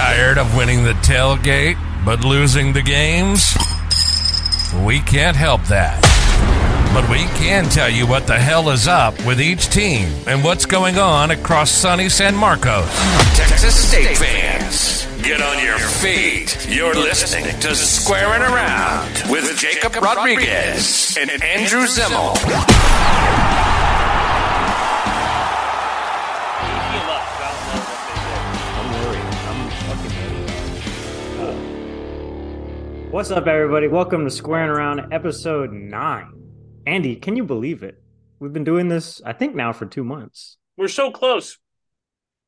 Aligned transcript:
Tired 0.00 0.38
of 0.38 0.56
winning 0.56 0.82
the 0.82 0.94
tailgate 0.94 1.76
but 2.06 2.24
losing 2.24 2.72
the 2.72 2.80
games? 2.80 3.54
We 4.82 5.00
can't 5.00 5.36
help 5.36 5.62
that. 5.64 6.00
But 6.94 7.06
we 7.10 7.24
can 7.38 7.66
tell 7.66 7.90
you 7.90 8.06
what 8.06 8.26
the 8.26 8.38
hell 8.38 8.70
is 8.70 8.88
up 8.88 9.14
with 9.26 9.42
each 9.42 9.68
team 9.68 10.08
and 10.26 10.42
what's 10.42 10.64
going 10.64 10.98
on 10.98 11.32
across 11.32 11.70
sunny 11.70 12.08
San 12.08 12.34
Marcos. 12.34 12.88
Texas 13.36 13.88
State 13.88 14.16
fans, 14.16 15.04
get 15.22 15.42
on 15.42 15.62
your 15.62 15.78
feet. 15.78 16.66
You're 16.66 16.94
listening 16.94 17.44
to 17.60 17.74
Squarin' 17.74 18.40
Around 18.40 19.30
with 19.30 19.54
Jakob 19.58 19.96
Rodriguez 20.02 21.18
and 21.20 21.30
Andrew 21.42 21.84
Zimmel. 21.84 23.39
What's 33.10 33.32
up, 33.32 33.48
everybody? 33.48 33.88
Welcome 33.88 34.24
to 34.24 34.30
Squarin' 34.30 34.70
Around, 34.70 35.12
episode 35.12 35.72
nine. 35.72 36.32
Andy, 36.86 37.16
can 37.16 37.34
you 37.34 37.42
believe 37.42 37.82
it? 37.82 38.00
We've 38.38 38.52
been 38.52 38.62
doing 38.62 38.86
this, 38.88 39.20
I 39.26 39.32
think, 39.32 39.56
now 39.56 39.72
for 39.72 39.84
two 39.84 40.04
months. 40.04 40.58
We're 40.76 40.86
so 40.86 41.10
close. 41.10 41.58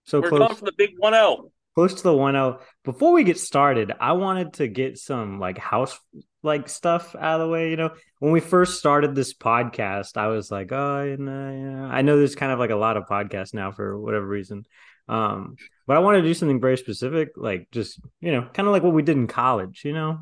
So 0.04 0.20
We're 0.20 0.28
close, 0.28 0.38
going 0.38 0.54
for 0.54 0.64
the 0.66 0.72
big 0.78 0.90
one 0.98 1.14
zero. 1.14 1.50
close 1.74 1.94
to 1.94 2.02
the 2.04 2.14
one 2.16 2.34
zero. 2.34 2.60
Before 2.84 3.12
we 3.12 3.24
get 3.24 3.40
started, 3.40 3.92
I 3.98 4.12
wanted 4.12 4.52
to 4.54 4.68
get 4.68 4.98
some 4.98 5.40
like 5.40 5.58
house 5.58 5.98
like 6.44 6.68
stuff 6.68 7.16
out 7.18 7.40
of 7.40 7.46
the 7.46 7.52
way. 7.52 7.70
You 7.70 7.76
know, 7.76 7.90
when 8.20 8.30
we 8.30 8.38
first 8.38 8.78
started 8.78 9.16
this 9.16 9.34
podcast, 9.34 10.16
I 10.16 10.28
was 10.28 10.52
like, 10.52 10.70
oh, 10.70 10.98
and, 11.00 11.28
uh, 11.28 11.32
yeah. 11.32 11.86
I 11.86 12.02
know 12.02 12.16
there's 12.18 12.36
kind 12.36 12.52
of 12.52 12.60
like 12.60 12.70
a 12.70 12.76
lot 12.76 12.96
of 12.96 13.08
podcasts 13.08 13.52
now 13.52 13.72
for 13.72 13.98
whatever 13.98 14.26
reason. 14.26 14.64
Um, 15.08 15.56
but 15.88 15.96
I 15.96 16.00
wanted 16.00 16.22
to 16.22 16.28
do 16.28 16.34
something 16.34 16.60
very 16.60 16.78
specific, 16.78 17.30
like 17.36 17.66
just 17.72 18.00
you 18.20 18.30
know, 18.30 18.48
kind 18.54 18.68
of 18.68 18.72
like 18.72 18.84
what 18.84 18.94
we 18.94 19.02
did 19.02 19.16
in 19.16 19.26
college. 19.26 19.82
You 19.84 19.92
know, 19.92 20.20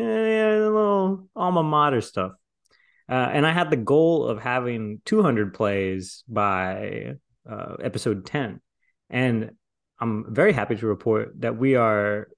yeah, 0.00 0.26
yeah, 0.26 0.56
a 0.56 0.60
little 0.60 1.28
alma 1.36 1.62
mater 1.62 2.00
stuff. 2.00 2.32
Uh, 3.08 3.14
and 3.32 3.46
I 3.46 3.52
had 3.52 3.70
the 3.70 3.76
goal 3.76 4.26
of 4.26 4.40
having 4.40 5.00
200 5.04 5.52
plays 5.54 6.22
by 6.28 7.14
uh, 7.50 7.74
episode 7.82 8.24
10. 8.26 8.60
And 9.10 9.52
I'm 9.98 10.32
very 10.32 10.52
happy 10.52 10.76
to 10.76 10.86
report 10.86 11.40
that 11.40 11.56
we 11.56 11.74
are 11.74 12.28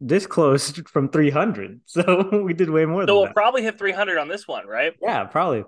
this 0.00 0.26
close 0.26 0.70
from 0.88 1.08
300. 1.08 1.80
So 1.86 2.42
we 2.44 2.52
did 2.54 2.70
way 2.70 2.84
more 2.84 3.02
So 3.02 3.06
than 3.06 3.14
we'll 3.14 3.24
that. 3.24 3.34
probably 3.34 3.62
hit 3.62 3.78
300 3.78 4.18
on 4.18 4.28
this 4.28 4.46
one, 4.46 4.66
right? 4.66 4.92
yeah, 5.02 5.24
probably. 5.24 5.64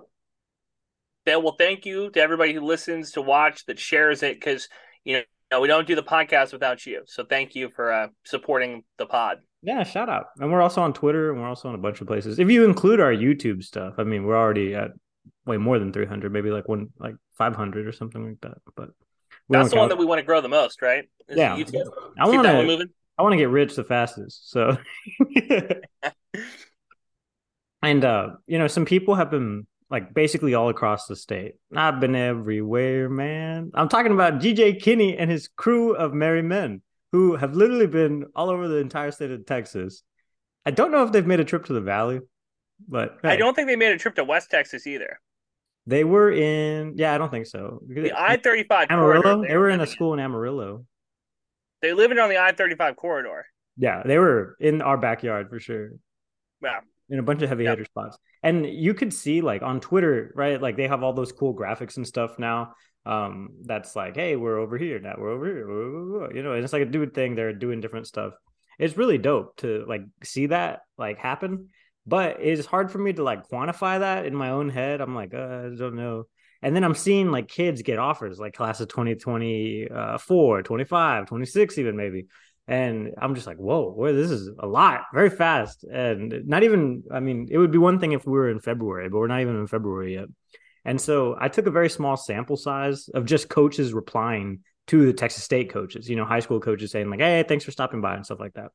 Then 1.25 1.43
well, 1.43 1.55
thank 1.57 1.85
you 1.85 2.09
to 2.11 2.19
everybody 2.21 2.53
who 2.53 2.61
listens, 2.61 3.11
to 3.11 3.21
watch, 3.21 3.65
that 3.65 3.77
shares 3.79 4.23
it, 4.23 4.39
because 4.39 4.69
you 5.03 5.21
know 5.51 5.61
we 5.61 5.67
don't 5.67 5.85
do 5.87 5.95
the 5.95 6.03
podcast 6.03 6.51
without 6.53 6.85
you. 6.85 7.03
So 7.05 7.23
thank 7.23 7.53
you 7.55 7.69
for 7.69 7.91
uh, 7.91 8.07
supporting 8.25 8.83
the 8.97 9.05
pod. 9.05 9.37
Yeah, 9.63 9.83
shout 9.83 10.09
out. 10.09 10.27
And 10.39 10.51
we're 10.51 10.61
also 10.61 10.81
on 10.81 10.93
Twitter 10.93 11.31
and 11.31 11.41
we're 11.41 11.47
also 11.47 11.69
on 11.69 11.75
a 11.75 11.79
bunch 11.79 12.01
of 12.01 12.07
places. 12.07 12.39
If 12.39 12.49
you 12.49 12.65
include 12.65 12.99
our 12.99 13.13
YouTube 13.13 13.63
stuff, 13.63 13.95
I 13.97 14.03
mean, 14.03 14.25
we're 14.25 14.37
already 14.37 14.73
at 14.73 14.91
way 15.45 15.57
more 15.57 15.77
than 15.77 15.93
300, 15.93 16.31
maybe 16.31 16.49
like 16.49 16.67
one, 16.67 16.89
like 16.97 17.15
500 17.37 17.87
or 17.87 17.91
something 17.91 18.25
like 18.25 18.41
that. 18.41 18.57
But 18.75 18.89
That's 19.49 19.69
the 19.69 19.77
one 19.77 19.89
that 19.89 19.97
we 19.97 20.05
want 20.05 20.19
to 20.19 20.23
grow 20.23 20.41
the 20.41 20.49
most, 20.49 20.81
right? 20.81 21.05
Is 21.27 21.37
Yeah. 21.37 21.55
YouTube. 21.55 21.85
I 22.19 22.27
want 22.27 22.47
to. 22.47 22.63
moving. 22.63 22.89
I 23.17 23.23
want 23.23 23.33
to 23.33 23.37
get 23.37 23.49
rich 23.49 23.75
the 23.75 23.83
fastest. 23.83 24.49
So, 24.49 24.77
and 27.83 28.05
uh, 28.05 28.29
you 28.47 28.57
know, 28.57 28.67
some 28.67 28.85
people 28.85 29.13
have 29.15 29.29
been 29.29 29.67
like 29.91 30.13
basically 30.13 30.55
all 30.55 30.69
across 30.69 31.05
the 31.05 31.15
state. 31.15 31.55
I've 31.75 31.99
been 31.99 32.15
everywhere, 32.15 33.09
man. 33.09 33.71
I'm 33.75 33.89
talking 33.89 34.11
about 34.11 34.39
GJ 34.39 34.81
Kinne 34.81 35.17
and 35.19 35.29
his 35.29 35.49
crew 35.49 35.93
of 35.95 36.13
merry 36.13 36.41
men 36.41 36.81
who 37.11 37.35
have 37.35 37.55
literally 37.55 37.87
been 37.87 38.25
all 38.35 38.49
over 38.49 38.67
the 38.67 38.77
entire 38.77 39.11
state 39.11 39.31
of 39.31 39.45
Texas. 39.45 40.03
I 40.65 40.71
don't 40.71 40.91
know 40.91 41.03
if 41.03 41.11
they've 41.11 41.25
made 41.25 41.39
a 41.39 41.45
trip 41.45 41.65
to 41.65 41.73
the 41.73 41.81
valley, 41.81 42.21
but 42.87 43.17
I 43.23 43.35
don't 43.35 43.55
think 43.55 43.67
they 43.67 43.75
made 43.75 43.91
a 43.91 43.97
trip 43.97 44.15
to 44.15 44.23
West 44.23 44.49
Texas 44.49 44.87
either. 44.87 45.19
They 45.87 46.03
were 46.03 46.31
in. 46.31 46.93
Yeah, 46.95 47.13
I 47.13 47.17
don't 47.17 47.31
think 47.31 47.47
so. 47.47 47.81
The 47.87 48.13
I 48.15 48.37
35 48.37 48.87
Amarillo. 48.89 49.43
They 49.47 49.57
were 49.57 49.69
in 49.69 49.81
a 49.81 49.87
school 49.87 50.13
in 50.13 50.19
Amarillo. 50.19 50.85
They 51.81 51.93
live 51.93 52.11
in 52.11 52.19
on 52.19 52.29
the 52.29 52.37
I 52.37 52.51
35 52.51 52.95
corridor. 52.95 53.45
Yeah, 53.77 54.03
they 54.05 54.19
were 54.19 54.55
in 54.59 54.81
our 54.81 54.97
backyard 54.97 55.49
for 55.49 55.59
sure. 55.59 55.91
Yeah. 56.61 56.81
in 57.09 57.17
a 57.17 57.23
bunch 57.23 57.41
of 57.41 57.49
heavy 57.49 57.65
hitter 57.65 57.85
spots. 57.85 58.17
And 58.43 58.65
you 58.65 58.93
could 58.93 59.13
see 59.13 59.41
like 59.41 59.61
on 59.61 59.79
Twitter, 59.79 60.31
right? 60.35 60.61
Like 60.61 60.77
they 60.77 60.87
have 60.87 61.03
all 61.03 61.13
those 61.13 61.31
cool 61.31 61.55
graphics 61.55 61.97
and 61.97 62.07
stuff 62.07 62.39
now. 62.39 62.73
Um, 63.05 63.49
that's 63.63 63.95
like, 63.95 64.15
hey, 64.15 64.35
we're 64.35 64.59
over 64.59 64.77
here 64.77 64.99
now. 64.99 65.15
We're 65.17 65.31
over 65.31 65.45
here. 65.45 66.35
You 66.35 66.43
know, 66.43 66.53
and 66.53 66.63
it's 66.63 66.73
like 66.73 66.81
a 66.81 66.85
dude 66.85 67.13
thing. 67.13 67.35
They're 67.35 67.53
doing 67.53 67.81
different 67.81 68.07
stuff. 68.07 68.33
It's 68.79 68.97
really 68.97 69.17
dope 69.17 69.57
to 69.57 69.85
like 69.87 70.01
see 70.23 70.47
that 70.47 70.81
like 70.97 71.19
happen. 71.19 71.69
But 72.07 72.37
it's 72.41 72.65
hard 72.65 72.91
for 72.91 72.97
me 72.97 73.13
to 73.13 73.23
like 73.23 73.47
quantify 73.47 73.99
that 73.99 74.25
in 74.25 74.35
my 74.35 74.49
own 74.49 74.69
head. 74.69 75.01
I'm 75.01 75.15
like, 75.15 75.33
uh, 75.33 75.37
I 75.37 75.75
don't 75.77 75.95
know. 75.95 76.23
And 76.63 76.75
then 76.75 76.83
I'm 76.83 76.95
seeing 76.95 77.31
like 77.31 77.47
kids 77.47 77.81
get 77.81 77.99
offers 77.99 78.39
like 78.39 78.53
class 78.53 78.79
of 78.81 78.87
2024, 78.87 80.63
25, 80.63 81.25
26, 81.25 81.77
even 81.77 81.95
maybe 81.95 82.27
and 82.67 83.11
i'm 83.21 83.35
just 83.35 83.47
like 83.47 83.57
whoa 83.57 83.91
boy, 83.91 84.13
this 84.13 84.31
is 84.31 84.49
a 84.59 84.67
lot 84.67 85.01
very 85.13 85.29
fast. 85.29 85.83
And 85.83 86.47
not 86.47 86.63
even 86.63 87.03
i 87.11 87.19
mean 87.19 87.47
it 87.49 87.57
would 87.57 87.71
be 87.71 87.77
one 87.77 87.99
thing 87.99 88.11
if 88.11 88.25
we 88.25 88.33
were 88.33 88.49
in 88.49 88.59
february 88.59 89.09
but 89.09 89.17
we're 89.17 89.27
not 89.27 89.41
even 89.41 89.55
in 89.57 89.67
february 89.67 90.13
yet. 90.13 90.25
And 90.85 90.99
so 90.99 91.35
i 91.39 91.47
took 91.47 91.67
a 91.67 91.71
very 91.71 91.89
small 91.89 92.17
sample 92.17 92.57
size 92.57 93.09
of 93.09 93.25
just 93.25 93.49
coaches 93.49 93.93
replying 93.93 94.61
to 94.87 95.05
the 95.05 95.13
texas 95.13 95.43
state 95.43 95.71
coaches 95.71 96.09
you 96.09 96.15
know 96.15 96.25
high 96.25 96.39
school 96.39 96.59
coaches 96.59 96.91
saying 96.91 97.09
like 97.09 97.19
hey 97.19 97.43
thanks 97.47 97.65
for 97.65 97.71
stopping 97.71 98.01
by 98.01 98.15
and 98.15 98.25
stuff 98.25 98.39
like 98.39 98.53
that. 98.53 98.71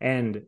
And 0.00 0.42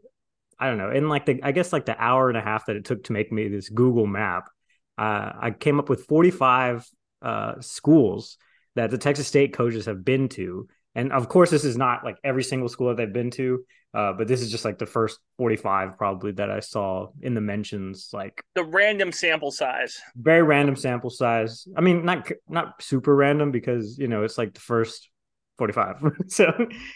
i 0.58 0.68
don't 0.68 0.78
know 0.78 0.90
in 0.90 1.08
like 1.08 1.26
the 1.26 1.40
i 1.42 1.52
guess 1.52 1.72
like 1.72 1.86
the 1.86 2.00
hour 2.00 2.28
and 2.28 2.38
a 2.38 2.42
half 2.42 2.66
that 2.66 2.76
it 2.76 2.84
took 2.84 3.04
to 3.04 3.12
make 3.12 3.32
me 3.32 3.48
this 3.48 3.68
google 3.68 4.06
map 4.06 4.50
uh, 4.98 5.32
i 5.40 5.50
came 5.50 5.78
up 5.78 5.88
with 5.88 6.04
45 6.06 6.86
uh, 7.22 7.60
schools 7.60 8.36
that 8.76 8.90
the 8.90 8.98
texas 8.98 9.26
state 9.26 9.52
coaches 9.52 9.86
have 9.86 10.04
been 10.04 10.28
to 10.28 10.68
and 10.94 11.12
of 11.12 11.28
course, 11.28 11.50
this 11.50 11.64
is 11.64 11.76
not 11.76 12.04
like 12.04 12.16
every 12.24 12.42
single 12.42 12.68
school 12.68 12.88
that 12.88 12.96
they've 12.96 13.12
been 13.12 13.30
to, 13.32 13.64
uh, 13.94 14.12
but 14.12 14.26
this 14.28 14.40
is 14.42 14.50
just 14.50 14.64
like 14.64 14.78
the 14.78 14.86
first 14.86 15.18
45 15.38 15.96
probably 15.96 16.32
that 16.32 16.50
I 16.50 16.60
saw 16.60 17.08
in 17.22 17.34
the 17.34 17.40
mentions, 17.40 18.10
like 18.12 18.42
The 18.54 18.64
random 18.64 19.12
sample 19.12 19.50
size. 19.50 20.00
very 20.16 20.42
random 20.42 20.76
sample 20.76 21.10
size. 21.10 21.66
I 21.76 21.80
mean, 21.80 22.04
not 22.04 22.28
not 22.48 22.82
super 22.82 23.14
random 23.14 23.50
because 23.50 23.98
you 23.98 24.08
know 24.08 24.24
it's 24.24 24.38
like 24.38 24.54
the 24.54 24.60
first 24.60 25.08
45, 25.58 25.96
so 26.28 26.52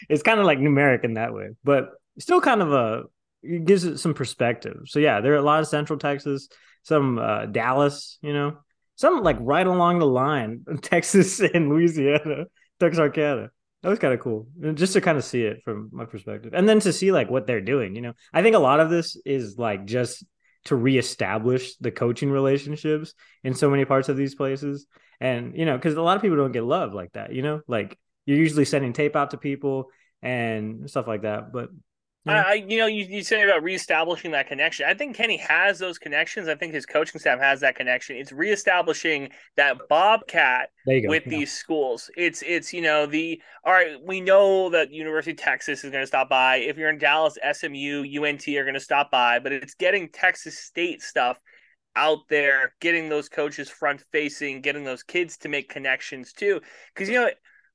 it's 0.09 0.23
kind 0.23 0.39
of 0.39 0.45
like 0.45 0.59
numeric 0.59 1.03
in 1.03 1.13
that 1.15 1.33
way, 1.33 1.49
but 1.63 1.89
still 2.19 2.41
kind 2.41 2.61
of 2.61 2.73
a 2.73 3.03
it 3.43 3.65
gives 3.65 3.83
it 3.85 3.97
some 3.99 4.13
perspective. 4.13 4.77
So 4.85 4.99
yeah, 4.99 5.21
there 5.21 5.33
are 5.33 5.37
a 5.37 5.41
lot 5.41 5.59
of 5.61 5.67
Central 5.67 5.99
Texas, 5.99 6.49
some 6.83 7.19
uh, 7.19 7.45
Dallas, 7.45 8.17
you 8.21 8.33
know, 8.33 8.57
some 8.95 9.21
like 9.23 9.37
right 9.39 9.67
along 9.67 9.99
the 9.99 10.07
line, 10.07 10.65
Texas 10.81 11.39
and 11.39 11.69
Louisiana, 11.69 12.45
Texarkana 12.79 13.51
that 13.85 13.91
was 13.91 13.99
kind 13.99 14.15
of 14.15 14.19
cool 14.19 14.47
just 14.73 14.93
to 14.93 15.01
kind 15.01 15.15
of 15.15 15.23
see 15.23 15.43
it 15.43 15.61
from 15.63 15.91
my 15.93 16.05
perspective. 16.05 16.55
And 16.55 16.67
then 16.67 16.79
to 16.79 16.91
see 16.91 17.11
like 17.11 17.29
what 17.29 17.45
they're 17.45 17.61
doing 17.61 17.95
you 17.95 18.01
know? 18.01 18.13
I 18.33 18.41
think 18.41 18.55
a 18.55 18.59
lot 18.59 18.79
of 18.79 18.89
this 18.89 19.15
is 19.25 19.59
like 19.59 19.85
just 19.85 20.25
to 20.65 20.75
reestablish 20.75 21.75
the 21.75 21.91
coaching 21.91 22.31
relationships 22.31 23.13
in 23.43 23.53
so 23.53 23.69
many 23.69 23.85
parts 23.85 24.09
of 24.09 24.17
these 24.17 24.33
places. 24.33 24.87
And 25.21 25.55
you 25.55 25.65
know 25.65 25.77
because 25.77 25.93
a 25.93 26.01
lot 26.01 26.15
of 26.15 26.23
people 26.23 26.35
don't 26.35 26.51
get 26.51 26.63
love 26.63 26.95
like 26.95 27.11
that 27.11 27.31
you 27.31 27.43
know? 27.43 27.61
Like 27.67 27.95
you're 28.25 28.39
usually 28.39 28.65
sending 28.65 28.91
tape 28.91 29.15
out 29.15 29.29
to 29.31 29.37
people 29.37 29.91
and 30.23 30.89
stuff 30.89 31.05
like 31.05 31.21
that 31.21 31.53
but 31.53 31.69
Yeah. 32.25 32.43
I, 32.47 32.51
I, 32.51 32.53
you 32.53 32.77
know, 32.79 32.87
you, 32.87 33.05
you 33.05 33.23
say 33.23 33.43
about 33.43 33.61
reestablishing 33.63 34.31
that 34.31 34.47
connection. 34.47 34.87
I 34.89 34.95
think 34.95 35.15
Kinne 35.15 35.39
has 35.39 35.77
those 35.77 35.99
connections. 35.99 36.47
I 36.47 36.55
think 36.55 36.73
his 36.73 36.85
coaching 36.85 37.19
staff 37.19 37.39
has 37.39 37.59
that 37.61 37.75
connection. 37.75 38.17
It's 38.17 38.31
reestablishing 38.31 39.29
that 39.57 39.87
Bobcat 39.87 40.69
with 41.05 41.23
Yeah. 41.25 41.29
these 41.29 41.51
schools. 41.53 42.09
It's 42.17 42.41
it's 42.41 42.73
you 42.73 42.81
know 42.81 43.05
the 43.05 43.41
all 43.63 43.73
right. 43.73 43.97
We 44.03 44.21
know 44.21 44.69
that 44.71 44.91
University 44.91 45.31
of 45.31 45.37
Texas 45.37 45.83
is 45.83 45.91
going 45.91 46.01
to 46.03 46.07
stop 46.07 46.29
by. 46.29 46.57
If 46.57 46.77
you're 46.77 46.89
in 46.89 46.97
Dallas, 46.97 47.37
SMU, 47.43 48.03
UNT 48.03 48.57
are 48.57 48.63
going 48.63 48.73
to 48.73 48.79
stop 48.79 49.11
by. 49.11 49.37
But 49.39 49.51
it's 49.53 49.75
getting 49.75 50.09
Texas 50.09 50.57
State 50.57 51.03
stuff 51.03 51.39
out 51.95 52.19
there, 52.29 52.73
getting 52.81 53.07
those 53.09 53.29
coaches 53.29 53.69
front 53.69 54.03
facing, 54.11 54.61
getting 54.61 54.83
those 54.83 55.03
kids 55.03 55.37
to 55.37 55.49
make 55.49 55.69
connections 55.69 56.33
too. 56.33 56.59
Because 56.93 57.07
you 57.09 57.15
know 57.15 57.29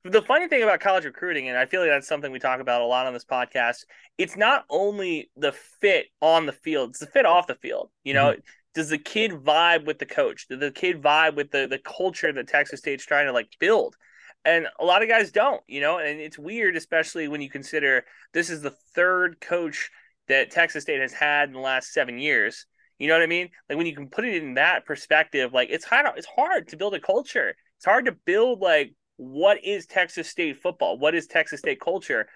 the 0.05 0.23
funny 0.23 0.49
thing 0.49 0.63
about 0.63 0.81
college 0.81 1.05
recruiting, 1.05 1.49
and 1.49 1.59
I 1.59 1.67
feel 1.67 1.81
like 1.81 1.91
that's 1.91 2.09
something 2.09 2.33
we 2.33 2.39
talk 2.39 2.61
about 2.61 2.81
a 2.81 2.87
lot 2.87 3.07
on 3.07 3.13
this 3.13 3.25
podcast. 3.25 3.85
It's 4.17 4.37
not 4.37 4.65
only 4.71 5.31
the 5.37 5.53
fit 5.53 6.07
on 6.21 6.47
the 6.47 6.53
field; 6.53 6.91
it's 6.91 7.01
the 7.01 7.07
fit 7.07 7.27
off 7.27 7.47
the 7.47 7.55
field. 7.55 7.91
You 8.03 8.15
know, 8.15 8.33
mm-hmm. 8.33 8.41
does 8.75 8.89
the 8.89 8.99
kid 8.99 9.33
vibe 9.33 9.87
with 9.87 9.99
the 9.99 10.07
coach? 10.07 10.49
Does 10.49 10.61
the 10.61 10.71
kid 10.71 11.03
vibe 11.03 11.37
with 11.37 11.51
the 11.51 11.67
the 11.67 11.79
culture 11.79 12.33
that 12.33 12.49
Texas 12.49 12.81
State's 12.81 13.05
trying 13.05 13.27
to 13.27 13.33
like 13.33 13.49
build? 13.59 13.97
And 14.45 14.67
a 14.79 14.85
lot 14.85 15.03
of 15.03 15.09
guys 15.09 15.31
don't, 15.31 15.61
you 15.67 15.83
know, 15.83 15.99
and 15.99 16.19
it's 16.19 16.39
weird, 16.39 16.75
especially 16.75 17.29
when 17.29 17.43
you 17.43 17.51
consider 17.51 18.05
this 18.33 18.49
is 18.49 18.63
the 18.63 18.75
third 18.95 19.39
coach 19.39 19.91
that 20.29 20.51
Texas 20.51 20.85
State 20.85 21.01
has 21.01 21.13
had 21.13 21.49
in 21.49 21.55
the 21.55 21.61
last 21.61 21.93
seven 21.93 22.19
years. 22.19 22.65
You 22.99 23.09
know 23.09 23.15
what 23.15 23.23
I 23.23 23.27
mean? 23.27 23.51
Like 23.69 23.77
when 23.77 23.87
you 23.87 23.95
can 23.95 24.09
put 24.09 24.25
it 24.25 24.43
in 24.43 24.55
that 24.55 24.87
perspective, 24.87 25.53
like 25.53 25.69
it's 25.71 25.85
hard. 25.85 26.07
It's 26.17 26.27
hard 26.27 26.69
to 26.69 26.77
build 26.79 26.95
a 26.95 27.01
culture. 27.01 27.55
It's 27.77 27.85
hard 27.85 28.07
to 28.07 28.13
build 28.13 28.61
like 28.61 28.95
what 29.21 29.63
is 29.63 29.85
Texas 29.85 30.29
State 30.29 30.63
football? 30.63 30.99
What 30.99 31.15
is 31.15 31.27
Texas 31.27 31.61
State 31.61 31.79
culture? 31.79 32.27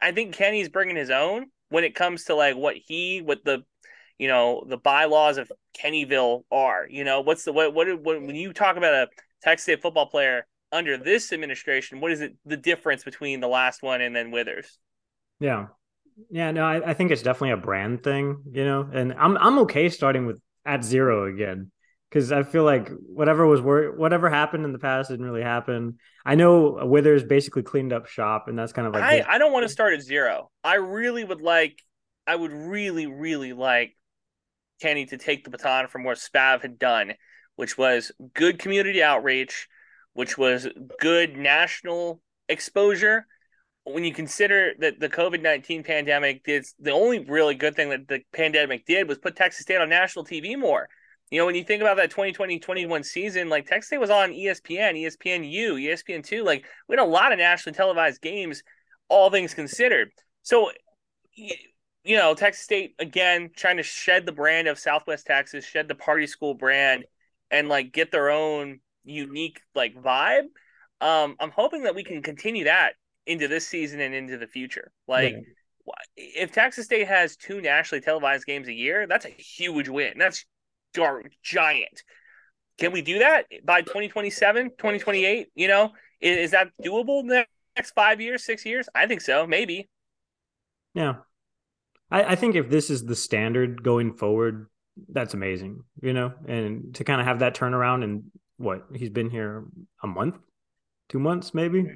I 0.00 0.12
think 0.12 0.34
Kinne's 0.34 0.68
bringing 0.68 0.96
his 0.96 1.08
own 1.10 1.46
when 1.70 1.84
it 1.84 1.94
comes 1.94 2.24
to 2.24 2.34
like 2.34 2.54
what 2.54 2.76
he, 2.76 3.22
what 3.22 3.44
the, 3.44 3.64
you 4.18 4.28
know, 4.28 4.62
the 4.68 4.76
bylaws 4.76 5.38
of 5.38 5.50
Kennyville 5.74 6.42
are. 6.52 6.86
You 6.88 7.04
know, 7.04 7.22
what's 7.22 7.44
the 7.44 7.52
what 7.52 7.74
what, 7.74 8.02
when 8.02 8.34
you 8.34 8.52
talk 8.52 8.76
about 8.76 8.92
a 8.92 9.08
Texas 9.42 9.64
State 9.64 9.80
football 9.80 10.06
player 10.06 10.46
under 10.70 10.98
this 10.98 11.32
administration, 11.32 12.00
what 12.00 12.12
is 12.12 12.20
it 12.20 12.36
the 12.44 12.58
difference 12.58 13.04
between 13.04 13.40
the 13.40 13.48
last 13.48 13.82
one 13.82 14.02
and 14.02 14.14
then 14.14 14.30
Withers? 14.30 14.78
Yeah. 15.40 15.68
Yeah, 16.30 16.50
no, 16.50 16.62
I, 16.62 16.90
I 16.90 16.94
think 16.94 17.10
it's 17.10 17.22
definitely 17.22 17.52
a 17.52 17.56
brand 17.56 18.02
thing, 18.02 18.42
you 18.52 18.66
know, 18.66 18.86
and 18.92 19.14
I'm 19.14 19.38
I'm 19.38 19.58
okay 19.60 19.88
starting 19.88 20.26
with 20.26 20.40
at 20.66 20.84
zero 20.84 21.24
again 21.24 21.70
because 22.12 22.30
I 22.30 22.42
feel 22.42 22.64
like 22.64 22.90
whatever 23.06 23.46
was 23.46 23.62
wor- 23.62 23.92
whatever 23.96 24.28
happened 24.28 24.66
in 24.66 24.72
the 24.72 24.78
past 24.78 25.08
didn't 25.08 25.24
really 25.24 25.42
happen. 25.42 25.98
I 26.26 26.34
know 26.34 26.84
Withers 26.84 27.24
basically 27.24 27.62
cleaned 27.62 27.92
up 27.92 28.06
shop, 28.06 28.48
and 28.48 28.58
that's 28.58 28.72
kind 28.72 28.86
of 28.86 28.92
like 28.92 29.02
I, 29.02 29.24
I 29.26 29.38
don't 29.38 29.52
want 29.52 29.64
to 29.64 29.68
start 29.70 29.94
at 29.94 30.02
zero. 30.02 30.50
I 30.62 30.74
really 30.74 31.24
would 31.24 31.40
like, 31.40 31.78
I 32.26 32.36
would 32.36 32.52
really, 32.52 33.06
really 33.06 33.54
like 33.54 33.96
Kinne 34.82 35.06
to 35.08 35.16
take 35.16 35.44
the 35.44 35.50
baton 35.50 35.88
from 35.88 36.04
what 36.04 36.18
Spav 36.18 36.60
had 36.60 36.78
done, 36.78 37.14
which 37.56 37.78
was 37.78 38.12
good 38.34 38.58
community 38.58 39.02
outreach, 39.02 39.68
which 40.12 40.36
was 40.36 40.68
good 41.00 41.38
national 41.38 42.20
exposure. 42.46 43.26
When 43.84 44.04
you 44.04 44.12
consider 44.12 44.74
that 44.80 45.00
the 45.00 45.08
COVID 45.08 45.40
19 45.40 45.82
pandemic 45.82 46.44
did 46.44 46.66
the 46.78 46.92
only 46.92 47.20
really 47.20 47.54
good 47.54 47.74
thing 47.74 47.88
that 47.88 48.06
the 48.06 48.20
pandemic 48.34 48.84
did 48.84 49.08
was 49.08 49.16
put 49.16 49.34
Texas 49.34 49.62
State 49.62 49.80
on 49.80 49.88
national 49.88 50.26
TV 50.26 50.58
more. 50.58 50.90
You 51.32 51.38
know, 51.38 51.46
when 51.46 51.54
you 51.54 51.64
think 51.64 51.80
about 51.80 51.96
that 51.96 52.10
2020 52.10 52.58
21 52.58 53.02
season, 53.04 53.48
like 53.48 53.66
Texas 53.66 53.86
State 53.86 54.00
was 54.00 54.10
on 54.10 54.32
ESPN, 54.32 55.00
ESPNU, 55.02 55.82
ESPN2, 55.82 56.44
like 56.44 56.66
we 56.86 56.94
had 56.94 57.02
a 57.02 57.08
lot 57.08 57.32
of 57.32 57.38
nationally 57.38 57.74
televised 57.74 58.20
games, 58.20 58.62
all 59.08 59.30
things 59.30 59.54
considered. 59.54 60.10
So, 60.42 60.70
you 61.34 62.16
know, 62.18 62.34
Texas 62.34 62.62
State, 62.62 62.96
again, 62.98 63.48
trying 63.56 63.78
to 63.78 63.82
shed 63.82 64.26
the 64.26 64.32
brand 64.32 64.68
of 64.68 64.78
Southwest 64.78 65.24
Texas, 65.24 65.64
shed 65.64 65.88
the 65.88 65.94
party 65.94 66.26
school 66.26 66.52
brand, 66.52 67.06
and 67.50 67.66
like 67.66 67.94
get 67.94 68.12
their 68.12 68.28
own 68.28 68.80
unique 69.02 69.58
like 69.74 69.94
vibe. 69.94 70.48
Um, 71.00 71.36
I'm 71.40 71.50
hoping 71.50 71.84
that 71.84 71.94
we 71.94 72.04
can 72.04 72.20
continue 72.20 72.64
that 72.64 72.92
into 73.26 73.48
this 73.48 73.66
season 73.66 74.00
and 74.00 74.14
into 74.14 74.36
the 74.36 74.46
future. 74.46 74.92
Like, 75.08 75.32
yeah. 75.32 75.94
if 76.14 76.52
Texas 76.52 76.84
State 76.84 77.08
has 77.08 77.36
two 77.36 77.62
nationally 77.62 78.02
televised 78.02 78.44
games 78.44 78.68
a 78.68 78.74
year, 78.74 79.06
that's 79.06 79.24
a 79.24 79.30
huge 79.30 79.88
win. 79.88 80.18
That's 80.18 80.44
giant. 81.42 82.02
Can 82.78 82.92
we 82.92 83.02
do 83.02 83.20
that 83.20 83.46
by 83.64 83.82
2027, 83.82 84.70
2028? 84.70 85.48
You 85.54 85.68
know, 85.68 85.92
is, 86.20 86.36
is 86.38 86.50
that 86.52 86.70
doable 86.82 87.20
in 87.20 87.26
the 87.28 87.46
next 87.76 87.92
five 87.92 88.20
years, 88.20 88.44
six 88.44 88.64
years? 88.64 88.88
I 88.94 89.06
think 89.06 89.20
so. 89.20 89.46
Maybe. 89.46 89.88
Yeah. 90.94 91.14
I, 92.10 92.32
I 92.32 92.34
think 92.34 92.54
if 92.54 92.68
this 92.68 92.90
is 92.90 93.04
the 93.04 93.16
standard 93.16 93.82
going 93.82 94.14
forward, 94.14 94.66
that's 95.08 95.34
amazing, 95.34 95.82
you 96.02 96.12
know, 96.12 96.32
and 96.46 96.94
to 96.96 97.04
kind 97.04 97.20
of 97.20 97.26
have 97.26 97.38
that 97.38 97.54
turnaround 97.54 98.04
and 98.04 98.24
what 98.58 98.84
he's 98.94 99.10
been 99.10 99.30
here 99.30 99.64
a 100.02 100.06
month, 100.06 100.36
two 101.08 101.18
months, 101.18 101.54
maybe. 101.54 101.86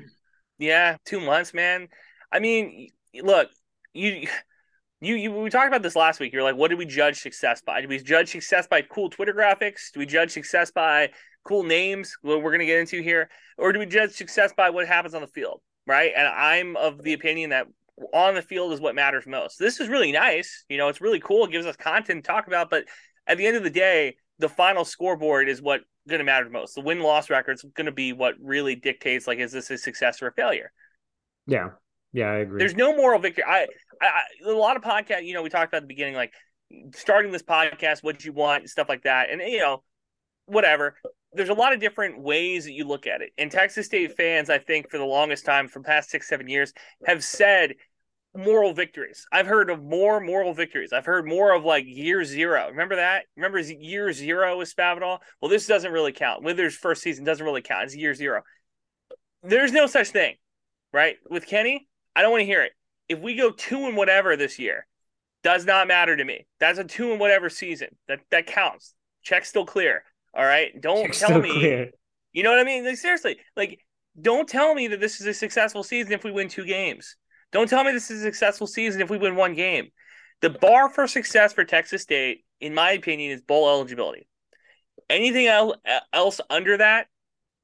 Yeah, 0.59 0.97
two 1.05 1.21
months, 1.21 1.53
man. 1.53 1.89
I 2.33 2.39
mean, 2.39 2.89
look, 3.23 3.51
you 3.93 4.27
you, 5.01 5.15
you 5.15 5.31
we 5.33 5.51
talked 5.51 5.69
about 5.69 5.83
this 5.83 5.97
last 5.97 6.21
week. 6.21 6.33
You're 6.33 6.43
like, 6.43 6.57
what 6.57 6.71
do 6.71 6.77
we 6.77 6.87
judge 6.87 7.21
success 7.21 7.61
by? 7.61 7.81
Do 7.81 7.89
we 7.89 7.99
judge 7.99 8.31
success 8.31 8.67
by 8.67 8.83
cool 8.83 9.11
Twitter 9.11 9.33
graphics? 9.33 9.93
Do 9.93 10.01
we 10.01 10.07
judge 10.07 10.31
success 10.31 10.71
by 10.71 11.11
cool 11.45 11.63
names? 11.63 12.17
What 12.23 12.43
we're 12.43 12.53
gonna 12.53 12.67
get 12.67 12.81
into 12.81 13.03
here, 13.03 13.29
or 13.59 13.73
do 13.73 13.79
we 13.79 13.87
judge 13.87 14.13
success 14.13 14.53
by 14.57 14.71
what 14.71 14.87
happens 14.87 15.15
on 15.15 15.21
the 15.21 15.29
field? 15.29 15.61
Right? 15.87 16.13
And 16.17 16.27
I'm 16.27 16.77
of 16.77 17.03
the 17.03 17.13
opinion 17.13 17.51
that 17.51 17.67
on 18.13 18.35
the 18.35 18.43
field 18.43 18.73
is 18.73 18.81
what 18.81 18.95
matters 18.95 19.27
most. 19.27 19.59
This 19.59 19.81
is 19.81 19.89
really 19.89 20.13
nice. 20.13 20.65
You 20.69 20.79
know, 20.79 20.89
it's 20.89 21.01
really 21.01 21.21
cool. 21.21 21.45
It 21.45 21.53
gives 21.53 21.67
us 21.67 21.77
content 21.77 22.25
to 22.25 22.29
talk 22.29 22.47
about, 22.47 22.71
but 22.71 22.85
at 23.27 23.39
the 23.39 23.47
end 23.47 23.57
of 23.57 23.63
the 23.63 23.71
day, 23.71 24.17
the 24.39 24.49
final 24.49 24.85
scoreboard 24.85 25.49
is 25.49 25.63
what 25.63 25.81
going 26.09 26.19
to 26.19 26.25
matter 26.25 26.49
most. 26.51 26.75
The 26.75 26.81
win 26.83 27.01
loss 27.01 27.31
record 27.31 27.53
is 27.53 27.65
going 27.75 27.87
to 27.87 27.93
be 27.93 28.13
what 28.13 28.35
really 28.41 28.77
dictates 28.77 29.27
like 29.27 29.39
is 29.39 29.53
this 29.53 29.71
a 29.71 29.79
success 29.79 30.23
or 30.23 30.29
a 30.29 30.33
failure. 30.33 30.73
Yeah, 31.47 31.71
yeah, 32.17 32.31
I 32.31 32.37
agree. 32.37 32.59
There's 32.59 32.75
no 32.75 32.97
moral 32.97 33.21
victory. 33.21 33.45
I, 33.47 33.67
I, 34.01 34.07
I 34.07 34.23
a 34.47 34.51
lot 34.53 34.77
of 34.77 34.83
podcast. 34.83 35.27
You 35.27 35.35
know, 35.35 35.43
we 35.43 35.51
talked 35.51 35.71
about 35.71 35.83
the 35.83 35.87
beginning, 35.87 36.15
like 36.15 36.33
starting 36.95 37.31
this 37.31 37.43
podcast, 37.43 38.03
what 38.03 38.25
you 38.25 38.33
want, 38.33 38.71
stuff 38.71 38.89
like 38.89 39.03
that, 39.03 39.29
and 39.31 39.43
you 39.43 39.59
know, 39.59 39.83
whatever. 40.47 40.97
There's 41.35 41.51
a 41.51 41.55
lot 41.55 41.75
of 41.75 41.81
different 41.81 42.23
ways 42.23 42.65
that 42.65 42.73
you 42.73 42.85
look 42.85 43.07
at 43.07 43.21
it. 43.21 43.33
And 43.37 43.51
Texas 43.51 43.85
State 43.85 44.17
fans, 44.17 44.49
I 44.49 44.59
think, 44.59 44.91
for 44.91 44.97
the 44.97 45.05
longest 45.05 45.45
time, 45.45 45.69
from 45.69 45.83
past 45.83 46.09
six, 46.09 46.27
seven 46.27 46.49
years, 46.49 46.73
have 47.07 47.23
said 47.23 47.75
moral 48.35 48.73
victories. 48.73 49.27
I've 49.31 49.47
heard 49.47 49.69
of 49.69 49.83
more 49.83 50.19
moral 50.19 50.55
victories. 50.55 50.95
I've 50.95 51.05
heard 51.05 51.27
more 51.27 51.55
of 51.55 51.65
like 51.65 51.85
year 51.87 52.25
zero. 52.25 52.69
Remember 52.71 52.97
that? 52.97 53.25
Remember 53.37 53.59
year 53.59 54.11
zero 54.15 54.57
with 54.57 54.75
Spavital? 54.75 55.19
Well, 55.43 55.51
this 55.51 55.67
doesn't 55.67 55.93
really 55.93 56.13
count. 56.13 56.43
Withers' 56.43 56.77
first 56.77 57.03
season 57.03 57.27
doesn't 57.27 57.45
really 57.45 57.61
count. 57.61 57.85
It's 57.85 57.97
year 57.97 58.15
zero. 58.15 58.41
There's 59.43 59.73
no 59.73 59.87
such 59.87 60.09
thing, 60.09 60.37
right? 60.95 61.17
With 61.29 61.47
Kinne, 61.47 61.81
I 62.17 62.23
don't 62.23 62.33
want 62.33 62.41
to 62.41 62.47
hear 62.47 62.63
it. 62.63 62.73
If 63.09 63.21
we 63.21 63.37
go 63.37 63.51
two 63.51 63.87
and 63.87 63.97
whatever 63.97 64.37
this 64.37 64.59
year, 64.59 64.87
does 65.45 65.65
not 65.65 65.87
matter 65.87 66.17
to 66.17 66.25
me. 66.25 66.47
That's 66.59 66.79
a 66.79 66.85
two 66.85 67.13
and 67.13 67.21
whatever 67.21 67.51
season. 67.51 67.89
That 68.09 68.21
that 68.31 68.47
counts. 68.47 68.95
Check 69.23 69.45
still 69.45 69.67
clear. 69.67 70.03
All 70.35 70.45
right. 70.45 70.73
Don't 70.81 71.05
Check's 71.05 71.21
tell 71.21 71.39
me. 71.39 71.53
Clear. 71.53 71.91
You 72.33 72.43
know 72.43 72.51
what 72.51 72.59
I 72.59 72.65
mean? 72.65 72.85
Like 72.85 72.97
seriously, 72.97 73.37
like 73.57 73.79
don't 74.21 74.49
tell 74.49 74.75
me 74.75 74.89
that 74.89 74.99
this 74.99 75.21
is 75.21 75.27
a 75.27 75.35
successful 75.35 75.83
season 75.83 76.13
if 76.13 76.25
we 76.25 76.33
win 76.33 76.49
two 76.49 76.65
games. 76.65 77.17
Don't 77.53 77.69
tell 77.69 77.85
me 77.85 77.93
this 77.93 78.11
is 78.11 78.23
a 78.23 78.25
successful 78.25 78.67
season 78.67 79.03
if 79.03 79.11
we 79.11 79.19
win 79.19 79.37
one 79.37 79.55
game. 79.55 79.91
The 80.41 80.51
bar 80.51 80.91
for 80.91 81.07
success 81.07 81.53
for 81.53 81.65
Texas 81.65 82.03
State, 82.03 82.45
in 82.61 82.75
my 82.75 82.93
opinion, 82.93 83.31
is 83.31 83.43
bowl 83.43 83.69
eligibility. 83.69 84.27
Anything 85.09 85.47
else 85.47 86.41
under 86.51 86.79
that 86.79 87.07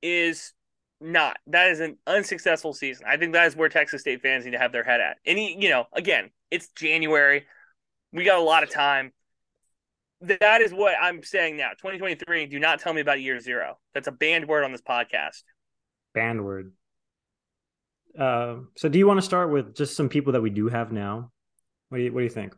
is 0.03 0.53
not. 1.03 1.39
That 1.49 1.71
is 1.71 1.81
an 1.81 1.99
unsuccessful 2.07 2.73
season. 2.73 3.07
I 3.09 3.17
think 3.17 3.33
that 3.33 3.47
is 3.47 3.57
where 3.57 3.69
Texas 3.69 4.03
State 4.03 4.23
fans 4.23 4.45
need 4.45 4.53
to 4.53 4.59
have 4.59 4.73
their 4.73 4.85
head 4.85 5.01
at. 5.01 5.19
Any, 5.25 5.61
you 5.61 5.69
know, 5.69 5.87
again, 5.93 6.31
it's 6.51 6.69
January. 6.69 7.47
We 8.13 8.25
got 8.25 8.39
a 8.39 8.43
lot 8.43 8.63
of 8.63 8.71
time. 8.71 9.13
That 10.21 10.61
is 10.61 10.73
what 10.73 10.95
I'm 11.01 11.23
saying 11.23 11.57
now. 11.57 11.71
2023, 11.71 12.47
do 12.47 12.59
not 12.59 12.81
tell 12.81 12.93
me 12.93 13.01
about 13.01 13.21
year 13.21 13.41
zero. 13.41 13.79
That's 13.93 14.07
a 14.07 14.13
banned 14.13 14.47
word 14.47 14.65
on 14.65 14.71
this 14.71 14.83
podcast. 14.83 15.43
Banned 16.15 16.45
word. 16.45 16.73
Uh, 18.19 18.57
so 18.77 18.89
do 18.89 18.99
you 18.99 19.07
want 19.07 19.19
to 19.19 19.23
start 19.23 19.51
with 19.51 19.75
just 19.75 19.97
some 19.97 20.09
people 20.09 20.35
that 20.35 20.43
we 20.43 20.51
do 20.51 20.69
have 20.69 20.93
now? 20.93 21.33
What 21.89 21.99
do 21.99 22.05
you, 22.05 22.13
what 22.13 22.21
do 22.21 22.25
you 22.25 22.31
think? 22.31 22.55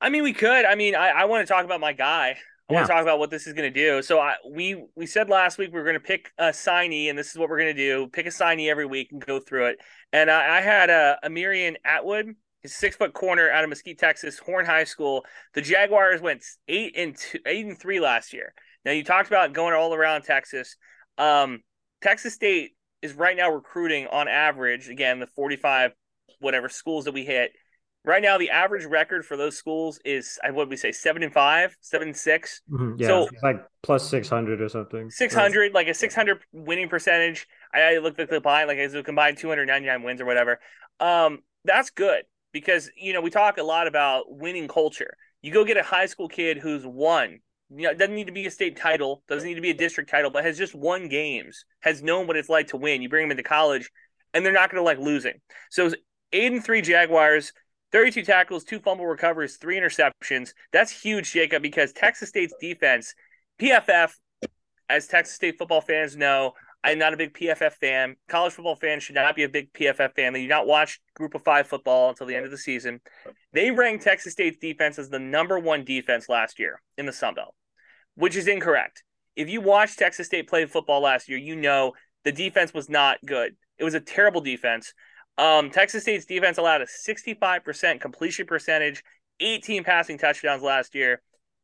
I 0.00 0.10
mean, 0.10 0.22
we 0.22 0.32
could. 0.32 0.64
I 0.64 0.74
mean, 0.74 0.94
I, 0.94 1.08
I 1.08 1.24
want 1.24 1.46
to 1.46 1.52
talk 1.52 1.64
about 1.64 1.80
my 1.80 1.92
guy. 1.92 2.36
I 2.68 2.72
yeah. 2.72 2.78
want 2.78 2.86
to 2.86 2.92
talk 2.94 3.02
about 3.02 3.18
what 3.18 3.30
this 3.30 3.46
is 3.46 3.52
going 3.52 3.70
to 3.70 3.78
do. 3.78 4.00
So 4.00 4.18
I, 4.18 4.34
we 4.50 4.84
we 4.96 5.06
said 5.06 5.28
last 5.28 5.58
week 5.58 5.70
we 5.72 5.78
are 5.78 5.84
going 5.84 5.94
to 5.94 6.00
pick 6.00 6.32
a 6.38 6.46
signee, 6.46 7.10
and 7.10 7.18
this 7.18 7.30
is 7.30 7.36
what 7.36 7.50
we're 7.50 7.58
going 7.58 7.74
to 7.74 7.80
do: 7.82 8.08
pick 8.08 8.26
a 8.26 8.30
signee 8.30 8.70
every 8.70 8.86
week 8.86 9.08
and 9.12 9.24
go 9.24 9.38
through 9.38 9.66
it. 9.66 9.78
And 10.12 10.30
I, 10.30 10.58
I 10.58 10.60
had 10.62 10.88
a, 10.88 11.18
a 11.22 11.28
Amirian 11.28 11.76
Atwood, 11.84 12.34
his 12.62 12.74
six 12.74 12.96
foot 12.96 13.12
corner 13.12 13.50
out 13.50 13.64
of 13.64 13.70
Mesquite, 13.70 13.98
Texas, 13.98 14.38
Horn 14.38 14.64
High 14.64 14.84
School. 14.84 15.24
The 15.52 15.60
Jaguars 15.60 16.22
went 16.22 16.42
eight 16.66 16.94
and 16.96 17.16
two, 17.16 17.38
eight 17.46 17.66
and 17.66 17.78
three 17.78 18.00
last 18.00 18.32
year. 18.32 18.54
Now 18.84 18.92
you 18.92 19.04
talked 19.04 19.28
about 19.28 19.52
going 19.52 19.74
all 19.74 19.92
around 19.92 20.22
Texas. 20.22 20.76
Um, 21.18 21.60
Texas 22.02 22.34
State 22.34 22.72
is 23.02 23.12
right 23.12 23.36
now 23.36 23.50
recruiting 23.50 24.06
on 24.06 24.28
average, 24.28 24.88
again, 24.88 25.20
the 25.20 25.26
45 25.26 25.92
whatever 26.40 26.68
schools 26.68 27.04
that 27.04 27.12
we 27.12 27.24
hit 27.24 27.52
Right 28.06 28.22
now, 28.22 28.36
the 28.36 28.50
average 28.50 28.84
record 28.84 29.24
for 29.24 29.36
those 29.36 29.56
schools 29.56 29.98
is 30.04 30.38
what 30.44 30.54
would 30.54 30.68
we 30.68 30.76
say 30.76 30.92
seven 30.92 31.22
and 31.22 31.32
five, 31.32 31.74
seven 31.80 32.08
and 32.08 32.16
6 32.16 32.62
mm-hmm, 32.70 32.92
yeah, 32.98 33.06
so 33.06 33.28
like 33.42 33.64
plus 33.82 34.08
six 34.08 34.28
hundred 34.28 34.60
or 34.60 34.68
something. 34.68 35.10
Six 35.10 35.34
hundred, 35.34 35.72
like 35.72 35.88
a 35.88 35.94
six 35.94 36.14
hundred 36.14 36.40
winning 36.52 36.90
percentage. 36.90 37.46
I, 37.72 37.94
I 37.94 37.98
looked 37.98 38.20
at 38.20 38.28
the 38.28 38.36
combined, 38.36 38.68
like 38.68 38.78
as 38.78 38.92
a 38.92 39.02
combined 39.02 39.38
two 39.38 39.48
hundred 39.48 39.66
ninety 39.66 39.88
nine 39.88 40.02
wins 40.02 40.20
or 40.20 40.26
whatever. 40.26 40.60
Um, 41.00 41.38
that's 41.64 41.90
good 41.90 42.24
because 42.52 42.90
you 42.96 43.14
know 43.14 43.22
we 43.22 43.30
talk 43.30 43.56
a 43.56 43.62
lot 43.62 43.86
about 43.86 44.24
winning 44.28 44.68
culture. 44.68 45.16
You 45.40 45.50
go 45.50 45.64
get 45.64 45.78
a 45.78 45.82
high 45.82 46.06
school 46.06 46.28
kid 46.28 46.58
who's 46.58 46.86
won. 46.86 47.40
You 47.70 47.84
know, 47.84 47.90
it 47.90 47.98
doesn't 47.98 48.14
need 48.14 48.26
to 48.26 48.32
be 48.32 48.46
a 48.46 48.50
state 48.50 48.76
title, 48.76 49.22
doesn't 49.28 49.48
need 49.48 49.54
to 49.54 49.62
be 49.62 49.70
a 49.70 49.74
district 49.74 50.10
title, 50.10 50.30
but 50.30 50.44
has 50.44 50.58
just 50.58 50.74
won 50.74 51.08
games, 51.08 51.64
has 51.80 52.02
known 52.02 52.26
what 52.26 52.36
it's 52.36 52.50
like 52.50 52.68
to 52.68 52.76
win. 52.76 53.00
You 53.00 53.08
bring 53.08 53.24
them 53.24 53.30
into 53.30 53.42
college, 53.42 53.90
and 54.34 54.44
they're 54.44 54.52
not 54.52 54.70
going 54.70 54.80
to 54.80 54.84
like 54.84 54.98
losing. 54.98 55.40
So 55.70 55.90
eight 56.32 56.52
and 56.52 56.62
three 56.62 56.82
Jaguars 56.82 57.52
32 57.94 58.24
tackles, 58.24 58.64
two 58.64 58.80
fumble 58.80 59.06
recoveries, 59.06 59.56
three 59.56 59.78
interceptions. 59.78 60.52
That's 60.72 60.90
huge, 60.90 61.32
Jakob, 61.32 61.62
because 61.62 61.92
Texas 61.92 62.28
State's 62.28 62.52
defense, 62.60 63.14
PFF, 63.60 64.10
as 64.90 65.06
Texas 65.06 65.36
State 65.36 65.58
football 65.58 65.80
fans 65.80 66.16
know, 66.16 66.54
I'm 66.82 66.98
not 66.98 67.14
a 67.14 67.16
big 67.16 67.34
PFF 67.34 67.74
fan. 67.74 68.16
College 68.28 68.52
football 68.52 68.74
fans 68.74 69.04
should 69.04 69.14
not 69.14 69.36
be 69.36 69.44
a 69.44 69.48
big 69.48 69.72
PFF 69.72 70.12
fan. 70.16 70.32
They 70.32 70.42
do 70.42 70.48
not 70.48 70.66
watch 70.66 71.00
Group 71.14 71.36
of 71.36 71.44
Five 71.44 71.68
football 71.68 72.08
until 72.08 72.26
the 72.26 72.34
end 72.34 72.44
of 72.44 72.50
the 72.50 72.58
season. 72.58 73.00
They 73.52 73.70
ranked 73.70 74.02
Texas 74.02 74.32
State's 74.32 74.58
defense 74.58 74.98
as 74.98 75.08
the 75.08 75.20
number 75.20 75.60
one 75.60 75.84
defense 75.84 76.28
last 76.28 76.58
year 76.58 76.82
in 76.98 77.06
the 77.06 77.12
Sun 77.12 77.34
Belt, 77.34 77.54
which 78.16 78.34
is 78.34 78.48
incorrect. 78.48 79.04
If 79.36 79.48
you 79.48 79.60
watched 79.60 80.00
Texas 80.00 80.26
State 80.26 80.48
play 80.48 80.66
football 80.66 81.00
last 81.00 81.28
year, 81.28 81.38
you 81.38 81.54
know 81.54 81.92
the 82.24 82.32
defense 82.32 82.74
was 82.74 82.88
not 82.88 83.18
good. 83.24 83.54
It 83.78 83.84
was 83.84 83.94
a 83.94 84.00
terrible 84.00 84.40
defense. 84.40 84.92
Um, 85.36 85.70
Texas 85.70 86.02
State's 86.02 86.26
defense 86.26 86.58
allowed 86.58 86.82
a 86.82 86.86
65% 86.86 88.00
completion 88.00 88.46
percentage, 88.46 89.02
18 89.40 89.84
passing 89.84 90.16
touchdowns 90.16 90.62
last 90.62 90.94
year, 90.94 91.22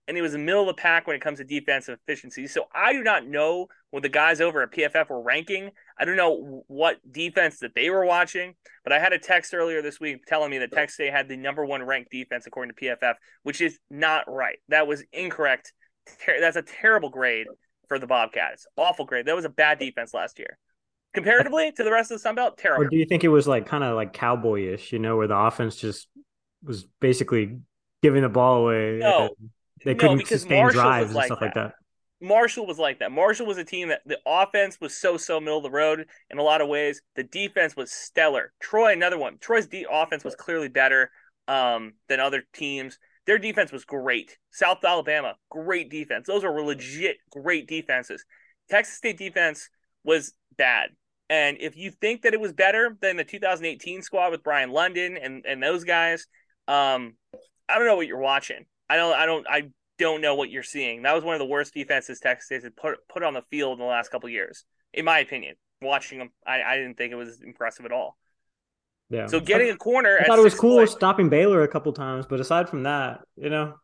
and 0.08 0.18
it 0.18 0.22
was 0.22 0.32
the 0.32 0.38
middle 0.38 0.62
of 0.62 0.66
the 0.66 0.74
pack 0.74 1.06
when 1.06 1.14
it 1.14 1.22
comes 1.22 1.38
to 1.38 1.44
defensive 1.44 1.98
efficiency. 2.02 2.48
So 2.48 2.64
I 2.74 2.92
do 2.92 3.04
not 3.04 3.28
know 3.28 3.68
what 3.90 4.02
the 4.02 4.08
guys 4.08 4.40
over 4.40 4.62
at 4.62 4.72
PFF 4.72 5.08
were 5.08 5.22
ranking. 5.22 5.70
I 5.96 6.04
don't 6.04 6.16
know 6.16 6.64
what 6.66 6.98
defense 7.08 7.60
that 7.60 7.76
they 7.76 7.90
were 7.90 8.04
watching, 8.04 8.54
but 8.82 8.92
I 8.92 8.98
had 8.98 9.12
a 9.12 9.18
text 9.18 9.54
earlier 9.54 9.82
this 9.82 10.00
week 10.00 10.26
telling 10.26 10.50
me 10.50 10.58
that 10.58 10.72
Texas 10.72 10.94
State 10.94 11.12
had 11.12 11.28
the 11.28 11.36
number 11.36 11.64
one 11.64 11.84
ranked 11.84 12.10
defense 12.10 12.46
according 12.46 12.74
to 12.74 12.80
PFF, 12.82 13.14
which 13.44 13.60
is 13.60 13.78
not 13.88 14.24
right. 14.26 14.58
That 14.68 14.88
was 14.88 15.04
incorrect. 15.12 15.72
That's 16.26 16.56
a 16.56 16.62
terrible 16.62 17.10
grade 17.10 17.46
for 17.86 18.00
the 18.00 18.08
Bobcats. 18.08 18.66
Awful 18.76 19.04
grade. 19.04 19.26
That 19.26 19.36
was 19.36 19.44
a 19.44 19.50
bad 19.50 19.78
defense 19.78 20.12
last 20.12 20.40
year 20.40 20.58
comparatively 21.14 21.72
to 21.72 21.84
the 21.84 21.90
rest 21.90 22.10
of 22.10 22.16
the 22.16 22.20
Sun 22.20 22.34
Belt, 22.34 22.58
terrible. 22.58 22.84
Or 22.84 22.88
do 22.88 22.96
you 22.96 23.06
think 23.06 23.24
it 23.24 23.28
was 23.28 23.48
like 23.48 23.66
kind 23.66 23.84
of 23.84 23.96
like 23.96 24.12
cowboyish, 24.12 24.92
you 24.92 24.98
know, 24.98 25.16
where 25.16 25.26
the 25.26 25.36
offense 25.36 25.76
just 25.76 26.08
was 26.62 26.84
basically 27.00 27.58
giving 28.02 28.22
the 28.22 28.28
ball 28.28 28.62
away? 28.62 28.98
No, 28.98 29.30
they 29.84 29.94
couldn't 29.94 30.18
no, 30.18 30.24
sustain 30.24 30.58
Marshall 30.58 30.82
drives 30.82 31.14
like 31.14 31.24
and 31.24 31.26
stuff 31.26 31.40
that. 31.40 31.44
like 31.46 31.54
that. 31.54 31.74
Marshall 32.22 32.66
was 32.66 32.78
like 32.78 32.98
that. 32.98 33.12
Marshall 33.12 33.46
was 33.46 33.56
a 33.56 33.64
team 33.64 33.88
that 33.88 34.02
the 34.04 34.18
offense 34.26 34.78
was 34.80 34.94
so 34.94 35.16
so 35.16 35.40
middle 35.40 35.56
of 35.56 35.62
the 35.62 35.70
road 35.70 36.06
in 36.28 36.38
a 36.38 36.42
lot 36.42 36.60
of 36.60 36.68
ways. 36.68 37.00
The 37.16 37.22
defense 37.22 37.74
was 37.74 37.90
stellar. 37.90 38.52
Troy, 38.60 38.92
another 38.92 39.18
one. 39.18 39.38
Troy's 39.38 39.66
de- 39.66 39.86
offense 39.90 40.22
was 40.22 40.34
clearly 40.34 40.68
better 40.68 41.10
um, 41.48 41.94
than 42.08 42.20
other 42.20 42.42
teams. 42.52 42.98
Their 43.26 43.38
defense 43.38 43.72
was 43.72 43.84
great. 43.84 44.36
South 44.50 44.84
Alabama, 44.84 45.36
great 45.50 45.90
defense. 45.90 46.26
Those 46.26 46.44
are 46.44 46.62
legit 46.62 47.16
great 47.30 47.66
defenses. 47.66 48.24
Texas 48.68 48.96
State 48.96 49.18
defense 49.18 49.70
was 50.04 50.34
bad. 50.56 50.90
And 51.30 51.58
if 51.60 51.76
you 51.76 51.92
think 51.92 52.22
that 52.22 52.34
it 52.34 52.40
was 52.40 52.52
better 52.52 52.98
than 53.00 53.16
the 53.16 53.24
2018 53.24 54.02
squad 54.02 54.32
with 54.32 54.42
Bryan 54.42 54.72
London 54.72 55.16
and, 55.16 55.46
and 55.46 55.62
those 55.62 55.84
guys, 55.84 56.26
um, 56.66 57.14
I 57.68 57.78
don't 57.78 57.86
know 57.86 57.94
what 57.94 58.08
you're 58.08 58.18
watching. 58.18 58.66
I 58.90 58.96
don't 58.96 59.14
I 59.14 59.26
don't 59.26 59.46
I 59.48 59.70
don't 59.96 60.20
know 60.20 60.34
what 60.34 60.50
you're 60.50 60.64
seeing. 60.64 61.02
That 61.02 61.14
was 61.14 61.22
one 61.22 61.34
of 61.34 61.38
the 61.38 61.46
worst 61.46 61.72
defenses 61.72 62.18
Texas 62.18 62.46
State 62.46 62.64
has 62.64 62.72
put 62.76 62.98
put 63.08 63.22
on 63.22 63.32
the 63.32 63.42
field 63.48 63.74
in 63.74 63.78
the 63.78 63.88
last 63.88 64.10
couple 64.10 64.28
years, 64.28 64.64
in 64.92 65.04
my 65.04 65.20
opinion. 65.20 65.54
Watching 65.80 66.18
them, 66.18 66.30
I, 66.44 66.62
I 66.62 66.76
didn't 66.76 66.98
think 66.98 67.12
it 67.12 67.16
was 67.16 67.40
impressive 67.40 67.86
at 67.86 67.92
all. 67.92 68.18
Yeah. 69.08 69.26
So 69.26 69.40
getting 69.40 69.70
a 69.70 69.76
corner, 69.76 70.18
I 70.20 70.24
thought 70.24 70.38
it 70.38 70.42
was 70.42 70.54
cool 70.54 70.78
foot- 70.80 70.90
stopping 70.90 71.28
Baylor 71.28 71.62
a 71.62 71.68
couple 71.68 71.92
times, 71.92 72.26
but 72.26 72.40
aside 72.40 72.68
from 72.68 72.82
that, 72.82 73.20
you 73.36 73.50
know, 73.50 73.74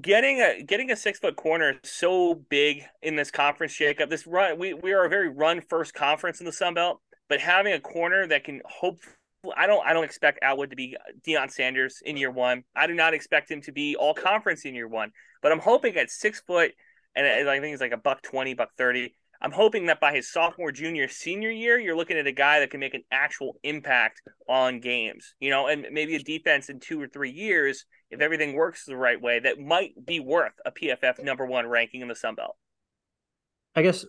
getting 0.00 0.40
a 0.40 0.62
getting 0.62 0.90
a 0.90 0.96
six 0.96 1.18
foot 1.18 1.36
corner 1.36 1.78
is 1.82 1.90
so 1.90 2.34
big 2.34 2.84
in 3.02 3.16
this 3.16 3.30
conference 3.30 3.72
shakeup. 3.72 4.10
This 4.10 4.26
run 4.26 4.58
we 4.58 4.74
we 4.74 4.92
are 4.92 5.04
a 5.04 5.08
very 5.08 5.28
run 5.28 5.60
first 5.60 5.94
conference 5.94 6.40
in 6.40 6.46
the 6.46 6.52
Sun 6.52 6.74
Belt, 6.74 7.00
but 7.28 7.40
having 7.40 7.72
a 7.72 7.80
corner 7.80 8.26
that 8.26 8.44
can 8.44 8.60
hope 8.64 8.98
I 9.56 9.66
don't 9.66 9.84
I 9.86 9.92
don't 9.92 10.04
expect 10.04 10.38
Atwood 10.42 10.70
to 10.70 10.76
be 10.76 10.96
Deion 11.26 11.50
Sanders 11.50 12.02
in 12.04 12.16
year 12.16 12.30
one. 12.30 12.64
I 12.74 12.86
do 12.86 12.94
not 12.94 13.14
expect 13.14 13.50
him 13.50 13.60
to 13.62 13.72
be 13.72 13.96
all 13.96 14.14
conference 14.14 14.64
in 14.64 14.74
year 14.74 14.88
one, 14.88 15.10
but 15.42 15.52
I'm 15.52 15.60
hoping 15.60 15.96
at 15.96 16.10
six 16.10 16.40
foot 16.40 16.72
and 17.14 17.26
I 17.26 17.60
think 17.60 17.72
he's 17.72 17.80
like 17.80 17.92
a 17.92 17.96
buck 17.96 18.22
twenty, 18.22 18.54
buck 18.54 18.70
thirty. 18.76 19.14
I'm 19.40 19.52
hoping 19.52 19.86
that 19.86 20.00
by 20.00 20.12
his 20.14 20.30
sophomore, 20.30 20.72
junior, 20.72 21.08
senior 21.08 21.50
year, 21.50 21.78
you're 21.78 21.96
looking 21.96 22.16
at 22.16 22.26
a 22.26 22.32
guy 22.32 22.60
that 22.60 22.70
can 22.70 22.80
make 22.80 22.94
an 22.94 23.04
actual 23.10 23.58
impact 23.62 24.22
on 24.48 24.80
games, 24.80 25.34
you 25.40 25.50
know, 25.50 25.66
and 25.66 25.86
maybe 25.92 26.16
a 26.16 26.20
defense 26.20 26.68
in 26.68 26.80
two 26.80 27.00
or 27.00 27.08
three 27.08 27.30
years, 27.30 27.84
if 28.10 28.20
everything 28.20 28.54
works 28.54 28.84
the 28.84 28.96
right 28.96 29.20
way, 29.20 29.38
that 29.40 29.58
might 29.58 29.92
be 30.04 30.20
worth 30.20 30.52
a 30.64 30.72
PFF 30.72 31.22
number 31.22 31.44
one 31.44 31.66
ranking 31.66 32.00
in 32.00 32.08
the 32.08 32.14
Sun 32.14 32.36
Belt. 32.36 32.56
I 33.74 33.82
guess 33.82 34.06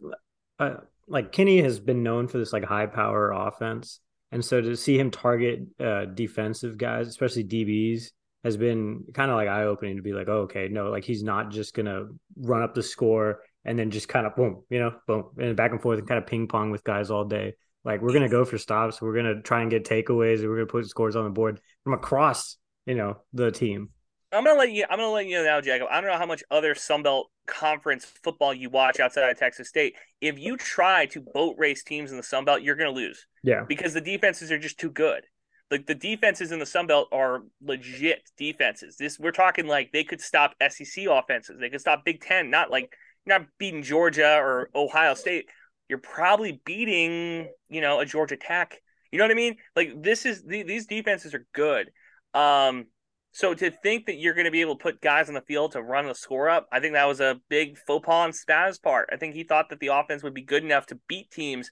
uh, 0.60 0.76
like 1.08 1.32
Kinne 1.32 1.64
has 1.64 1.80
been 1.80 2.04
known 2.04 2.28
for 2.28 2.38
this 2.38 2.54
like 2.54 2.64
high 2.64 2.86
power 2.86 3.32
offense, 3.32 4.00
and 4.32 4.44
so 4.44 4.62
to 4.62 4.76
see 4.78 4.98
him 4.98 5.12
target 5.12 5.62
uh, 5.80 6.06
defensive 6.06 6.78
guys, 6.78 7.08
especially 7.08 7.44
DBs, 7.44 8.12
has 8.44 8.56
been 8.56 9.04
kind 9.14 9.30
of 9.30 9.36
like 9.36 9.50
eye 9.50 9.64
opening 9.64 9.98
to 9.98 10.02
be 10.02 10.14
like, 10.14 10.30
oh, 10.30 10.42
okay, 10.42 10.70
no, 10.70 10.90
like 10.90 11.04
he's 11.04 11.24
not 11.24 11.50
just 11.50 11.74
gonna 11.74 12.06
run 12.38 12.64
up 12.64 12.74
the 12.74 12.84
score 12.84 13.42
and 13.68 13.78
then 13.78 13.92
just 13.92 14.08
kind 14.08 14.26
of 14.26 14.36
boom, 14.36 14.64
you 14.70 14.80
know, 14.80 14.94
boom, 15.08 15.26
and 15.38 15.56
back 15.56 15.72
and 15.72 15.82
forth 15.82 16.00
and 16.00 16.08
kind 16.08 16.18
of 16.18 16.26
ping 16.26 16.48
pong 16.48 16.72
with 16.72 16.84
guys 16.84 17.12
all 17.12 17.26
day. 17.26 17.54
Like 17.84 18.02
we're 18.02 18.14
gonna 18.14 18.30
go 18.30 18.46
for 18.46 18.58
stops, 18.58 19.02
we're 19.02 19.16
gonna 19.16 19.42
try 19.42 19.62
and 19.62 19.70
get 19.70 19.86
takeaways, 19.86 20.40
and 20.40 20.50
we're 20.50 20.56
gonna 20.56 20.66
put 20.66 20.88
scores 20.88 21.16
on 21.16 21.26
the 21.26 21.30
board 21.30 21.60
from 21.84 21.94
across, 21.94 22.58
you 22.86 22.96
know, 22.96 23.18
the 23.34 23.52
team. 23.52 23.90
I'm 24.32 24.44
gonna 24.44 24.60
let 24.60 24.72
you. 24.72 24.86
I'm 24.90 24.98
gonna 24.98 25.12
let 25.12 25.26
you 25.26 25.38
know 25.38 25.44
now, 25.44 25.62
Jakob. 25.62 25.88
I 25.92 26.02
don't 26.02 26.10
know 26.10 26.18
how 26.18 26.26
much 26.26 26.44
other 26.52 26.76
Sun 26.76 27.04
Belt 27.04 27.30
conference 27.46 28.06
football 28.24 28.54
you 28.54 28.70
watch 28.70 29.00
outside 29.00 29.30
of 29.30 29.38
Texas 29.38 29.70
State. 29.70 29.96
If 30.20 30.38
you 30.38 30.58
try 30.58 31.06
to 31.08 31.22
boat 31.22 31.56
race 31.58 31.84
teams 31.84 32.12
in 32.12 32.18
the 32.18 32.24
Sun 32.24 32.46
Belt, 32.46 32.62
you're 32.62 32.76
gonna 32.76 32.90
lose 32.92 33.26
Yeah, 33.44 33.64
because 33.68 33.94
the 33.94 34.02
defenses 34.02 34.52
are 34.52 34.60
just 34.60 34.80
too 34.80 34.92
good. 34.92 35.24
Like 35.72 35.86
the 35.86 35.96
defenses 35.96 36.52
in 36.52 36.60
the 36.60 36.66
Sun 36.66 36.88
Belt 36.88 37.08
are 37.12 37.44
legit 37.62 38.22
defenses. 38.38 38.98
This 38.98 39.18
we're 39.20 39.32
talking 39.32 39.68
like 39.68 39.92
they 39.92 40.04
could 40.04 40.22
stop 40.22 40.56
SEC 40.70 41.06
offenses. 41.10 41.58
They 41.60 41.70
could 41.70 41.82
stop 41.82 42.04
Big 42.04 42.22
Ten. 42.22 42.50
Not 42.50 42.70
like 42.70 42.94
you're 43.28 43.40
not 43.40 43.48
beating 43.58 43.84
Georgia 43.84 44.38
or 44.38 44.70
Ohio 44.74 45.14
State. 45.14 45.50
You're 45.90 46.00
probably 46.00 46.62
beating 46.66 47.50
you 47.70 47.82
know 47.82 48.00
a 48.00 48.06
Georgia 48.06 48.38
Tech. 48.38 48.80
You 49.12 49.20
know 49.20 49.26
what 49.26 49.32
I 49.32 49.36
mean? 49.36 49.58
Like 49.76 50.02
this 50.02 50.26
is 50.26 50.44
the, 50.44 50.64
these 50.64 50.88
defenses 50.88 51.34
are 51.34 51.46
good. 51.54 51.92
Um, 52.34 52.86
so 53.32 53.54
to 53.54 53.70
think 53.70 54.08
that 54.08 54.18
you're 54.18 54.34
going 54.34 54.46
to 54.46 54.52
be 54.52 54.62
able 54.62 54.78
to 54.78 54.82
put 54.82 55.02
guys 55.02 55.28
on 55.28 55.36
the 55.36 55.42
field 55.42 55.74
to 55.74 55.82
run 55.82 56.08
the 56.08 56.16
score 56.16 56.50
up, 56.50 56.68
I 56.72 56.80
think 56.80 56.94
that 56.94 57.08
was 57.08 57.20
a 57.20 57.40
big 57.50 57.78
faux 57.78 58.06
pas 58.06 58.26
on 58.26 58.32
Spav's 58.32 58.80
part. 58.80 59.10
I 59.12 59.18
think 59.18 59.36
he 59.36 59.44
thought 59.44 59.70
that 59.70 59.80
the 59.80 59.88
offense 59.88 60.24
would 60.24 60.34
be 60.34 60.42
good 60.42 60.64
enough 60.64 60.88
to 60.88 61.00
beat 61.08 61.30
teams. 61.30 61.70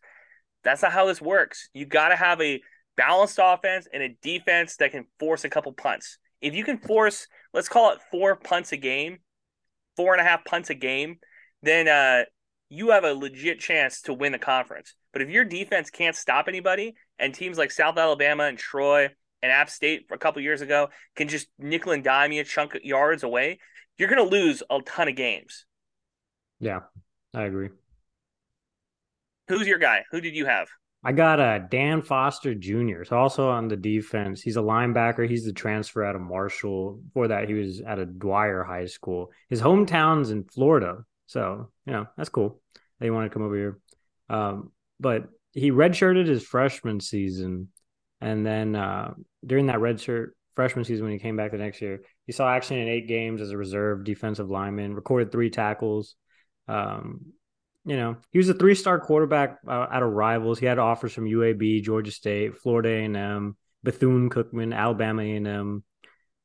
That's 0.64 0.84
not 0.84 0.92
how 0.92 1.08
this 1.08 1.22
works. 1.22 1.70
You 1.74 1.86
got 1.86 2.10
to 2.10 2.16
have 2.16 2.40
a 2.40 2.62
balanced 2.96 3.40
offense 3.42 3.88
and 3.92 4.04
a 4.04 4.16
defense 4.22 4.78
that 4.78 4.92
can 4.92 5.06
force 5.20 5.44
a 5.44 5.50
couple 5.50 5.74
punts. 5.74 6.18
If 6.40 6.54
you 6.54 6.64
can 6.64 6.78
force, 6.78 7.28
let's 7.54 7.70
call 7.70 7.92
it 7.92 8.00
four 8.12 8.36
punts 8.36 8.72
a 8.72 8.78
game, 8.78 9.20
four 9.96 10.14
and 10.14 10.22
a 10.22 10.24
half 10.24 10.46
punts 10.46 10.70
a 10.70 10.76
game, 10.76 11.18
then 11.64 11.88
uh, 11.88 12.26
you 12.70 12.90
have 12.90 13.04
a 13.04 13.14
legit 13.14 13.60
chance 13.60 14.02
to 14.04 14.14
win 14.14 14.32
the 14.32 14.40
conference. 14.40 14.94
But 15.14 15.22
if 15.22 15.30
your 15.30 15.46
defense 15.46 15.90
can't 15.90 16.16
stop 16.16 16.48
anybody, 16.48 16.96
and 17.20 17.34
teams 17.34 17.58
like 17.58 17.72
South 17.72 17.98
Alabama 17.98 18.44
and 18.44 18.58
Troy 18.58 19.10
and 19.42 19.52
App 19.52 19.70
State 19.70 20.06
a 20.12 20.18
couple 20.18 20.42
years 20.42 20.62
ago 20.62 20.90
can 21.16 21.28
just 21.28 21.48
nickel 21.58 21.92
and 21.92 22.04
dime 22.04 22.32
you 22.32 22.42
a 22.42 22.44
chunk 22.44 22.76
of 22.76 22.84
yards 22.84 23.24
away, 23.24 23.60
you're 23.98 24.10
going 24.10 24.24
to 24.24 24.36
lose 24.36 24.62
a 24.70 24.80
ton 24.82 25.08
of 25.08 25.16
games. 25.16 25.66
yeah, 26.60 26.82
I 27.34 27.44
agree. 27.44 27.70
Who's 29.48 29.68
your 29.68 29.78
guy? 29.78 30.04
Who 30.12 30.22
did 30.22 30.36
you 30.36 30.46
have? 30.46 30.68
I 31.04 31.12
got 31.12 31.40
uh, 31.40 31.60
Dan 31.60 32.02
Foster 32.02 32.56
Jr. 32.56 33.04
So 33.04 33.16
also 33.16 33.50
on 33.50 33.68
the 33.68 33.78
defense, 33.78 34.42
he's 34.42 34.58
a 34.58 34.62
linebacker. 34.62 35.30
He's 35.30 35.46
the 35.46 35.54
transfer 35.54 36.04
out 36.04 36.16
of 36.16 36.22
Marshall. 36.22 37.00
Before 37.06 37.28
that, 37.28 37.48
he 37.48 37.54
was 37.54 37.80
at 37.82 38.00
a 38.00 38.08
Dwyer 38.08 38.64
High 38.64 38.88
School. 38.88 39.32
His 39.48 39.62
hometown's 39.62 40.32
in 40.32 40.46
Florida, 40.46 41.06
so 41.28 41.70
you 41.86 41.94
know 41.94 42.08
that's 42.18 42.30
cool. 42.30 42.62
They 43.00 43.10
want 43.10 43.30
to 43.30 43.34
come 43.34 43.44
over 43.44 43.56
here, 43.56 43.80
um, 44.30 44.72
but 45.00 45.28
he 45.54 45.72
redshirted 45.72 46.28
his 46.28 46.44
freshman 46.44 47.00
season, 47.00 47.70
and 48.22 48.46
then 48.46 48.76
uh, 48.76 49.14
during 49.46 49.68
that 49.68 49.78
redshirt 49.80 50.30
freshman 50.56 50.86
season, 50.86 51.06
when 51.06 51.14
he 51.14 51.20
came 51.20 51.36
back 51.36 51.52
the 51.52 51.58
next 51.58 51.82
year, 51.82 52.02
he 52.26 52.32
saw 52.32 52.50
action 52.50 52.78
in 52.78 52.88
eight 52.88 53.08
games 53.08 53.42
as 53.42 53.52
a 53.52 53.58
reserve 53.58 54.04
defensive 54.04 54.50
lineman. 54.50 54.96
Recorded 54.96 55.32
three 55.32 55.50
tackles. 55.50 56.16
Um, 56.68 57.34
you 57.86 57.98
know, 57.98 58.18
he 58.32 58.40
was 58.40 58.50
a 58.50 58.54
three-star 58.54 59.00
quarterback 59.00 59.60
uh, 59.68 59.88
out 59.92 60.02
of 60.02 60.12
rivals. 60.12 60.58
He 60.58 60.66
had 60.66 60.80
offers 60.80 61.14
from 61.14 61.26
UAB, 61.26 61.84
Georgia 61.84 62.12
State, 62.12 62.58
Florida 62.58 62.90
A&M, 62.90 63.56
Bethune 63.84 64.30
Cookman, 64.32 64.76
Alabama 64.76 65.22
A&M. 65.22 65.84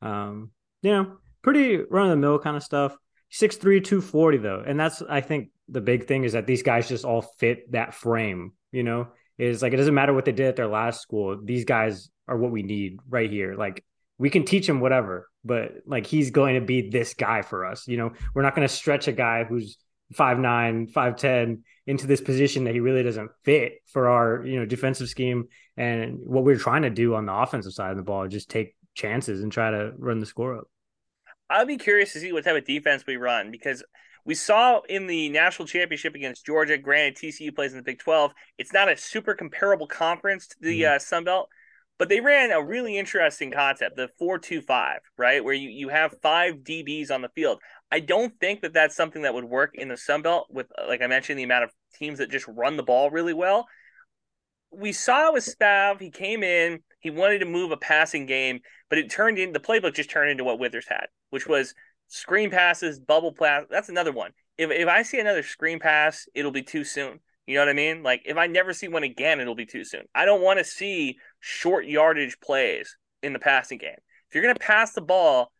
Um, 0.03 0.51
you 0.83 0.91
know, 0.91 1.17
pretty 1.43 1.79
run-of-the-mill 1.79 2.41
kind 2.41 2.57
of 2.57 2.63
stuff. 2.63 2.95
6'3", 3.33 3.61
240 3.85 4.39
though, 4.39 4.63
and 4.67 4.79
that's 4.79 5.03
I 5.03 5.21
think 5.21 5.51
the 5.69 5.81
big 5.81 6.07
thing 6.07 6.25
is 6.25 6.33
that 6.33 6.47
these 6.47 6.63
guys 6.63 6.89
just 6.89 7.05
all 7.05 7.23
fit 7.23 7.71
that 7.73 7.95
frame. 7.95 8.53
You 8.73 8.85
know, 8.85 9.09
is 9.39 9.63
like 9.63 9.73
it 9.73 9.77
doesn't 9.77 9.95
matter 9.95 10.13
what 10.13 10.25
they 10.25 10.33
did 10.33 10.47
at 10.47 10.57
their 10.57 10.69
last 10.69 11.01
school. 11.01 11.41
These 11.43 11.65
guys 11.65 12.11
are 12.29 12.37
what 12.37 12.51
we 12.51 12.63
need 12.63 12.99
right 13.09 13.31
here. 13.31 13.55
Like 13.55 13.85
we 14.19 14.31
can 14.31 14.45
teach 14.45 14.69
him 14.69 14.81
whatever, 14.81 15.29
but 15.45 15.73
like 15.87 16.07
he's 16.07 16.31
going 16.31 16.55
to 16.55 16.61
be 16.61 16.91
this 16.91 17.15
guy 17.15 17.43
for 17.43 17.65
us. 17.65 17.89
You 17.89 17.97
know, 17.97 18.13
we're 18.35 18.43
not 18.43 18.55
going 18.55 18.69
to 18.69 18.73
stretch 18.73 19.09
a 19.09 19.13
guy 19.13 19.45
who's 19.45 19.79
five 20.13 20.39
nine, 20.39 20.87
five 20.89 21.17
ten 21.17 21.63
into 21.87 22.07
this 22.07 22.21
position 22.21 22.65
that 22.65 22.75
he 22.75 22.81
really 22.81 23.03
doesn't 23.03 23.31
fit 23.45 23.75
for 23.87 24.09
our 24.09 24.45
you 24.45 24.59
know 24.59 24.67
defensive 24.67 25.09
scheme 25.09 25.49
and 25.77 26.19
what 26.23 26.45
we're 26.45 26.59
trying 26.59 26.83
to 26.83 26.91
do 26.91 27.15
on 27.15 27.27
the 27.27 27.35
offensive 27.35 27.73
side 27.73 27.91
of 27.91 27.97
the 27.97 28.03
ball. 28.03 28.29
Just 28.29 28.51
take 28.51 28.77
chances 28.95 29.43
and 29.43 29.51
try 29.51 29.71
to 29.71 29.93
run 29.97 30.19
the 30.19 30.27
score 30.27 30.59
up. 30.59 30.65
I'd 31.51 31.67
be 31.69 31.77
curious 31.79 32.13
to 32.15 32.21
see 32.21 32.33
what 32.33 32.45
type 32.45 32.57
of 32.57 32.65
defense 32.65 33.05
we 33.07 33.17
run 33.17 33.51
because 33.51 33.83
we 34.25 34.35
saw 34.35 34.81
in 34.89 35.07
the 35.09 35.29
national 35.31 35.69
championship 35.69 36.15
against 36.15 36.47
Georgia. 36.47 36.79
Granted, 36.79 37.17
TCU 37.17 37.53
plays 37.55 37.73
in 37.73 37.79
the 37.79 37.83
Big 37.85 37.99
Twelve. 37.99 38.33
It's 38.59 38.73
not 38.73 38.91
a 38.91 38.97
super 38.97 39.35
comparable 39.35 39.87
conference 39.89 40.47
to 40.49 40.57
the 40.61 40.83
Mhm. 40.83 40.97
uh, 40.97 40.99
Sun 41.01 41.25
Belt, 41.25 41.51
but 41.99 42.09
they 42.09 42.21
ran 42.21 42.53
a 42.53 42.63
really 42.63 42.97
interesting 42.99 43.51
concept, 43.51 43.97
the 43.97 44.09
four-two-five, 44.19 45.01
right, 45.19 45.45
where 45.45 45.55
you 45.55 45.71
you 45.71 45.89
have 45.89 46.21
five 46.23 46.65
DBs 46.65 47.11
on 47.11 47.23
the 47.23 47.31
field. 47.31 47.61
I 47.91 48.01
don't 48.01 48.39
think 48.41 48.63
that 48.63 48.73
that's 48.75 48.95
something 48.97 49.23
that 49.23 49.35
would 49.35 49.45
work 49.45 49.75
in 49.75 49.89
the 49.89 49.97
Sun 49.97 50.23
Belt 50.23 50.47
with, 50.51 50.69
uh, 50.79 50.87
like 50.87 51.03
I 51.03 51.09
mentioned, 51.09 51.39
the 51.39 51.45
amount 51.45 51.65
of 51.65 51.73
teams 51.99 52.19
that 52.21 52.31
just 52.31 52.47
run 52.49 52.77
the 52.77 52.85
ball 52.85 53.11
really 53.11 53.35
well. 53.35 53.67
we 54.71 54.93
saw 54.93 55.33
with 55.33 55.45
Spav, 55.45 56.01
he 56.01 56.11
came 56.11 56.43
in, 56.45 56.83
he 57.01 57.11
wanted 57.11 57.41
to 57.41 57.45
move 57.47 57.73
a 57.73 57.77
passing 57.77 58.27
game, 58.27 58.61
but 58.89 58.99
it 58.99 59.11
turned 59.11 59.39
in 59.39 59.53
the 59.53 59.61
playbook 59.61 59.95
just 59.95 60.11
turned 60.11 60.31
into 60.31 60.45
what 60.45 60.59
Withers 60.61 60.87
had, 60.89 61.09
which 61.31 61.47
was 61.47 61.75
screen 62.09 62.51
passes, 62.51 63.01
bubble 63.01 63.33
pass. 63.33 63.65
That's 63.71 63.89
another 63.89 64.13
one. 64.13 64.33
If 64.59 64.71
if 64.71 64.89
I 64.89 65.03
see 65.03 65.19
another 65.19 65.43
screen 65.43 65.79
pass, 65.79 66.29
it'll 66.35 66.51
be 66.51 66.63
too 66.63 66.85
soon. 66.85 67.21
You 67.47 67.57
know 67.57 67.63
what 67.63 67.71
I 67.71 67.75
mean? 67.75 68.03
Like 68.03 68.23
if 68.27 68.37
I 68.37 68.47
never 68.47 68.73
see 68.73 68.89
one 68.89 69.03
again, 69.03 69.41
it'll 69.41 69.55
be 69.55 69.67
too 69.67 69.85
soon. 69.85 70.03
I 70.15 70.25
don't 70.25 70.43
want 70.43 70.59
to 70.59 70.65
see 70.65 71.17
short 71.41 71.87
yardage 71.87 72.39
plays 72.41 72.97
in 73.23 73.33
the 73.33 73.39
passing 73.39 73.79
game. 73.79 73.97
If 74.29 74.35
you're 74.35 74.45
going 74.45 74.55
to 74.55 74.61
pass 74.61 74.93
the 74.93 75.01
ball, 75.01 75.51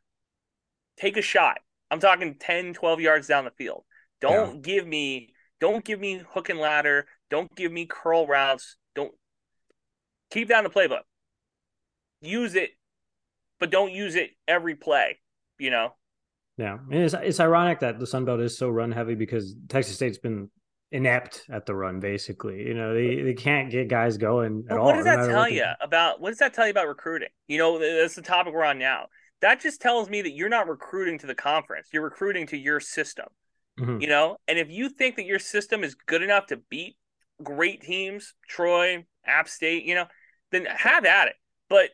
take 0.97 1.17
a 1.17 1.23
shot. 1.23 1.59
I'm 1.91 1.99
talking 1.99 2.37
10, 2.39 2.75
12 2.75 3.01
yards 3.01 3.27
down 3.27 3.45
the 3.45 3.51
field. 3.51 3.85
Don't 4.21 4.55
yeah. 4.55 4.61
give 4.61 4.87
me 4.87 5.33
don't 5.61 5.85
give 5.85 6.01
me 6.01 6.23
hook 6.31 6.49
and 6.49 6.59
ladder. 6.59 7.07
Don't 7.31 7.55
give 7.55 7.73
me 7.73 7.87
curl 7.87 8.27
routes. 8.27 8.77
Don't 8.95 9.13
keep 10.31 10.49
down 10.49 10.65
the 10.65 10.71
playbook. 10.71 11.03
Use 12.23 12.55
it, 12.55 12.71
but 13.59 13.71
don't 13.71 13.93
use 13.93 14.15
it 14.15 14.31
every 14.47 14.75
play, 14.75 15.19
you 15.61 15.71
know. 15.71 15.95
Yeah. 16.57 16.79
And 16.91 17.03
it's 17.03 17.15
it's 17.15 17.41
ironic 17.41 17.81
that 17.81 17.99
the 17.99 18.07
Sun 18.07 18.25
Belt 18.25 18.41
is 18.41 18.59
so 18.59 18.69
run 18.69 18.93
heavy 18.93 19.15
because 19.15 19.55
Texas 19.69 19.95
State's 19.95 20.19
been 20.19 20.51
inept 20.93 21.47
at 21.51 21.67
the 21.67 21.75
run, 21.75 22.01
basically. 22.01 22.67
You 22.67 22.75
know, 22.75 22.95
they, 22.95 23.23
they 23.23 23.35
can't 23.35 23.71
get 23.71 23.89
guys 23.89 24.19
going 24.19 24.65
at 24.69 24.73
what 24.73 24.81
all. 24.81 24.87
What 24.87 24.97
does 24.97 25.05
that 25.05 25.29
tell 25.29 25.49
you 25.49 25.67
about 25.81 26.21
what 26.21 26.31
does 26.31 26.39
that 26.39 26.55
tell 26.55 26.67
you 26.67 26.71
about 26.71 26.89
recruiting? 26.89 27.29
You 27.47 27.59
know, 27.59 27.79
that's 27.79 28.15
the 28.15 28.23
topic 28.23 28.53
we're 28.53 28.65
on 28.65 28.79
now. 28.79 29.07
That 29.41 29.61
just 29.61 29.81
tells 29.81 30.11
me 30.11 30.21
that 30.23 30.33
you're 30.33 30.51
not 30.51 30.69
recruiting 30.69 31.19
to 31.21 31.27
the 31.27 31.35
conference. 31.35 31.89
You're 31.93 32.03
recruiting 32.03 32.47
to 32.49 32.59
your 32.59 32.81
system. 32.81 33.27
Mm-hmm. 33.79 34.01
You 34.01 34.09
know, 34.09 34.37
and 34.47 34.59
if 34.59 34.69
you 34.69 34.91
think 34.91 35.17
that 35.17 35.25
your 35.25 35.39
system 35.39 35.83
is 35.83 35.95
good 35.95 36.23
enough 36.23 36.47
to 36.47 36.59
beat 36.69 36.97
great 37.43 37.81
teams, 37.81 38.35
Troy, 38.47 39.07
App 39.25 39.49
State, 39.49 39.85
you 39.85 39.95
know, 39.95 40.07
then 40.53 40.67
have 40.67 41.07
at 41.07 41.29
it. 41.29 41.35
But 41.69 41.91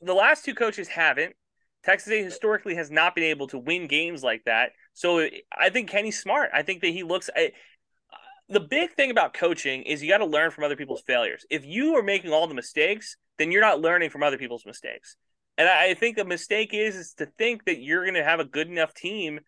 the 0.00 0.14
last 0.14 0.44
two 0.44 0.54
coaches 0.54 0.88
haven't. 0.88 1.34
Texas 1.84 2.12
A 2.12 2.22
historically 2.22 2.74
has 2.76 2.90
not 2.90 3.14
been 3.14 3.24
able 3.24 3.46
to 3.48 3.58
win 3.58 3.86
games 3.86 4.22
like 4.22 4.44
that. 4.44 4.72
So 4.94 5.28
I 5.56 5.70
think 5.70 5.90
Kinne's 5.90 6.18
smart. 6.18 6.50
I 6.52 6.62
think 6.62 6.80
that 6.80 6.88
he 6.88 7.02
looks. 7.02 7.28
at 7.36 7.52
the 8.48 8.60
big 8.60 8.92
thing 8.92 9.10
about 9.10 9.34
coaching 9.34 9.82
is 9.82 10.02
you 10.02 10.08
got 10.08 10.18
to 10.18 10.26
learn 10.26 10.50
from 10.50 10.64
other 10.64 10.76
people's 10.76 11.02
failures. 11.02 11.46
If 11.50 11.64
you 11.64 11.96
are 11.96 12.02
making 12.02 12.32
all 12.32 12.46
the 12.46 12.54
mistakes, 12.54 13.16
then 13.38 13.50
you're 13.50 13.62
not 13.62 13.80
learning 13.80 14.10
from 14.10 14.22
other 14.22 14.38
people's 14.38 14.66
mistakes. 14.66 15.16
And 15.56 15.68
I 15.68 15.94
think 15.94 16.16
the 16.16 16.24
mistake 16.24 16.70
is 16.72 16.96
is 16.96 17.14
to 17.14 17.26
think 17.38 17.64
that 17.64 17.80
you're 17.80 18.04
going 18.04 18.14
to 18.14 18.24
have 18.24 18.40
a 18.40 18.44
good 18.44 18.68
enough 18.68 18.92
team 18.92 19.40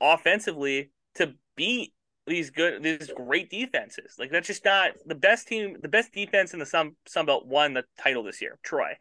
offensively 0.00 0.90
to 1.14 1.34
beat 1.56 1.94
these 2.26 2.50
good 2.50 2.82
these 2.82 3.10
great 3.14 3.50
defenses. 3.50 4.16
Like 4.18 4.30
that's 4.30 4.46
just 4.46 4.64
not 4.64 4.92
the 5.06 5.14
best 5.14 5.48
team. 5.48 5.76
The 5.80 5.88
best 5.88 6.12
defense 6.12 6.52
in 6.52 6.58
the 6.58 6.66
Sun 6.66 6.92
Sun 7.06 7.26
Belt 7.26 7.46
won 7.46 7.74
the 7.74 7.84
title 7.98 8.22
this 8.22 8.42
year. 8.42 8.58
Troy. 8.62 8.96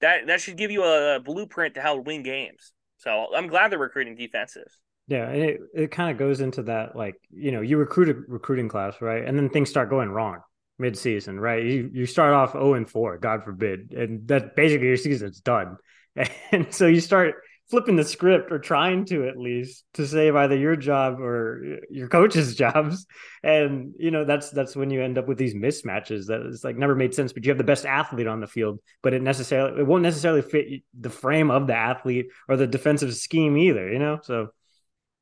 That 0.00 0.26
that 0.26 0.40
should 0.40 0.56
give 0.56 0.70
you 0.70 0.84
a 0.84 1.20
blueprint 1.20 1.74
to 1.74 1.82
how 1.82 1.96
to 1.96 2.02
win 2.02 2.22
games. 2.22 2.72
So 2.98 3.26
I'm 3.34 3.48
glad 3.48 3.70
they're 3.70 3.78
recruiting 3.78 4.14
defenses. 4.14 4.78
Yeah, 5.08 5.28
it, 5.30 5.60
it 5.74 5.90
kind 5.90 6.10
of 6.10 6.18
goes 6.18 6.40
into 6.40 6.62
that 6.64 6.94
like 6.94 7.16
you 7.30 7.50
know 7.50 7.60
you 7.60 7.78
recruit 7.78 8.08
a 8.10 8.14
recruiting 8.28 8.68
class 8.68 8.94
right, 9.00 9.24
and 9.24 9.36
then 9.36 9.48
things 9.50 9.70
start 9.70 9.90
going 9.90 10.10
wrong 10.10 10.40
mid-season, 10.78 11.38
right? 11.38 11.64
You 11.64 11.90
you 11.92 12.06
start 12.06 12.32
off 12.32 12.52
zero 12.52 12.74
and 12.74 12.88
four, 12.88 13.18
God 13.18 13.44
forbid, 13.44 13.92
and 13.92 14.26
that 14.28 14.56
basically 14.56 14.88
your 14.88 14.96
season's 14.96 15.40
done, 15.40 15.76
and 16.52 16.72
so 16.72 16.86
you 16.86 17.00
start 17.00 17.34
flipping 17.70 17.94
the 17.94 18.04
script 18.04 18.50
or 18.50 18.58
trying 18.58 19.04
to 19.04 19.28
at 19.28 19.38
least 19.38 19.84
to 19.94 20.06
save 20.06 20.34
either 20.34 20.56
your 20.56 20.74
job 20.74 21.20
or 21.20 21.78
your 21.88 22.08
coach's 22.08 22.54
jobs. 22.56 23.06
And 23.42 23.94
you 23.98 24.10
know 24.10 24.24
that's 24.24 24.50
that's 24.50 24.74
when 24.74 24.90
you 24.90 25.02
end 25.02 25.16
up 25.16 25.28
with 25.28 25.38
these 25.38 25.54
mismatches 25.54 26.26
that 26.26 26.42
it's 26.42 26.64
like 26.64 26.76
never 26.76 26.94
made 26.94 27.14
sense 27.14 27.32
but 27.32 27.44
you 27.44 27.50
have 27.50 27.58
the 27.58 27.64
best 27.64 27.86
athlete 27.86 28.26
on 28.26 28.40
the 28.40 28.46
field 28.46 28.80
but 29.02 29.14
it 29.14 29.22
necessarily 29.22 29.80
it 29.80 29.86
won't 29.86 30.02
necessarily 30.02 30.42
fit 30.42 30.82
the 30.98 31.08
frame 31.08 31.50
of 31.50 31.66
the 31.66 31.74
athlete 31.74 32.26
or 32.48 32.56
the 32.56 32.66
defensive 32.66 33.14
scheme 33.14 33.56
either 33.56 33.90
you 33.90 33.98
know? 33.98 34.18
So 34.22 34.48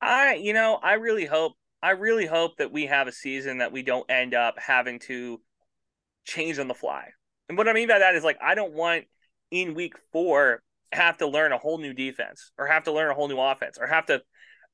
i 0.01 0.35
you 0.35 0.53
know 0.53 0.79
i 0.83 0.95
really 0.95 1.27
hope 1.27 1.53
i 1.83 1.91
really 1.91 2.27
hope 2.27 2.57
that 2.59 2.73
we 2.73 2.87
have 2.87 3.07
a 3.07 3.13
season 3.13 3.59
that 3.59 3.71
we 3.71 3.83
don't 3.83 4.11
end 4.11 4.35
up 4.35 4.59
having 4.59 4.99
to 4.99 5.41
change 6.25 6.59
on 6.59 6.69
the 6.69 6.75
fly. 6.75 7.09
And 7.49 7.57
what 7.57 7.69
i 7.69 7.73
mean 7.73 7.89
by 7.89 8.01
that 8.01 8.17
is 8.17 8.25
like 8.25 8.39
i 8.43 8.57
don't 8.57 8.73
want 8.73 9.05
in 9.53 9.75
week 9.75 9.95
four 10.13 10.63
have 10.93 11.19
to 11.19 11.27
learn 11.27 11.53
a 11.53 11.59
whole 11.59 11.79
new 11.79 11.93
defense 11.93 12.53
or 12.59 12.67
have 12.67 12.85
to 12.85 12.93
learn 12.93 13.11
a 13.11 13.15
whole 13.15 13.29
new 13.29 13.39
offense 13.39 13.79
or 13.79 13.87
have 13.87 14.07
to 14.07 14.23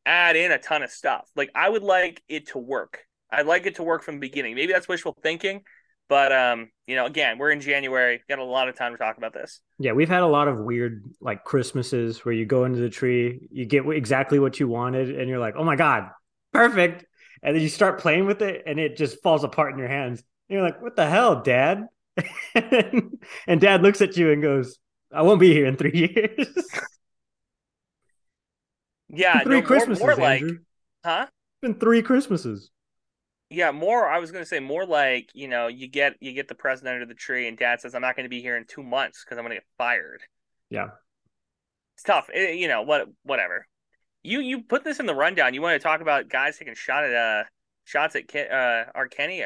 add 0.06 0.36
in 0.36 0.52
a 0.52 0.58
ton 0.58 0.82
of 0.82 0.90
stuff. 0.90 1.28
Like 1.34 1.50
I 1.54 1.68
would 1.68 1.82
like 1.82 2.22
it 2.28 2.48
to 2.48 2.58
work. 2.58 3.00
I'd 3.30 3.46
like 3.46 3.66
it 3.66 3.76
to 3.76 3.82
work 3.82 4.02
from 4.02 4.16
the 4.16 4.20
beginning. 4.20 4.54
Maybe 4.54 4.72
that's 4.72 4.86
wishful 4.86 5.16
thinking, 5.22 5.62
but 6.08 6.32
um, 6.32 6.70
you 6.86 6.94
know, 6.94 7.06
again, 7.06 7.38
we're 7.38 7.50
in 7.50 7.60
January. 7.60 8.22
Got 8.28 8.38
a 8.38 8.44
lot 8.44 8.68
of 8.68 8.76
time 8.76 8.92
to 8.92 8.98
talk 8.98 9.16
about 9.16 9.32
this. 9.32 9.60
Yeah, 9.78 9.92
we've 9.92 10.08
had 10.08 10.22
a 10.22 10.26
lot 10.26 10.48
of 10.48 10.58
weird 10.58 11.04
like 11.20 11.44
Christmases 11.44 12.24
where 12.24 12.34
you 12.34 12.46
go 12.46 12.64
into 12.64 12.80
the 12.80 12.90
tree, 12.90 13.48
you 13.50 13.66
get 13.66 13.86
exactly 13.88 14.38
what 14.38 14.60
you 14.60 14.68
wanted, 14.68 15.18
and 15.18 15.28
you're 15.28 15.38
like, 15.38 15.54
"Oh 15.56 15.64
my 15.64 15.76
god, 15.76 16.10
perfect!" 16.52 17.04
And 17.42 17.56
then 17.56 17.62
you 17.62 17.68
start 17.68 18.00
playing 18.00 18.26
with 18.26 18.42
it, 18.42 18.62
and 18.66 18.78
it 18.78 18.96
just 18.96 19.22
falls 19.22 19.44
apart 19.44 19.72
in 19.72 19.78
your 19.78 19.88
hands. 19.88 20.22
And 20.48 20.54
you're 20.54 20.62
like, 20.64 20.80
"What 20.80 20.96
the 20.96 21.06
hell, 21.06 21.42
Dad?" 21.42 21.86
and 22.54 23.60
Dad 23.60 23.82
looks 23.82 24.00
at 24.00 24.16
you 24.16 24.30
and 24.30 24.40
goes, 24.40 24.78
I 25.14 25.22
won't 25.22 25.40
be 25.40 25.52
here 25.52 25.66
in 25.66 25.76
three 25.76 25.92
years. 26.36 26.48
yeah, 29.08 29.40
three 29.40 29.60
no, 29.60 29.66
Christmases, 29.66 30.00
more, 30.00 30.16
more 30.16 30.24
like, 30.24 30.42
huh? 31.04 31.26
It's 31.28 31.60
been 31.62 31.78
three 31.78 32.02
Christmases. 32.02 32.70
Yeah, 33.50 33.70
more. 33.70 34.08
I 34.08 34.18
was 34.18 34.32
gonna 34.32 34.44
say 34.44 34.58
more 34.58 34.84
like 34.84 35.30
you 35.34 35.46
know 35.46 35.68
you 35.68 35.86
get 35.86 36.14
you 36.20 36.32
get 36.32 36.48
the 36.48 36.54
present 36.54 36.88
under 36.88 37.06
the 37.06 37.14
tree, 37.14 37.46
and 37.46 37.56
Dad 37.56 37.80
says 37.80 37.94
I'm 37.94 38.02
not 38.02 38.16
going 38.16 38.24
to 38.24 38.30
be 38.30 38.40
here 38.40 38.56
in 38.56 38.64
two 38.66 38.82
months 38.82 39.24
because 39.24 39.38
I'm 39.38 39.44
going 39.44 39.50
to 39.50 39.56
get 39.56 39.66
fired. 39.78 40.22
Yeah, 40.70 40.88
it's 41.94 42.02
tough. 42.02 42.28
It, 42.34 42.50
eh, 42.50 42.52
you 42.52 42.66
know 42.68 42.82
what? 42.82 43.08
Whatever. 43.22 43.66
You 44.22 44.40
you 44.40 44.62
put 44.62 44.82
this 44.82 44.98
in 44.98 45.06
the 45.06 45.14
rundown. 45.14 45.54
You 45.54 45.62
want 45.62 45.80
to 45.80 45.84
talk 45.84 46.00
about 46.00 46.28
guys 46.28 46.58
taking 46.58 46.74
shot 46.74 47.04
at 47.04 47.14
uh 47.14 47.44
shots 47.84 48.16
at 48.16 48.34
uh 48.34 48.84
Kenny? 49.10 49.44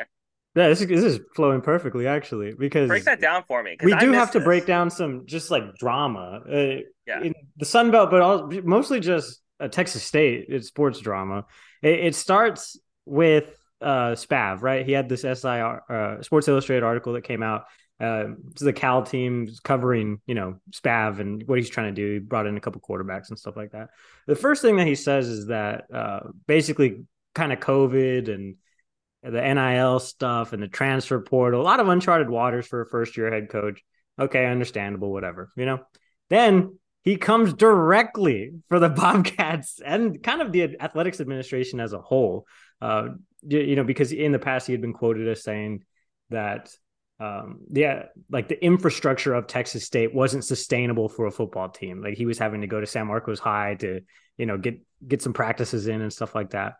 Yeah, 0.59 0.68
this 0.68 0.81
is, 0.81 0.88
this 0.88 1.05
is 1.05 1.21
flowing 1.37 1.61
perfectly 1.61 2.09
actually 2.09 2.53
because 2.53 2.88
break 2.88 3.05
that 3.05 3.21
down 3.21 3.44
for 3.47 3.62
me. 3.62 3.77
We 3.81 3.92
I 3.92 4.01
do 4.01 4.11
have 4.11 4.33
to 4.33 4.40
this. 4.40 4.44
break 4.44 4.66
down 4.66 4.90
some 4.90 5.25
just 5.25 5.53
like 5.53 5.77
drama. 5.77 6.40
Uh, 6.51 6.83
yeah, 7.07 7.23
in 7.23 7.35
the 7.57 7.64
Sun 7.64 7.92
Belt, 7.92 8.11
but 8.11 8.21
all, 8.21 8.51
mostly 8.64 8.99
just 8.99 9.40
a 9.61 9.68
Texas 9.68 10.03
State. 10.03 10.47
It's 10.49 10.66
sports 10.66 10.99
drama. 10.99 11.47
It, 11.81 12.01
it 12.01 12.14
starts 12.16 12.77
with 13.05 13.57
uh, 13.81 14.16
Spav, 14.16 14.61
right? 14.62 14.85
He 14.85 14.90
had 14.90 15.09
this 15.09 15.23
SIR 15.23 15.83
uh, 15.88 16.23
Sports 16.23 16.49
Illustrated 16.49 16.83
article 16.83 17.12
that 17.12 17.23
came 17.23 17.44
out. 17.44 17.66
Uh, 18.01 18.27
the 18.61 18.73
Cal 18.73 19.03
team 19.03 19.49
covering, 19.62 20.21
you 20.27 20.35
know, 20.35 20.61
Spav 20.73 21.21
and 21.21 21.42
what 21.47 21.59
he's 21.59 21.71
trying 21.71 21.94
to 21.94 22.01
do. 22.01 22.14
He 22.14 22.18
brought 22.18 22.47
in 22.47 22.57
a 22.57 22.61
couple 22.61 22.81
quarterbacks 22.81 23.29
and 23.29 23.38
stuff 23.38 23.57
like 23.57 23.73
that. 23.73 23.90
The 24.27 24.37
first 24.37 24.62
thing 24.62 24.77
that 24.77 24.87
he 24.87 24.94
says 24.97 25.29
is 25.29 25.47
that 25.47 25.85
uh, 25.92 26.21
basically 26.47 27.05
kind 27.35 27.53
of 27.53 27.61
COVID 27.61 28.33
and 28.33 28.57
the 29.31 29.55
NIL 29.55 30.01
stuff 30.01 30.53
and 30.53 30.62
the 30.62 30.69
transfer 30.69 31.21
portal, 31.21 31.61
a 31.61 31.62
lot 31.62 31.81
of 31.81 31.88
uncharted 31.88 32.31
waters 32.31 32.67
for 32.67 32.83
a 32.83 32.87
first 32.87 33.17
year 33.17 33.33
head 33.33 33.49
coach. 33.49 33.83
Okay, 34.19 34.47
understandable, 34.47 35.12
whatever, 35.12 35.51
you 35.57 35.67
know. 35.67 35.81
Then 36.29 36.79
he 37.03 37.17
comes 37.17 37.53
directly 37.53 38.53
for 38.69 38.81
the 38.81 38.88
Bobcats 38.88 39.81
and 39.85 40.23
kind 40.23 40.43
of 40.43 40.53
the 40.53 40.81
athletics 40.81 41.21
administration 41.21 41.81
as 41.81 41.93
a 41.93 42.01
whole. 42.01 42.47
Uh, 42.81 43.09
you 43.47 43.77
know, 43.77 43.85
because 43.85 44.12
in 44.12 44.33
the 44.33 44.38
past 44.38 44.67
he 44.67 44.73
had 44.73 44.81
been 44.81 44.93
quoted 44.93 45.29
as 45.29 45.43
saying 45.43 45.85
that 46.31 46.71
um, 47.21 47.61
yeah, 47.73 48.05
like 48.31 48.49
the 48.49 48.62
infrastructure 48.64 49.35
of 49.35 49.49
Texas 49.49 49.85
State 49.85 50.14
wasn't 50.14 50.45
sustainable 50.45 51.09
for 51.09 51.27
a 51.27 51.33
football 51.33 51.69
team. 51.69 52.01
Like 52.01 52.14
he 52.14 52.27
was 52.27 52.38
having 52.38 52.61
to 52.61 52.69
go 52.69 52.81
to 52.81 52.87
San 52.87 53.09
Marcos 53.09 53.41
High 53.41 53.75
to, 53.77 54.01
you 54.37 54.47
know, 54.47 54.57
get 54.57 54.81
get 55.07 55.23
some 55.23 55.33
practices 55.33 55.88
in 55.88 56.01
and 56.01 56.12
stuff 56.12 56.35
like 56.35 56.51
that. 56.51 56.75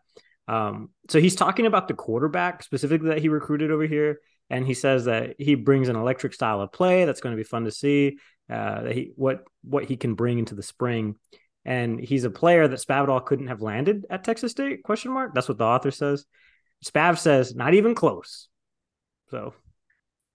Um, 0.49 0.89
so 1.09 1.19
he's 1.19 1.35
talking 1.35 1.67
about 1.67 1.87
the 1.87 1.93
quarterback 1.93 2.63
specifically 2.63 3.09
that 3.09 3.19
he 3.19 3.29
recruited 3.29 3.69
over 3.69 3.85
here, 3.85 4.19
and 4.49 4.65
he 4.65 4.73
says 4.73 5.05
that 5.05 5.35
he 5.37 5.53
brings 5.53 5.89
an 5.89 5.95
electric 5.95 6.33
style 6.33 6.59
of 6.59 6.71
play 6.71 7.05
that's 7.05 7.21
going 7.21 7.35
to 7.35 7.41
be 7.41 7.47
fun 7.47 7.65
to 7.65 7.71
see. 7.71 8.17
Uh, 8.49 8.81
that 8.81 8.95
he 8.95 9.11
what 9.15 9.43
what 9.63 9.85
he 9.85 9.95
can 9.95 10.15
bring 10.15 10.39
into 10.39 10.55
the 10.55 10.63
spring, 10.63 11.15
and 11.65 11.99
he's 11.99 12.23
a 12.23 12.31
player 12.31 12.67
that 12.67 12.79
Spavital 12.79 13.23
couldn't 13.23 13.47
have 13.47 13.61
landed 13.61 14.07
at 14.09 14.23
Texas 14.23 14.51
State? 14.51 14.81
Question 14.81 15.11
mark. 15.11 15.35
That's 15.35 15.47
what 15.47 15.59
the 15.59 15.65
author 15.65 15.91
says. 15.91 16.25
Spav 16.83 17.19
says 17.19 17.53
not 17.53 17.75
even 17.75 17.93
close. 17.93 18.47
So 19.29 19.53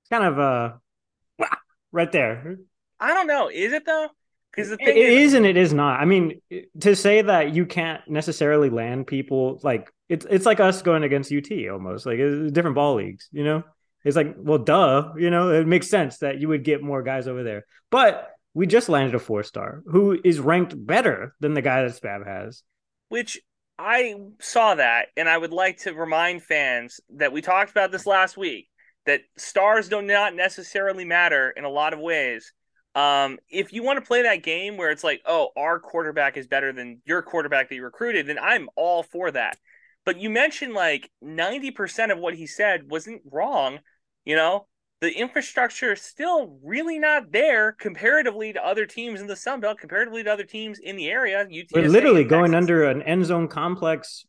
it's 0.03 0.11
kind 0.11 0.25
of 0.25 0.39
uh 0.39 1.47
right 1.93 2.13
there. 2.13 2.59
I 3.01 3.15
don't 3.15 3.27
know. 3.27 3.51
Is 3.53 3.73
it 3.73 3.85
though? 3.85 4.11
Because 4.53 4.71
the 4.71 4.77
thing 4.77 4.89
it 4.89 4.97
is, 4.97 5.33
is 5.33 5.35
and 5.35 5.45
it 5.45 5.57
is 5.57 5.75
not. 5.75 5.99
I 5.99 6.05
mean, 6.05 6.41
to 6.81 6.95
say 6.95 7.23
that 7.23 7.53
you 7.53 7.67
can't 7.67 8.09
necessarily 8.09 8.71
land 8.71 9.09
people 9.09 9.59
like 9.65 9.91
it's 10.09 10.27
it's 10.29 10.47
like 10.47 10.61
us 10.61 10.83
going 10.83 11.03
against 11.03 11.33
UT 11.33 11.51
almost 11.71 12.07
like 12.07 12.19
different 12.53 12.75
ball 12.75 12.95
leagues. 12.97 13.29
You 13.33 13.45
know, 13.45 13.63
it's 14.05 14.17
like 14.17 14.35
well, 14.37 14.59
duh. 14.59 15.13
You 15.17 15.31
know, 15.31 15.51
it 15.51 15.67
makes 15.67 15.89
sense 15.89 16.19
that 16.19 16.41
you 16.41 16.49
would 16.49 16.65
get 16.65 16.83
more 16.83 17.03
guys 17.03 17.27
over 17.29 17.43
there. 17.43 17.65
But 17.91 18.31
we 18.53 18.67
just 18.67 18.89
landed 18.89 19.15
a 19.15 19.19
four 19.19 19.43
star 19.43 19.83
who 19.87 20.19
is 20.25 20.41
ranked 20.41 20.75
better 20.87 21.35
than 21.41 21.55
the 21.55 21.63
guy 21.63 21.83
that 21.83 22.01
Spav 22.01 22.27
has. 22.27 22.63
Which 23.09 23.41
I 23.79 24.15
saw 24.41 24.77
that, 24.77 25.09
and 25.17 25.29
I 25.29 25.37
would 25.37 25.53
like 25.53 25.79
to 25.79 25.93
remind 25.95 26.43
fans 26.43 27.01
that 27.17 27.33
we 27.33 27.43
talked 27.43 27.71
about 27.71 27.91
this 27.91 28.07
last 28.07 28.37
week. 28.37 28.69
that 29.07 29.23
stars 29.37 29.89
do 29.89 30.01
not 30.01 30.35
necessarily 30.35 31.05
matter 31.05 31.51
in 31.51 31.65
a 31.65 31.69
lot 31.69 31.93
of 31.93 31.99
ways. 32.01 32.53
Um, 32.95 33.39
if 33.51 33.73
you 33.73 33.83
want 33.83 33.99
to 33.99 34.07
play 34.07 34.23
that 34.23 34.43
game 34.43 34.77
where 34.77 34.91
it's 34.91 35.05
like, 35.05 35.21
oh, 35.27 35.49
our 35.57 35.81
quarterback 35.81 36.37
is 36.37 36.47
better 36.47 36.73
than 36.73 37.03
your 37.05 37.23
quarterback 37.23 37.69
that 37.69 37.75
you 37.75 37.83
recruited, 37.83 38.27
then 38.29 38.39
I'm 38.39 38.69
all 38.77 39.03
for 39.03 39.31
that. 39.33 39.59
But 40.05 40.21
you 40.21 40.31
mentioned 40.31 40.75
like 40.75 41.11
90% 41.23 42.13
of 42.13 42.19
what 42.19 42.35
he 42.35 42.47
said 42.47 42.91
wasn't 42.91 43.23
wrong. 43.31 43.79
You 44.25 44.37
know, 44.37 44.67
the 45.01 45.13
infrastructure 45.13 45.93
is 45.93 46.03
still 46.03 46.59
really 46.63 46.99
not 46.99 47.33
there 47.33 47.73
comparatively 47.73 48.53
to 48.53 48.65
other 48.65 48.87
teams 48.87 49.21
in 49.21 49.27
the 49.27 49.37
Sun 49.37 49.61
Belt, 49.61 49.79
comparatively 49.79 50.23
to 50.23 50.33
other 50.33 50.45
teams 50.45 50.79
in 50.79 50.97
the 50.97 51.09
area. 51.09 51.47
UTSA, 51.47 51.73
We're 51.73 51.89
literally 51.89 52.25
going 52.25 52.55
under 52.55 52.85
an 52.85 53.03
end 53.03 53.25
zone 53.27 53.49
complex 53.49 54.25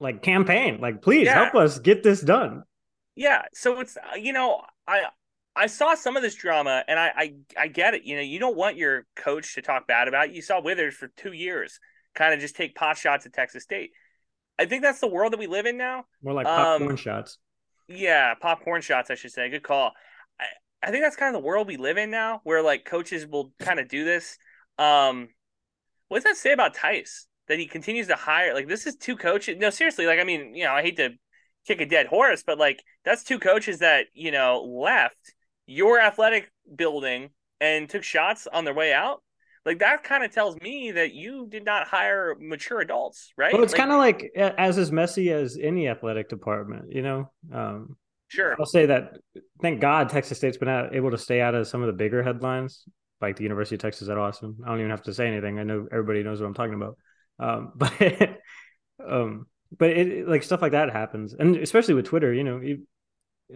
like 0.00 0.22
campaign. 0.22 0.80
Like, 0.80 1.02
please 1.02 1.26
yeah. 1.26 1.34
help 1.34 1.54
us 1.54 1.78
get 1.78 2.02
this 2.02 2.20
done. 2.20 2.64
Yeah. 3.14 3.42
So 3.52 3.80
it's 3.80 3.96
you 4.16 4.32
know, 4.32 4.62
I 4.86 5.04
I 5.54 5.66
saw 5.66 5.94
some 5.94 6.16
of 6.16 6.22
this 6.22 6.34
drama 6.34 6.82
and 6.88 6.98
I, 6.98 7.12
I 7.16 7.34
I 7.58 7.68
get 7.68 7.94
it. 7.94 8.04
You 8.04 8.16
know, 8.16 8.22
you 8.22 8.38
don't 8.38 8.56
want 8.56 8.76
your 8.76 9.06
coach 9.16 9.54
to 9.54 9.62
talk 9.62 9.86
bad 9.86 10.08
about 10.08 10.30
you. 10.30 10.36
You 10.36 10.42
saw 10.42 10.60
Withers 10.60 10.94
for 10.94 11.08
two 11.16 11.32
years 11.32 11.78
kind 12.14 12.34
of 12.34 12.40
just 12.40 12.56
take 12.56 12.74
pot 12.74 12.96
shots 12.96 13.26
at 13.26 13.32
Texas 13.32 13.62
State. 13.62 13.92
I 14.58 14.66
think 14.66 14.82
that's 14.82 15.00
the 15.00 15.08
world 15.08 15.32
that 15.32 15.38
we 15.38 15.46
live 15.46 15.66
in 15.66 15.76
now. 15.76 16.04
More 16.22 16.34
like 16.34 16.46
popcorn 16.46 16.90
um, 16.90 16.96
shots. 16.96 17.38
Yeah, 17.88 18.34
popcorn 18.34 18.82
shots, 18.82 19.10
I 19.10 19.14
should 19.14 19.32
say. 19.32 19.48
Good 19.48 19.62
call. 19.62 19.92
I, 20.40 20.44
I 20.82 20.90
think 20.90 21.02
that's 21.02 21.16
kind 21.16 21.34
of 21.34 21.40
the 21.40 21.46
world 21.46 21.66
we 21.66 21.76
live 21.76 21.96
in 21.96 22.10
now, 22.10 22.40
where 22.44 22.62
like 22.62 22.84
coaches 22.84 23.26
will 23.26 23.52
kind 23.58 23.80
of 23.80 23.88
do 23.88 24.04
this. 24.04 24.36
Um, 24.78 25.28
what 26.08 26.18
does 26.18 26.24
that 26.24 26.36
say 26.36 26.52
about 26.52 26.76
Teis? 26.76 27.26
That 27.48 27.58
he 27.58 27.66
continues 27.66 28.06
to 28.06 28.14
hire 28.14 28.54
like 28.54 28.68
this 28.68 28.86
is 28.86 28.96
two 28.96 29.16
coaches. 29.16 29.56
No, 29.58 29.70
seriously, 29.70 30.06
like 30.06 30.20
I 30.20 30.24
mean, 30.24 30.54
you 30.54 30.64
know, 30.64 30.72
I 30.72 30.82
hate 30.82 30.96
to 30.98 31.10
kick 31.66 31.80
a 31.80 31.86
dead 31.86 32.06
horse, 32.06 32.42
but 32.46 32.58
like 32.58 32.82
that's 33.04 33.24
two 33.24 33.38
coaches 33.38 33.80
that 33.80 34.06
you 34.14 34.30
know 34.30 34.62
left 34.62 35.34
your 35.66 36.00
athletic 36.00 36.50
building 36.74 37.30
and 37.60 37.88
took 37.88 38.04
shots 38.04 38.46
on 38.46 38.64
their 38.64 38.74
way 38.74 38.92
out. 38.92 39.22
Like 39.64 39.78
that 39.78 40.02
kind 40.02 40.24
of 40.24 40.32
tells 40.32 40.60
me 40.60 40.92
that 40.92 41.14
you 41.14 41.46
did 41.46 41.64
not 41.64 41.86
hire 41.86 42.34
mature 42.38 42.80
adults, 42.80 43.32
right? 43.36 43.52
Well, 43.52 43.62
it's 43.62 43.72
like, 43.72 43.80
kind 43.80 43.92
of 43.92 43.98
like 43.98 44.32
as 44.36 44.76
as 44.76 44.90
messy 44.90 45.32
as 45.32 45.56
any 45.60 45.88
athletic 45.88 46.28
department, 46.28 46.92
you 46.92 47.02
know. 47.02 47.30
Um, 47.52 47.96
sure. 48.28 48.56
I'll 48.58 48.66
say 48.66 48.86
that. 48.86 49.18
Thank 49.60 49.80
God, 49.80 50.08
Texas 50.08 50.38
State's 50.38 50.56
been 50.56 50.90
able 50.92 51.12
to 51.12 51.18
stay 51.18 51.40
out 51.40 51.54
of 51.54 51.68
some 51.68 51.80
of 51.80 51.86
the 51.86 51.92
bigger 51.92 52.24
headlines, 52.24 52.84
like 53.20 53.36
the 53.36 53.44
University 53.44 53.76
of 53.76 53.80
Texas 53.80 54.08
at 54.08 54.18
Austin. 54.18 54.56
I 54.64 54.70
don't 54.70 54.80
even 54.80 54.90
have 54.90 55.04
to 55.04 55.14
say 55.14 55.28
anything. 55.28 55.60
I 55.60 55.62
know 55.62 55.86
everybody 55.92 56.24
knows 56.24 56.40
what 56.40 56.48
I'm 56.48 56.54
talking 56.54 56.74
about. 56.74 56.96
Um, 57.38 57.72
but 57.76 58.40
um, 59.08 59.46
but 59.78 59.90
it 59.90 60.28
like 60.28 60.42
stuff 60.42 60.60
like 60.60 60.72
that 60.72 60.90
happens, 60.90 61.34
and 61.34 61.56
especially 61.56 61.94
with 61.94 62.06
Twitter, 62.06 62.34
you 62.34 62.44
know, 62.44 62.60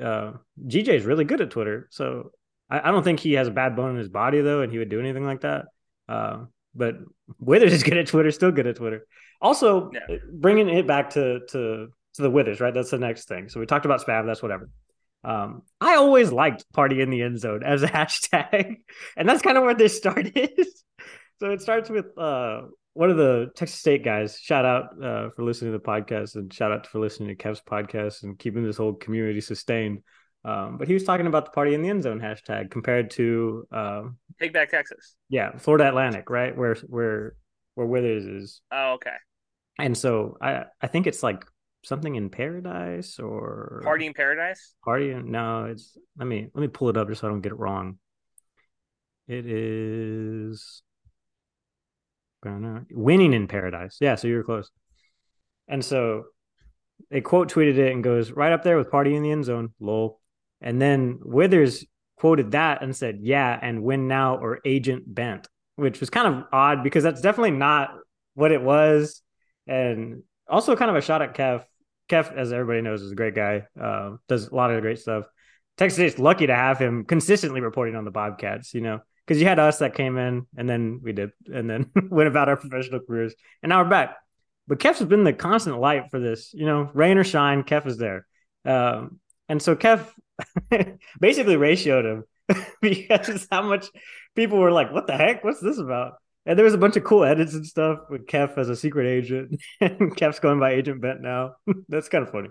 uh, 0.01 0.33
GJ 0.67 0.89
is 0.89 1.05
really 1.05 1.25
good 1.25 1.41
at 1.41 1.51
Twitter, 1.51 1.89
so 1.91 2.31
I, 2.71 2.89
I, 2.89 2.91
don't 2.91 3.03
think 3.03 3.21
he 3.21 3.35
has 3.35 3.49
a 3.49 3.53
bad 3.53 3.77
bone 3.77 3.91
in 3.91 3.97
his 3.97 4.09
body 4.09 4.41
though, 4.41 4.63
and 4.63 4.73
he 4.73 4.79
would 4.79 4.89
do 4.89 5.01
anything 5.01 5.27
like 5.27 5.43
that. 5.43 5.67
Uh, 6.09 6.45
but 6.75 6.97
Withers 7.39 7.73
is 7.73 7.83
good 7.83 7.97
at 7.97 8.07
Twitter, 8.07 8.31
still 8.31 8.53
good 8.53 8.67
at 8.67 8.77
Twitter. 8.77 9.07
Also, 9.41 9.91
yeah. 9.93 10.17
bringing 10.33 10.69
it 10.69 10.87
back 10.87 11.11
to 11.11 11.41
to 11.49 11.89
to 12.15 12.23
the 12.23 12.31
Withers, 12.31 12.61
right? 12.61 12.75
That's 12.75 12.91
the 12.91 12.99
next 12.99 13.29
thing. 13.29 13.49
So 13.49 13.61
we 13.61 13.67
talked 13.67 13.85
about 13.85 14.05
Spav. 14.05 14.27
That's 14.27 14.43
whatever. 14.43 14.69
Um, 15.25 15.63
I 15.81 15.97
always 15.97 16.31
liked 16.31 16.65
party 16.73 17.01
in 17.01 17.11
the 17.11 17.23
end 17.23 17.41
zone 17.41 17.63
as 17.65 17.83
a 17.83 17.89
hashtag, 17.89 18.77
and 19.17 19.29
that's 19.29 19.43
kind 19.43 19.57
of 19.57 19.65
where 19.65 19.75
this 19.75 19.97
started. 19.97 20.35
so 21.41 21.51
it 21.51 21.61
starts 21.61 21.91
with 21.91 22.17
uh, 22.17 22.63
one 22.95 23.11
of 23.11 23.17
the 23.17 23.51
Texas 23.57 23.81
State 23.81 24.05
guys. 24.05 24.39
Shout 24.41 24.65
out 24.65 25.03
uh, 25.03 25.31
for 25.31 25.43
listening 25.43 25.73
to 25.73 25.79
the 25.79 25.85
podcast, 25.85 26.37
and 26.37 26.53
shout 26.53 26.73
out 26.73 26.87
for 26.87 27.01
listening 27.01 27.29
to 27.29 27.37
Kev's 27.37 27.61
podcast 27.61 28.23
and 28.23 28.39
keeping 28.39 28.65
this 28.65 28.77
whole 28.77 28.95
community 28.95 29.41
sustained. 29.41 30.03
Um, 30.45 30.79
but 30.79 30.87
he 30.87 30.95
was 30.95 31.03
talking 31.03 31.27
about 31.27 31.45
the 31.45 31.51
party 31.51 31.75
in 31.75 31.83
the 31.83 31.89
end 31.89 32.05
zone 32.05 32.21
hashtag 32.21 32.71
compared 32.71 33.11
to 33.13 33.67
uh, 33.73 34.03
Take 34.41 34.53
Back 34.53 34.71
Texas. 34.71 35.17
Yeah, 35.29 35.57
Florida 35.59 35.89
Atlantic, 35.89 36.29
right? 36.31 36.57
Where 36.57 36.75
where 36.87 37.35
where 37.75 37.87
Withers 37.87 38.25
is. 38.25 38.61
Oh, 38.71 38.95
okay. 38.95 39.15
And 39.79 39.97
so 39.97 40.37
I 40.41 40.65
I 40.81 40.87
think 40.87 41.07
it's 41.07 41.23
like 41.23 41.45
something 41.85 42.15
in 42.17 42.31
paradise 42.31 43.19
or 43.19 43.81
party 43.85 44.07
in 44.07 44.15
paradise. 44.15 44.75
Party 44.85 45.11
in 45.11 45.31
no, 45.31 45.67
it's 45.67 45.97
let 46.19 46.27
me 46.27 46.49
let 46.55 46.61
me 46.61 46.69
pull 46.69 46.89
it 46.89 46.97
up 46.97 47.09
just 47.09 47.21
so 47.21 47.29
I 47.29 47.31
don't 47.31 47.41
get 47.41 47.53
it 47.53 47.59
wrong. 47.59 47.99
It 49.29 49.47
is 49.47 50.83
winning 52.45 53.33
in 53.33 53.49
paradise. 53.49 53.99
Yeah, 54.01 54.15
so 54.15 54.29
you 54.29 54.37
were 54.37 54.45
close. 54.45 54.71
And 55.69 55.85
so 55.85 56.25
they 57.11 57.21
quote 57.21 57.53
tweeted 57.53 57.77
it 57.79 57.93
and 57.93 58.05
goes 58.05 58.31
right 58.31 58.53
up 58.53 58.63
there 58.63 58.77
with 58.79 58.91
party 58.91 59.15
in 59.15 59.23
the 59.23 59.33
end 59.33 59.45
zone, 59.45 59.71
lol. 59.81 60.21
And 60.61 60.81
then 60.81 61.19
Withers 61.23 61.85
quoted 62.17 62.53
that 62.53 62.83
and 62.83 62.95
said, 62.95 63.19
yeah, 63.23 63.59
and 63.61 63.83
win 63.83 64.09
now 64.09 64.37
or 64.37 64.61
agent 64.65 65.03
bent, 65.13 65.49
which 65.77 66.01
was 66.01 66.11
kind 66.11 66.35
of 66.35 66.45
odd 66.53 66.83
because 66.83 67.03
that's 67.03 67.21
definitely 67.21 67.53
not 67.53 67.95
what 68.35 68.53
it 68.53 68.63
was. 68.63 69.23
And 69.67 70.23
also 70.49 70.77
kind 70.77 70.91
of 70.91 70.97
a 70.97 71.01
shot 71.01 71.23
at 71.23 71.35
Kev. 71.35 71.65
Kev, 72.09 72.33
as 72.37 72.53
everybody 72.53 72.83
knows, 72.83 73.03
is 73.03 73.13
a 73.13 73.17
great 73.17 73.35
guy. 73.35 73.67
Uh, 73.81 74.17
does 74.29 74.49
a 74.49 74.55
lot 74.55 74.71
of 74.71 74.81
great 74.81 74.99
stuff. 74.99 75.25
Texas 75.77 75.97
State's 75.97 76.19
lucky 76.19 76.47
to 76.47 76.55
have 76.55 76.79
him 76.79 77.05
consistently 77.05 77.61
reporting 77.61 77.97
on 77.97 78.05
the 78.05 78.11
Bobcats, 78.11 78.73
you 78.73 78.81
know 78.81 79.01
because 79.27 79.41
you 79.41 79.49
had 79.49 79.59
us 79.59 79.79
that 79.79 79.95
came 79.95 80.17
in 80.17 80.47
and 80.57 80.69
then 80.69 81.01
we 81.03 81.13
did 81.13 81.33
and 81.53 81.69
then 81.69 81.91
went 82.11 82.29
about 82.29 82.49
our 82.49 82.57
professional 82.57 83.01
careers 83.01 83.35
and 83.63 83.71
now 83.71 83.83
we're 83.83 83.91
back 83.91 84.17
but 84.69 84.79
Kev 84.79 84.99
has 84.99 85.07
been 85.07 85.25
the 85.25 85.33
constant 85.33 85.79
light 85.79 86.11
for 86.11 86.21
this 86.21 86.53
you 86.55 86.67
know 86.67 86.91
rain 86.95 87.19
or 87.19 87.25
shine 87.25 87.63
Kev 87.63 87.87
is 87.87 87.99
there 87.99 88.27
um, 88.65 89.21
and 89.49 89.61
so 89.61 89.77
Kev 89.77 90.07
basically 91.21 91.57
ratioed 91.57 92.05
him 92.05 92.25
because 92.83 93.47
how 93.51 93.63
much 93.63 93.87
people 94.35 94.59
were 94.59 94.73
like 94.73 94.93
what 94.93 95.07
the 95.07 95.17
heck 95.17 95.43
what's 95.43 95.61
this 95.61 95.79
about 95.79 96.15
and 96.45 96.59
there 96.59 96.65
was 96.65 96.75
a 96.75 96.79
bunch 96.79 96.97
of 96.97 97.05
cool 97.05 97.25
edits 97.25 97.55
and 97.55 97.67
stuff 97.67 98.01
with 98.11 98.27
Kev 98.27 98.57
as 98.59 98.69
a 98.69 98.77
secret 98.77 99.07
agent 99.07 99.61
and 99.81 100.17
Kev's 100.17 100.39
going 100.39 100.61
by 100.61 100.73
agent 100.73 101.01
bent 101.01 101.23
now 101.23 101.55
that's 101.89 102.09
kind 102.09 102.25
of 102.27 102.31
funny 102.31 102.49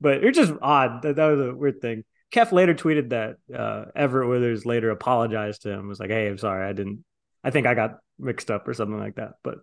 but 0.00 0.24
it's 0.24 0.38
just 0.38 0.52
odd 0.62 1.02
that, 1.02 1.16
that 1.16 1.26
was 1.26 1.40
a 1.40 1.54
weird 1.54 1.80
thing 1.80 2.04
Kev 2.32 2.50
later 2.50 2.74
tweeted 2.74 3.10
that 3.10 3.36
uh, 3.54 3.84
Everett 3.94 4.28
Withers 4.28 4.64
later 4.64 4.90
apologized 4.90 5.62
to 5.62 5.70
him. 5.70 5.88
Was 5.88 6.00
like, 6.00 6.10
"Hey, 6.10 6.26
I'm 6.26 6.38
sorry, 6.38 6.66
I 6.66 6.72
didn't. 6.72 7.04
I 7.44 7.50
think 7.50 7.66
I 7.66 7.74
got 7.74 7.98
mixed 8.18 8.50
up 8.50 8.66
or 8.66 8.74
something 8.74 8.98
like 8.98 9.16
that." 9.16 9.34
But 9.44 9.58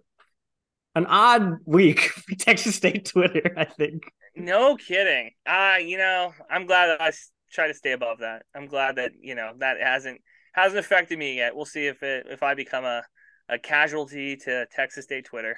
an 0.95 1.07
odd 1.07 1.57
week 1.65 1.99
for 2.01 2.35
Texas 2.35 2.75
State 2.75 3.05
Twitter, 3.05 3.53
I 3.57 3.65
think. 3.65 4.03
No 4.35 4.77
kidding. 4.77 5.31
Uh, 5.45 5.77
you 5.81 5.97
know, 5.97 6.33
I'm 6.49 6.67
glad 6.67 6.87
that 6.87 7.01
I 7.01 7.11
try 7.51 7.67
to 7.67 7.73
stay 7.73 7.91
above 7.91 8.19
that. 8.19 8.43
I'm 8.55 8.67
glad 8.67 8.95
that 8.97 9.11
you 9.21 9.35
know 9.35 9.53
that 9.59 9.79
hasn't 9.81 10.21
hasn't 10.53 10.79
affected 10.79 11.19
me 11.19 11.37
yet. 11.37 11.55
We'll 11.55 11.65
see 11.65 11.87
if 11.87 12.03
it 12.03 12.27
if 12.29 12.43
I 12.43 12.53
become 12.53 12.85
a 12.85 13.03
a 13.49 13.57
casualty 13.57 14.35
to 14.37 14.67
Texas 14.71 15.05
State 15.05 15.25
Twitter. 15.25 15.57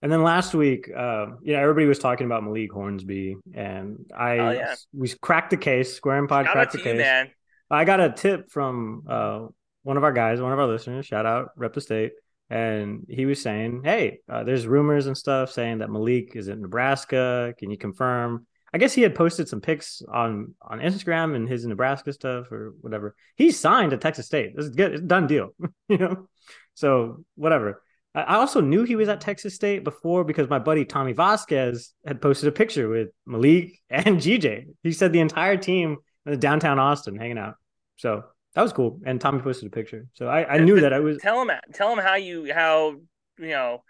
And 0.00 0.12
then 0.12 0.22
last 0.22 0.54
week, 0.54 0.88
uh, 0.96 1.26
you 1.42 1.54
know, 1.54 1.60
everybody 1.60 1.86
was 1.86 1.98
talking 1.98 2.26
about 2.26 2.44
Malik 2.44 2.70
Hornsby, 2.72 3.36
and 3.52 4.10
I 4.16 4.38
oh, 4.38 4.50
yeah. 4.50 4.74
we 4.92 5.08
cracked 5.20 5.50
the 5.50 5.56
case. 5.56 5.94
Square 5.94 6.18
and 6.18 6.28
Pod 6.28 6.44
Shout 6.44 6.52
cracked 6.52 6.72
the 6.72 6.78
case. 6.78 6.94
You, 6.94 7.00
man. 7.00 7.30
I 7.70 7.84
got 7.84 8.00
a 8.00 8.12
tip 8.12 8.50
from 8.50 9.02
uh, 9.08 9.46
one 9.82 9.96
of 9.96 10.04
our 10.04 10.12
guys, 10.12 10.40
one 10.40 10.52
of 10.52 10.58
our 10.58 10.68
listeners. 10.68 11.04
Shout 11.06 11.26
out 11.26 11.50
Rep 11.56 11.74
the 11.74 11.80
State, 11.80 12.12
and 12.48 13.06
he 13.08 13.26
was 13.26 13.42
saying, 13.42 13.82
"Hey, 13.82 14.20
uh, 14.28 14.44
there's 14.44 14.68
rumors 14.68 15.06
and 15.06 15.18
stuff 15.18 15.50
saying 15.50 15.78
that 15.78 15.90
Malik 15.90 16.36
is 16.36 16.46
in 16.46 16.62
Nebraska. 16.62 17.54
Can 17.58 17.70
you 17.70 17.76
confirm?" 17.76 18.46
I 18.72 18.78
guess 18.78 18.92
he 18.92 19.02
had 19.02 19.14
posted 19.14 19.48
some 19.48 19.60
pics 19.60 20.02
on 20.12 20.54
on 20.60 20.80
Instagram 20.80 21.34
and 21.34 21.48
his 21.48 21.64
Nebraska 21.66 22.12
stuff 22.12 22.50
or 22.52 22.74
whatever. 22.80 23.14
He 23.36 23.50
signed 23.50 23.92
to 23.92 23.96
Texas 23.96 24.26
State. 24.26 24.54
This 24.56 24.66
is 24.66 24.74
good. 24.74 24.92
It's 24.92 25.02
done 25.02 25.26
deal. 25.26 25.50
you 25.88 25.98
know, 25.98 26.28
so 26.74 27.24
whatever. 27.34 27.82
I 28.14 28.36
also 28.36 28.60
knew 28.60 28.84
he 28.84 28.96
was 28.96 29.08
at 29.08 29.20
Texas 29.20 29.54
State 29.54 29.84
before 29.84 30.24
because 30.24 30.48
my 30.48 30.58
buddy 30.58 30.84
Tommy 30.84 31.12
Vasquez 31.12 31.92
had 32.06 32.20
posted 32.20 32.48
a 32.48 32.52
picture 32.52 32.88
with 32.88 33.08
Malik 33.26 33.78
and 33.90 34.16
GJ. 34.18 34.64
He 34.82 34.92
said 34.92 35.12
the 35.12 35.20
entire 35.20 35.56
team 35.56 35.98
in 36.26 36.40
downtown 36.40 36.78
Austin 36.78 37.16
hanging 37.16 37.38
out. 37.38 37.54
So 37.96 38.24
that 38.54 38.62
was 38.62 38.72
cool. 38.72 39.00
And 39.04 39.20
Tommy 39.20 39.40
posted 39.40 39.68
a 39.68 39.70
picture. 39.70 40.06
So 40.14 40.26
I, 40.26 40.54
I 40.54 40.58
knew 40.58 40.80
that 40.80 40.92
I 40.92 41.00
was 41.00 41.18
tell 41.18 41.40
him 41.42 41.50
tell 41.74 41.92
him 41.92 41.98
how 41.98 42.16
you 42.16 42.52
how 42.52 42.96
you 43.38 43.48
know 43.48 43.82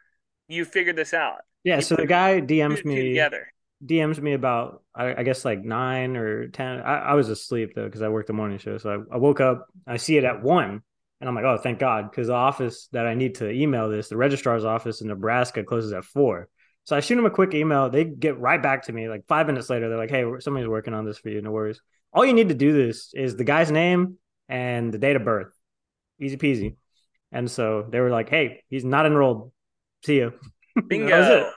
you 0.49 0.65
figured 0.65 0.97
this 0.97 1.15
out. 1.15 1.39
Yeah, 1.65 1.77
you 1.77 1.83
so 1.83 1.97
the 1.97 2.07
guy 2.07 2.41
DMs 2.41 2.85
me 2.85 3.11
together. 3.11 3.53
DMs 3.85 4.21
me 4.21 4.33
about 4.33 4.83
I, 4.95 5.21
I, 5.21 5.23
guess 5.23 5.45
like 5.45 5.65
nine 5.65 6.17
or 6.17 6.49
ten. 6.49 6.81
I, 6.81 6.99
I 6.99 7.15
was 7.15 7.29
asleep 7.29 7.75
though 7.75 7.85
because 7.85 8.03
I 8.03 8.09
worked 8.09 8.27
the 8.27 8.33
morning 8.33 8.59
show. 8.59 8.79
So 8.79 9.07
I, 9.11 9.15
I 9.15 9.19
woke 9.19 9.41
up. 9.41 9.67
I 9.87 9.99
see 9.99 10.17
it 10.17 10.25
at 10.25 10.43
one 10.43 10.83
and 11.21 11.29
I'm 11.29 11.35
like, 11.35 11.45
oh, 11.45 11.59
thank 11.59 11.79
God, 11.79 12.11
because 12.11 12.29
the 12.29 12.35
office 12.35 12.89
that 12.93 13.07
I 13.07 13.15
need 13.15 13.37
to 13.37 13.51
email 13.51 13.89
this, 13.89 14.09
the 14.09 14.17
registrar's 14.17 14.65
office 14.65 15.01
in 15.01 15.09
Nebraska, 15.09 15.65
closes 15.65 15.93
at 15.93 16.05
four. 16.05 16.49
So 16.85 16.97
I 16.97 17.01
shoot 17.01 17.17
them 17.17 17.27
a 17.27 17.31
quick 17.31 17.55
email. 17.55 17.91
They 17.91 18.05
get 18.05 18.39
right 18.39 18.63
back 18.63 18.85
to 18.85 18.93
me 18.93 19.09
like 19.09 19.27
five 19.27 19.47
minutes 19.47 19.69
later. 19.69 19.89
They're 19.89 19.99
like, 19.99 20.11
hey, 20.11 20.25
somebody's 20.39 20.69
working 20.69 20.95
on 20.95 21.05
this 21.05 21.19
for 21.19 21.29
you. 21.29 21.43
No 21.43 21.51
worries. 21.51 21.81
All 22.13 22.25
you 22.25 22.33
need 22.33 22.49
to 22.49 22.55
do 22.55 22.73
this 22.73 23.13
is 23.15 23.37
the 23.37 23.45
guy's 23.45 23.71
name 23.71 24.17
and 24.49 24.93
the 24.93 24.99
date 24.99 25.17
of 25.17 25.25
birth. 25.25 25.53
Easy 26.21 26.37
peasy. 26.37 26.77
And 27.31 27.51
so 27.51 27.87
they 27.89 28.01
were 28.01 28.11
like, 28.11 28.31
hey, 28.31 28.63
he's 28.71 28.85
not 28.85 29.05
enrolled. 29.05 29.53
See 30.05 30.17
you. 30.17 30.33
Bingo. 30.89 31.51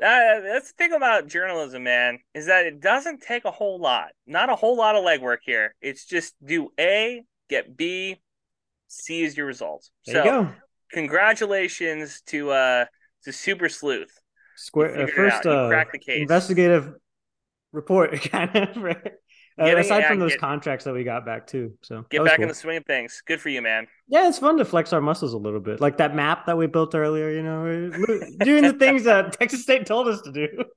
Uh, 0.00 0.40
that's 0.40 0.72
the 0.72 0.74
thing 0.76 0.92
about 0.92 1.26
journalism, 1.26 1.82
man, 1.82 2.20
is 2.32 2.46
that 2.46 2.66
it 2.66 2.80
doesn't 2.80 3.20
take 3.20 3.44
a 3.44 3.50
whole 3.50 3.80
lot. 3.80 4.10
Not 4.26 4.48
a 4.48 4.54
whole 4.54 4.76
lot 4.76 4.94
of 4.94 5.04
legwork 5.04 5.38
here. 5.44 5.74
It's 5.80 6.04
just 6.04 6.34
do 6.44 6.70
A, 6.78 7.22
get 7.48 7.76
B, 7.76 8.20
C 8.86 9.22
is 9.22 9.36
your 9.36 9.46
results. 9.46 9.90
There 10.06 10.14
so 10.14 10.24
you 10.24 10.30
go. 10.30 10.50
congratulations 10.92 12.22
to 12.26 12.50
uh 12.50 12.84
to 13.24 13.32
Super 13.32 13.68
Sleuth. 13.68 14.20
Square 14.56 15.02
uh, 15.02 15.06
first 15.14 15.46
uh, 15.46 15.68
cracked 15.68 15.92
the 15.92 15.98
case. 15.98 16.20
investigative 16.22 16.94
report, 17.72 18.12
kind 18.22 18.54
of. 18.54 18.76
Right? 18.76 19.12
Uh, 19.58 19.64
Getting- 19.64 19.80
aside 19.80 19.98
yeah, 20.00 20.08
from 20.08 20.18
those 20.20 20.32
get- 20.32 20.40
contracts 20.40 20.84
that 20.84 20.94
we 20.94 21.02
got 21.02 21.26
back 21.26 21.46
too, 21.46 21.72
so 21.82 22.04
Get 22.10 22.24
back 22.24 22.36
cool. 22.36 22.44
in 22.44 22.48
the 22.48 22.54
swing 22.54 22.76
of 22.76 22.84
things. 22.86 23.22
Good 23.26 23.40
for 23.40 23.48
you, 23.48 23.60
man. 23.60 23.88
Yeah, 24.06 24.28
it's 24.28 24.38
fun 24.38 24.56
to 24.58 24.64
flex 24.64 24.92
our 24.92 25.00
muscles 25.00 25.32
a 25.34 25.38
little 25.38 25.58
bit, 25.60 25.80
like 25.80 25.96
that 25.96 26.14
map 26.14 26.46
that 26.46 26.56
we 26.56 26.66
built 26.68 26.94
earlier. 26.94 27.30
You 27.30 27.42
know, 27.42 27.90
doing 28.44 28.62
the 28.62 28.76
things 28.78 29.02
that 29.04 29.32
Texas 29.38 29.62
State 29.62 29.84
told 29.86 30.06
us 30.08 30.20
to 30.22 30.32
do. 30.32 30.48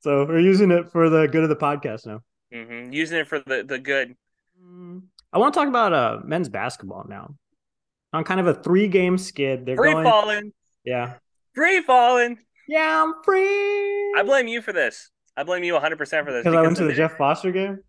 So 0.00 0.24
we're 0.24 0.38
using 0.38 0.70
it 0.70 0.92
for 0.92 1.10
the 1.10 1.26
good 1.26 1.42
of 1.42 1.48
the 1.48 1.56
podcast 1.56 2.06
now. 2.06 2.20
hmm 2.52 2.92
Using 2.92 3.18
it 3.18 3.26
for 3.26 3.40
the 3.40 3.64
the 3.66 3.78
good. 3.78 4.14
Mm, 4.62 5.02
I 5.32 5.38
want 5.38 5.52
to 5.54 5.58
talk 5.60 5.68
about 5.68 5.92
uh 5.92 6.20
men's 6.24 6.48
basketball 6.48 7.06
now. 7.08 7.34
On 8.12 8.22
kind 8.22 8.38
of 8.38 8.46
a 8.46 8.54
three 8.54 8.86
game 8.86 9.18
skid. 9.18 9.66
They're 9.66 9.74
Free 9.76 9.92
going, 9.92 10.04
falling. 10.04 10.52
yeah, 10.84 11.14
Free 11.56 11.82
falling. 11.82 12.38
yeah, 12.68 13.02
I'm 13.02 13.14
free. 13.24 14.12
I 14.16 14.22
blame 14.24 14.46
you 14.46 14.62
for 14.62 14.72
this. 14.72 15.10
I 15.36 15.42
blame 15.44 15.64
you 15.64 15.74
100 15.74 15.96
percent 15.98 16.26
for 16.26 16.32
this. 16.32 16.44
because 16.44 16.56
I 16.56 16.62
went 16.62 16.76
to 16.78 16.84
the 16.84 16.92
Jeff 16.92 17.16
Foster 17.16 17.52
game. 17.52 17.80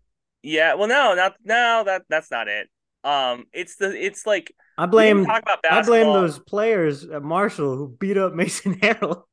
Yeah, 0.42 0.74
well, 0.74 0.88
no, 0.88 1.14
not 1.14 1.34
no. 1.44 1.82
That 1.84 2.02
that's 2.08 2.30
not 2.30 2.48
it. 2.48 2.68
Um, 3.04 3.46
it's 3.52 3.76
the 3.76 3.90
it's 3.90 4.26
like 4.26 4.52
I 4.76 4.86
blame 4.86 5.24
talk 5.26 5.42
about 5.42 5.58
I 5.70 5.82
blame 5.82 6.12
those 6.12 6.38
players 6.38 7.04
at 7.04 7.22
Marshall 7.22 7.76
who 7.76 7.88
beat 7.88 8.16
up 8.16 8.32
Mason 8.34 8.76
Harrell, 8.76 9.24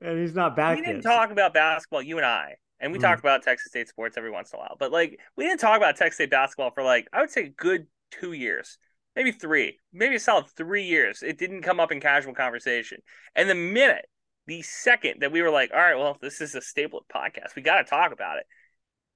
and 0.00 0.18
he's 0.18 0.34
not 0.34 0.56
back 0.56 0.78
we 0.78 0.82
didn't 0.82 1.02
yet. 1.02 1.02
talk 1.02 1.30
about 1.30 1.54
basketball, 1.54 2.02
you 2.02 2.16
and 2.16 2.26
I, 2.26 2.56
and 2.80 2.92
we 2.92 2.98
Mm. 2.98 3.02
talk 3.02 3.18
about 3.18 3.42
Texas 3.42 3.70
State 3.70 3.88
sports 3.88 4.16
every 4.16 4.30
once 4.30 4.52
in 4.52 4.58
a 4.58 4.60
while. 4.60 4.76
But 4.78 4.92
like, 4.92 5.18
we 5.36 5.44
didn't 5.44 5.60
talk 5.60 5.76
about 5.76 5.96
Texas 5.96 6.16
State 6.16 6.30
basketball 6.30 6.70
for 6.70 6.82
like 6.82 7.08
I 7.12 7.20
would 7.20 7.30
say 7.30 7.44
a 7.44 7.48
good 7.48 7.86
two 8.10 8.32
years, 8.32 8.78
maybe 9.16 9.32
three, 9.32 9.78
maybe 9.92 10.16
a 10.16 10.20
solid 10.20 10.46
three 10.56 10.84
years. 10.84 11.22
It 11.22 11.38
didn't 11.38 11.62
come 11.62 11.80
up 11.80 11.92
in 11.92 12.00
casual 12.00 12.34
conversation. 12.34 13.00
And 13.34 13.48
the 13.48 13.54
minute, 13.54 14.06
the 14.48 14.62
second 14.62 15.20
that 15.20 15.30
we 15.30 15.42
were 15.42 15.50
like, 15.50 15.70
all 15.72 15.78
right, 15.78 15.96
well, 15.96 16.16
this 16.20 16.40
is 16.40 16.54
a 16.56 16.60
staple 16.60 17.04
podcast, 17.14 17.54
we 17.54 17.62
got 17.62 17.76
to 17.78 17.84
talk 17.84 18.12
about 18.12 18.38
it. 18.38 18.46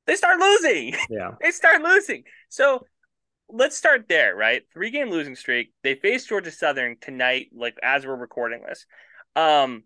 They 0.06 0.14
start 0.14 0.38
losing. 0.38 0.94
Yeah, 1.10 1.32
they 1.40 1.50
start 1.50 1.82
losing. 1.82 2.24
So 2.48 2.86
let's 3.48 3.76
start 3.76 4.06
there, 4.08 4.36
right? 4.36 4.62
Three 4.72 4.90
game 4.90 5.10
losing 5.10 5.34
streak. 5.36 5.72
They 5.82 5.94
face 5.94 6.26
Georgia 6.26 6.50
Southern 6.52 6.96
tonight, 7.00 7.48
like 7.54 7.76
as 7.82 8.06
we're 8.06 8.14
recording 8.16 8.62
this. 8.68 8.86
Um, 9.34 9.84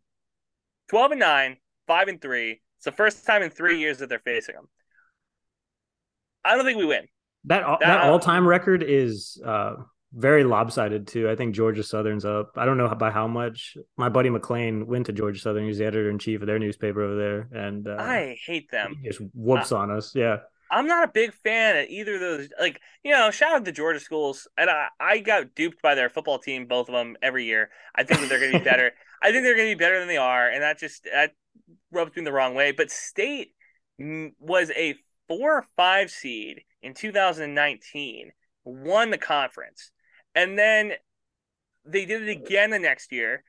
twelve 0.88 1.12
and 1.12 1.20
nine, 1.20 1.56
five 1.86 2.08
and 2.08 2.20
three. 2.20 2.60
It's 2.78 2.84
the 2.84 2.92
first 2.92 3.24
time 3.26 3.42
in 3.42 3.50
three 3.50 3.78
years 3.78 3.98
that 3.98 4.08
they're 4.08 4.18
facing 4.18 4.54
them. 4.56 4.68
I 6.44 6.54
don't 6.56 6.64
think 6.64 6.78
we 6.78 6.86
win. 6.86 7.06
that 7.44 7.62
that, 7.64 7.80
That- 7.80 8.00
all 8.04 8.18
time 8.18 8.46
record 8.46 8.82
is 8.86 9.40
uh 9.44 9.76
very 10.16 10.44
lopsided 10.44 11.06
too. 11.06 11.28
I 11.30 11.36
think 11.36 11.54
Georgia 11.54 11.82
Southern's 11.82 12.24
up. 12.24 12.52
I 12.56 12.64
don't 12.64 12.78
know 12.78 12.92
by 12.94 13.10
how 13.10 13.28
much. 13.28 13.76
My 13.96 14.08
buddy 14.08 14.30
McLean 14.30 14.86
went 14.86 15.06
to 15.06 15.12
Georgia 15.12 15.38
Southern. 15.38 15.66
He's 15.66 15.78
the 15.78 15.84
editor 15.84 16.10
in 16.10 16.18
chief 16.18 16.40
of 16.40 16.46
their 16.46 16.58
newspaper 16.58 17.02
over 17.02 17.16
there, 17.16 17.64
and 17.64 17.86
uh, 17.86 17.96
I 17.98 18.38
hate 18.44 18.70
them. 18.70 18.96
he 19.02 19.08
just 19.08 19.20
whoops 19.34 19.72
on 19.72 19.90
us. 19.90 20.14
Yeah, 20.14 20.38
I'm 20.70 20.86
not 20.86 21.08
a 21.08 21.12
big 21.12 21.32
fan 21.32 21.76
of 21.76 21.88
either 21.88 22.14
of 22.14 22.20
those. 22.20 22.48
Like, 22.58 22.80
you 23.04 23.12
know, 23.12 23.30
shout 23.30 23.54
out 23.54 23.64
to 23.64 23.72
Georgia 23.72 24.00
schools. 24.00 24.48
And 24.58 24.68
I, 24.68 24.88
I 24.98 25.18
got 25.18 25.54
duped 25.54 25.80
by 25.82 25.94
their 25.94 26.08
football 26.10 26.38
team, 26.38 26.66
both 26.66 26.88
of 26.88 26.94
them, 26.94 27.16
every 27.22 27.44
year. 27.44 27.70
I 27.94 28.02
think 28.02 28.20
that 28.20 28.28
they're 28.28 28.40
going 28.40 28.52
to 28.52 28.58
be 28.58 28.64
better. 28.70 28.92
I 29.22 29.30
think 29.30 29.44
they're 29.44 29.56
going 29.56 29.70
to 29.70 29.76
be 29.76 29.78
better 29.78 29.98
than 29.98 30.08
they 30.08 30.16
are. 30.16 30.48
And 30.48 30.62
that 30.62 30.78
just 30.78 31.04
that 31.04 31.32
rubs 31.92 32.16
me 32.16 32.24
the 32.24 32.32
wrong 32.32 32.54
way. 32.54 32.72
But 32.72 32.90
State 32.90 33.52
was 33.98 34.70
a 34.70 34.96
four 35.28 35.58
or 35.58 35.66
five 35.76 36.10
seed 36.10 36.62
in 36.82 36.94
2019, 36.94 38.32
won 38.64 39.10
the 39.10 39.18
conference. 39.18 39.90
And 40.36 40.56
then 40.56 40.92
they 41.84 42.04
did 42.04 42.22
it 42.22 42.28
again 42.28 42.70
the 42.70 42.78
next 42.78 43.10
year. 43.10 43.42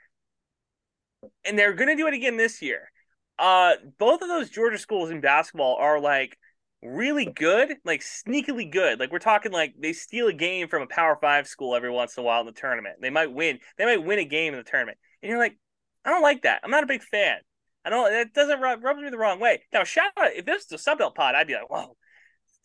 And 1.46 1.60
they're 1.60 1.74
going 1.74 1.90
to 1.90 1.96
do 1.96 2.08
it 2.08 2.14
again 2.16 2.38
this 2.38 2.62
year. 2.62 2.90
Uh, 3.38 3.74
both 4.00 4.24
of 4.24 4.30
those 4.30 4.50
Georgia 4.50 4.80
schools 4.80 5.12
in 5.12 5.22
basketball 5.22 5.76
are 5.76 6.00
like 6.00 6.38
really 6.82 7.26
good, 7.26 7.76
like 7.86 8.02
sneakily 8.02 8.72
good. 8.72 9.00
Like 9.00 9.12
we're 9.12 9.20
talking 9.20 9.52
like 9.52 9.76
they 9.80 9.94
steal 9.94 10.28
a 10.28 10.34
game 10.34 10.68
from 10.68 10.82
a 10.82 10.88
Power 10.88 11.18
Five 11.22 11.48
school 11.48 11.76
every 11.76 11.92
once 11.92 12.18
in 12.18 12.24
a 12.24 12.26
while 12.26 12.40
in 12.40 12.48
the 12.48 12.52
tournament. 12.52 12.98
They 13.02 13.10
might 13.10 13.32
win. 13.32 13.60
They 13.78 13.86
might 13.86 14.04
win 14.04 14.20
a 14.20 14.26
game 14.26 14.54
in 14.54 14.60
the 14.60 14.70
tournament, 14.70 14.98
and 15.22 15.30
you're 15.30 15.40
like, 15.40 15.58
I 16.06 16.10
don't 16.10 16.24
like 16.24 16.44
that. 16.44 16.62
I'm 16.64 16.72
not 16.72 16.84
a 16.84 16.88
big 16.88 17.04
fan. 17.04 17.38
I 17.86 17.90
don't. 17.90 18.12
It 18.12 18.34
doesn't 18.34 18.60
rub, 18.60 18.84
rubs 18.84 19.02
me 19.02 19.10
the 19.10 19.18
wrong 19.18 19.40
way. 19.40 19.64
Now, 19.74 19.84
shout 19.84 20.12
out 20.18 20.34
if 20.36 20.46
this 20.46 20.68
was 20.70 20.86
a 20.86 20.90
Sunbelt 20.90 21.16
pod, 21.16 21.36
I'd 21.36 21.48
be 21.48 21.54
like, 21.54 21.70
whoa, 21.70 21.96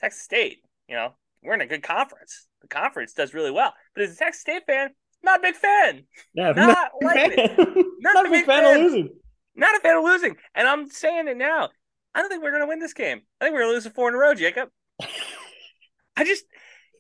Texas 0.01 0.23
State. 0.23 0.59
You 0.89 0.97
know, 0.97 1.15
we're 1.43 1.55
in 1.55 1.61
a 1.61 1.67
good 1.67 1.83
conference. 1.83 2.47
The 2.63 2.69
conference 2.69 3.13
does 3.13 3.35
really 3.35 3.51
well. 3.51 3.75
But 3.95 4.05
as 4.05 4.15
a 4.15 4.17
Texas 4.17 4.41
State 4.43 4.63
fan, 4.67 4.91
not 5.23 5.41
a 5.41 5.43
big 5.43 5.55
fan. 5.55 6.05
yeah, 6.35 6.53
Not 6.53 6.91
like 7.03 7.35
fan. 7.35 7.57
Not 8.01 8.15
not 8.15 8.27
a 8.27 8.31
big 8.31 8.45
fan 8.47 8.63
fan. 8.65 8.77
of 8.77 8.83
losing. 8.83 9.09
Not 9.55 9.77
a 9.77 9.81
fan 9.81 9.97
of 9.97 10.05
losing. 10.05 10.37
And 10.55 10.67
I'm 10.67 10.89
saying 10.91 11.29
it 11.29 11.37
now. 11.37 11.69
I 12.15 12.21
don't 12.21 12.29
think 12.29 12.43
we're 12.43 12.51
going 12.51 12.63
to 12.63 12.67
win 12.69 12.81
this 12.81 12.93
game. 12.95 13.21
I 13.41 13.45
think 13.45 13.55
we're 13.55 13.61
going 13.61 13.71
to 13.71 13.75
lose 13.75 13.87
a 13.87 13.91
four 13.91 14.09
in 14.09 14.15
a 14.15 14.19
row, 14.19 14.35
Jakob. 14.35 14.69
I 16.17 16.25
just, 16.25 16.45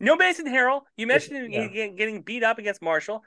no 0.00 0.16
Mason 0.16 0.46
Harrell. 0.46 0.82
You 0.96 1.06
mentioned 1.06 1.52
Yeah. 1.52 1.66
getting 1.68 2.22
beat 2.22 2.42
up 2.42 2.58
against 2.58 2.82
Marshall. 2.82 3.22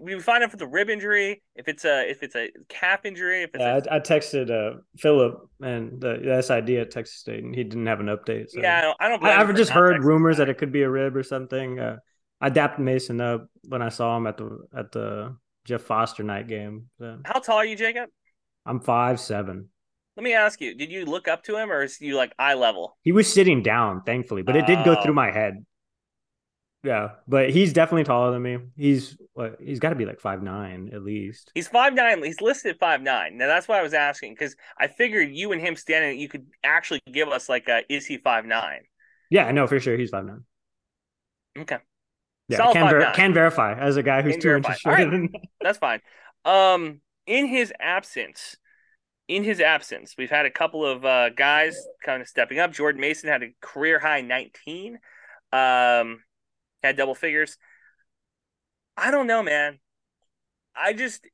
We 0.00 0.18
find 0.20 0.44
out 0.44 0.52
it's 0.52 0.62
a 0.62 0.66
rib 0.66 0.90
injury, 0.90 1.42
if 1.56 1.66
it's 1.66 1.84
a 1.84 2.08
if 2.08 2.22
it's 2.22 2.36
a 2.36 2.50
calf 2.68 3.04
injury, 3.04 3.42
if 3.42 3.50
it's 3.54 3.60
Yeah, 3.60 3.78
a, 3.78 3.92
I, 3.92 3.96
I 3.96 4.00
texted 4.00 4.50
uh, 4.50 4.78
Philip 4.96 5.40
and 5.60 6.00
the, 6.00 6.20
the 6.24 6.40
SID 6.42 6.70
at 6.78 6.90
Texas 6.92 7.16
State, 7.18 7.42
and 7.42 7.54
he 7.54 7.64
didn't 7.64 7.86
have 7.86 7.98
an 8.00 8.06
update. 8.06 8.50
So. 8.50 8.60
yeah, 8.60 8.78
I 8.78 8.80
don't. 8.80 8.96
I 9.00 9.08
don't 9.08 9.20
blame 9.20 9.32
I, 9.38 9.42
him 9.42 9.48
I've 9.50 9.56
just 9.56 9.70
heard 9.72 10.04
rumors 10.04 10.36
that 10.36 10.48
it 10.48 10.58
could 10.58 10.70
be 10.72 10.82
a 10.82 10.90
rib 10.90 11.16
or 11.16 11.22
something. 11.24 11.80
Uh, 11.80 11.96
I 12.40 12.50
dapped 12.50 12.78
Mason 12.78 13.20
up 13.20 13.48
when 13.64 13.82
I 13.82 13.88
saw 13.88 14.16
him 14.16 14.28
at 14.28 14.36
the 14.36 14.58
at 14.76 14.92
the 14.92 15.36
Jeff 15.64 15.82
Foster 15.82 16.22
night 16.22 16.46
game. 16.46 16.88
So 17.00 17.18
How 17.24 17.40
tall 17.40 17.56
are 17.56 17.64
you, 17.64 17.74
Jakob? 17.74 18.10
I'm 18.64 18.78
five 18.80 19.18
seven. 19.18 19.68
Let 20.16 20.22
me 20.22 20.32
ask 20.34 20.60
you: 20.60 20.76
Did 20.76 20.92
you 20.92 21.04
look 21.06 21.26
up 21.26 21.42
to 21.44 21.56
him, 21.56 21.72
or 21.72 21.82
is 21.82 22.00
you 22.00 22.16
like 22.16 22.32
eye 22.38 22.54
level? 22.54 22.96
He 23.02 23.10
was 23.10 23.32
sitting 23.32 23.62
down, 23.64 24.02
thankfully, 24.02 24.42
but 24.42 24.54
it 24.54 24.66
did 24.66 24.84
go 24.84 24.96
Oh. 24.96 25.02
through 25.02 25.14
my 25.14 25.32
head. 25.32 25.64
Yeah, 26.84 27.10
but 27.26 27.50
he's 27.50 27.72
definitely 27.72 28.04
taller 28.04 28.30
than 28.30 28.42
me. 28.42 28.58
He's 28.76 29.16
what? 29.32 29.56
He's 29.60 29.80
got 29.80 29.90
to 29.90 29.96
be 29.96 30.04
like 30.04 30.20
five 30.20 30.42
nine 30.42 30.90
at 30.92 31.02
least. 31.02 31.50
He's 31.54 31.66
five 31.66 31.92
nine. 31.92 32.22
He's 32.22 32.40
listed 32.40 32.76
five 32.78 33.02
nine. 33.02 33.36
Now 33.36 33.48
that's 33.48 33.66
why 33.66 33.78
I 33.78 33.82
was 33.82 33.94
asking 33.94 34.34
because 34.34 34.54
I 34.78 34.86
figured 34.86 35.30
you 35.30 35.52
and 35.52 35.60
him 35.60 35.74
standing, 35.74 36.20
you 36.20 36.28
could 36.28 36.46
actually 36.62 37.00
give 37.12 37.28
us 37.28 37.48
like 37.48 37.68
a 37.68 37.82
is 37.92 38.06
he 38.06 38.18
five 38.18 38.46
nine? 38.46 38.82
Yeah, 39.28 39.46
I 39.46 39.52
know 39.52 39.66
for 39.66 39.80
sure 39.80 39.96
he's 39.96 40.10
five 40.10 40.24
nine. 40.24 40.44
Okay. 41.58 41.78
Yeah, 42.48 42.58
Solid 42.58 42.72
can 42.74 42.90
ver- 42.90 43.12
can 43.12 43.34
verify 43.34 43.74
as 43.74 43.96
a 43.96 44.02
guy 44.02 44.22
who's 44.22 44.34
Can 44.34 44.40
two 44.40 44.48
verify. 44.48 44.68
inches 44.70 44.80
shorter 44.80 45.02
right. 45.02 45.10
than. 45.10 45.32
That's 45.60 45.78
fine. 45.78 46.00
Um, 46.44 47.00
in 47.26 47.46
his 47.46 47.72
absence, 47.78 48.56
in 49.26 49.44
his 49.44 49.60
absence, 49.60 50.14
we've 50.16 50.30
had 50.30 50.46
a 50.46 50.50
couple 50.50 50.86
of 50.86 51.04
uh, 51.04 51.30
guys 51.30 51.76
kind 52.04 52.22
of 52.22 52.28
stepping 52.28 52.58
up. 52.58 52.72
Jordan 52.72 53.00
Mason 53.00 53.28
had 53.28 53.42
a 53.42 53.48
career 53.60 53.98
high 53.98 54.22
19, 54.22 54.98
um, 55.52 56.20
had 56.82 56.96
double 56.96 57.14
figures. 57.14 57.56
I 58.96 59.10
don't 59.10 59.26
know, 59.26 59.42
man. 59.42 59.78
I 60.74 60.92
just 60.92 61.26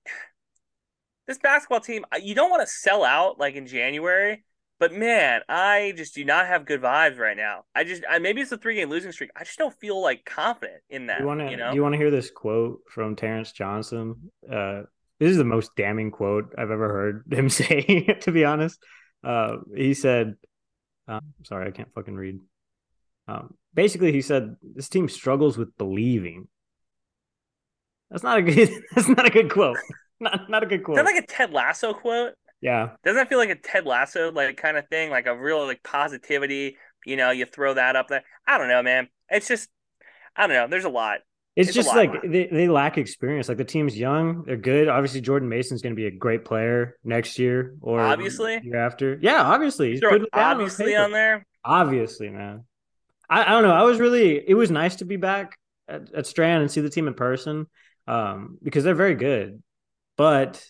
this 1.27 1.39
basketball 1.39 1.81
team. 1.81 2.05
You 2.23 2.35
don't 2.35 2.51
want 2.51 2.63
to 2.63 2.67
sell 2.67 3.05
out 3.05 3.39
like 3.39 3.55
in 3.55 3.67
January, 3.67 4.45
but 4.79 4.93
man, 4.93 5.43
I 5.49 5.95
just 5.97 6.15
do 6.15 6.25
not 6.25 6.47
have 6.47 6.67
good 6.67 6.83
vibes 6.83 7.19
right 7.19 7.37
now. 7.37 7.65
I 7.75 7.85
just 7.85 8.03
I, 8.09 8.19
maybe 8.19 8.41
it's 8.41 8.53
a 8.53 8.59
three 8.59 8.77
game 8.77 8.91
losing 8.91 9.13
streak. 9.13 9.31
I 9.37 9.45
just 9.45 9.59
don't 9.59 9.75
feel 9.79 10.01
like 10.01 10.25
confident 10.25 10.83
in 10.91 11.07
that. 11.07 11.21
You 11.21 11.27
want 11.27 11.41
to? 11.41 11.51
you 11.51 11.57
know? 11.57 11.73
You 11.73 11.83
want 11.83 11.95
to 11.95 11.99
hear 11.99 12.11
this 12.11 12.31
quote 12.31 12.81
from 12.91 13.17
Terrence 13.17 13.53
Johnson? 13.53 14.31
Uh, 14.51 14.83
this 15.21 15.31
is 15.31 15.37
the 15.37 15.45
most 15.45 15.71
damning 15.77 16.11
quote 16.11 16.55
I've 16.59 16.71
ever 16.71 16.89
heard 16.89 17.25
him 17.33 17.49
say. 17.49 18.19
to 18.21 18.33
be 18.33 18.45
honest, 18.45 18.79
uh, 19.23 19.57
he 19.75 19.95
said, 19.95 20.35
um, 21.09 21.35
"Sorry, 21.45 21.69
I 21.69 21.71
can't 21.71 21.93
fucking 21.95 22.17
read." 22.17 22.41
Um, 23.27 23.55
basically, 23.75 24.13
he 24.13 24.23
said 24.23 24.57
this 24.63 24.89
team 24.89 25.09
struggles 25.09 25.59
with 25.59 25.77
believing. 25.77 26.49
That's 28.11 28.23
not 28.23 28.39
a 28.39 28.43
good. 28.43 28.71
That's 28.95 29.09
not 29.09 29.27
a 29.27 29.31
good 29.31 29.51
quote. 29.51 29.77
Not 30.21 30.49
not 30.49 30.63
a 30.63 30.67
good 30.67 30.81
Is 30.81 30.85
quote. 30.85 30.97
that 30.97 31.05
like 31.05 31.23
a 31.23 31.27
Ted 31.27 31.53
Lasso 31.53 31.93
quote? 31.93 32.35
yeah, 32.61 32.91
Doesn't 33.05 33.17
that 33.17 33.29
feel 33.29 33.39
like 33.39 33.51
a 33.51 33.57
Ted 33.57 33.85
Lasso 33.85 34.31
like 34.33 34.57
kind 34.57 34.77
of 34.77 34.89
thing, 34.89 35.11
like 35.11 35.27
a 35.27 35.37
real 35.37 35.67
like 35.67 35.83
positivity? 35.83 36.77
You 37.05 37.17
know, 37.17 37.31
you 37.31 37.45
throw 37.45 37.75
that 37.75 37.97
up 37.97 38.09
there. 38.09 38.23
I 38.47 38.57
don't 38.59 38.69
know, 38.69 38.83
man. 38.83 39.09
It's 39.29 39.49
just, 39.49 39.69
I 40.37 40.47
don't 40.47 40.57
know. 40.57 40.67
There's 40.69 40.85
a 40.87 40.89
lot. 40.91 41.19
It's, 41.57 41.69
It's 41.69 41.75
just 41.77 41.89
lot. 41.89 41.97
like 41.97 42.23
they, 42.23 42.47
they 42.47 42.69
lack 42.69 42.97
experience. 42.97 43.49
Like 43.49 43.59
the 43.59 43.65
team's 43.65 43.99
young, 43.99 44.45
they're 44.45 44.57
good. 44.57 44.89
Obviously, 44.89 45.21
Jordan 45.21 45.49
Mason's 45.49 45.83
going 45.83 45.93
to 45.95 45.97
be 46.01 46.07
a 46.07 46.11
great 46.11 46.45
player 46.45 46.97
next 47.05 47.39
year 47.39 47.75
or 47.81 48.01
Obviously. 48.01 48.61
year 48.63 48.77
after. 48.77 49.19
Yeah, 49.21 49.43
obviously, 49.43 49.91
he's 49.93 50.03
obviously 50.33 50.97
on 50.97 51.13
there. 51.13 51.45
Obviously, 51.65 52.31
man. 52.31 52.65
I, 53.35 53.42
I 53.42 53.51
don't 53.51 53.64
know. 53.64 53.73
I 53.73 53.83
was 53.83 53.99
really. 53.99 54.49
It 54.49 54.55
was 54.55 54.70
nice 54.70 54.97
to 54.97 55.05
be 55.05 55.16
back 55.16 55.59
at, 55.88 56.12
at 56.14 56.27
Strahan 56.27 56.61
and 56.61 56.70
see 56.70 56.81
the 56.81 56.88
team 56.88 57.09
in 57.09 57.14
person, 57.14 57.66
um, 58.07 58.59
because 58.62 58.85
they're 58.85 58.94
very 58.94 59.16
good. 59.16 59.61
But 60.16 60.64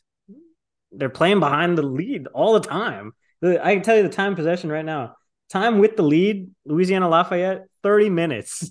they're 0.90 1.10
playing 1.10 1.40
behind 1.40 1.76
the 1.76 1.82
lead 1.82 2.26
all 2.28 2.54
the 2.54 2.66
time. 2.66 3.12
I 3.42 3.74
can 3.74 3.82
tell 3.82 3.96
you 3.96 4.02
the 4.02 4.08
time 4.08 4.34
possession 4.34 4.72
right 4.72 4.84
now. 4.84 5.16
Time 5.50 5.78
with 5.78 5.96
the 5.96 6.02
lead, 6.02 6.50
Louisiana 6.64 7.08
Lafayette, 7.08 7.66
30 7.82 8.08
minutes. 8.08 8.66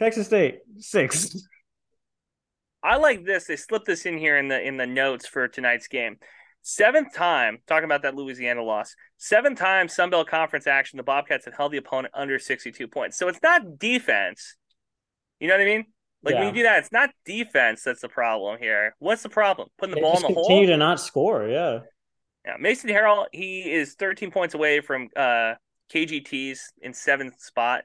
Texas 0.00 0.26
State, 0.26 0.60
six. 0.78 1.36
I 2.82 2.96
like 2.96 3.24
this. 3.24 3.44
They 3.44 3.54
slipped 3.54 3.86
this 3.86 4.06
in 4.06 4.18
here 4.18 4.38
in 4.38 4.48
the 4.48 4.60
in 4.60 4.76
the 4.76 4.86
notes 4.86 5.26
for 5.26 5.46
tonight's 5.46 5.86
game. 5.86 6.16
Seventh 6.62 7.14
time, 7.14 7.58
talking 7.66 7.84
about 7.84 8.02
that 8.02 8.14
Louisiana 8.14 8.62
loss. 8.62 8.94
Seventh 9.16 9.58
time 9.58 9.88
Sun 9.88 10.10
Belt 10.10 10.28
Conference 10.28 10.66
action, 10.66 10.98
the 10.98 11.02
Bobcats 11.02 11.46
have 11.46 11.54
held 11.54 11.72
the 11.72 11.78
opponent 11.78 12.12
under 12.14 12.38
62 12.38 12.86
points. 12.88 13.18
So 13.18 13.28
it's 13.28 13.42
not 13.42 13.78
defense. 13.78 14.56
You 15.38 15.48
know 15.48 15.54
what 15.54 15.62
I 15.62 15.64
mean? 15.64 15.86
Like 16.22 16.34
yeah. 16.34 16.40
when 16.40 16.48
you 16.48 16.54
do 16.54 16.62
that, 16.64 16.80
it's 16.80 16.92
not 16.92 17.10
defense 17.24 17.82
that's 17.82 18.02
the 18.02 18.08
problem 18.08 18.58
here. 18.60 18.94
What's 18.98 19.22
the 19.22 19.30
problem? 19.30 19.68
Putting 19.78 19.94
the 19.94 19.96
they 19.96 20.02
ball 20.02 20.16
in 20.16 20.22
the 20.22 20.26
continue 20.26 20.34
hole. 20.34 20.48
Continue 20.48 20.66
to 20.72 20.76
not 20.76 21.00
score. 21.00 21.48
Yeah. 21.48 21.80
Yeah. 22.44 22.56
Mason 22.60 22.90
Harrell, 22.90 23.26
he 23.32 23.70
is 23.70 23.94
13 23.94 24.30
points 24.30 24.54
away 24.54 24.80
from 24.80 25.08
uh, 25.16 25.54
KGT's 25.92 26.72
in 26.82 26.92
seventh 26.92 27.40
spot. 27.40 27.84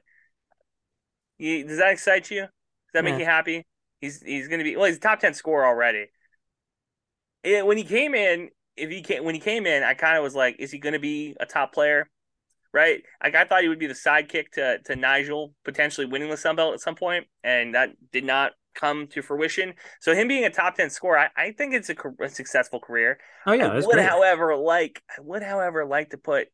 He, 1.38 1.62
does 1.62 1.78
that 1.78 1.92
excite 1.92 2.30
you? 2.30 2.42
Does 2.42 2.50
that 2.92 3.04
yeah. 3.04 3.10
make 3.10 3.20
you 3.20 3.24
happy? 3.26 3.66
He's 4.00 4.22
he's 4.22 4.48
going 4.48 4.58
to 4.58 4.64
be 4.64 4.76
well. 4.76 4.86
He's 4.86 4.98
a 4.98 5.00
top 5.00 5.20
10 5.20 5.32
scorer 5.32 5.66
already. 5.66 6.06
It, 7.42 7.64
when 7.64 7.78
he 7.78 7.84
came 7.84 8.14
in, 8.14 8.50
if 8.76 8.90
he 8.90 9.02
came 9.02 9.24
when 9.24 9.34
he 9.34 9.40
came 9.40 9.66
in, 9.66 9.82
I 9.82 9.94
kind 9.94 10.16
of 10.16 10.22
was 10.22 10.34
like, 10.34 10.56
is 10.58 10.70
he 10.70 10.78
going 10.78 10.92
to 10.92 10.98
be 10.98 11.36
a 11.40 11.46
top 11.46 11.72
player? 11.72 12.08
Right? 12.72 13.02
Like 13.22 13.34
I 13.34 13.44
thought 13.44 13.62
he 13.62 13.68
would 13.68 13.78
be 13.78 13.86
the 13.86 13.94
sidekick 13.94 14.50
to 14.52 14.78
to 14.84 14.94
Nijal 14.94 15.52
potentially 15.64 16.06
winning 16.06 16.30
the 16.30 16.36
Sun 16.36 16.56
Belt 16.56 16.74
at 16.74 16.80
some 16.80 16.94
point, 16.94 17.26
and 17.42 17.74
that 17.74 17.90
did 18.12 18.24
not 18.24 18.52
come 18.74 19.06
to 19.08 19.22
fruition. 19.22 19.74
So 20.00 20.14
him 20.14 20.28
being 20.28 20.44
a 20.44 20.50
top 20.50 20.74
ten 20.74 20.90
scorer, 20.90 21.18
I, 21.18 21.28
I 21.36 21.52
think 21.52 21.74
it's 21.74 21.88
a, 21.88 21.96
a, 22.20 22.28
successful 22.28 22.78
career. 22.78 23.18
Oh 23.46 23.52
yeah, 23.52 23.68
I 23.68 23.76
would, 23.76 23.84
great. 23.84 24.06
however, 24.06 24.54
like 24.56 25.02
I 25.10 25.22
would, 25.22 25.42
however, 25.42 25.86
like 25.86 26.10
to 26.10 26.18
put 26.18 26.48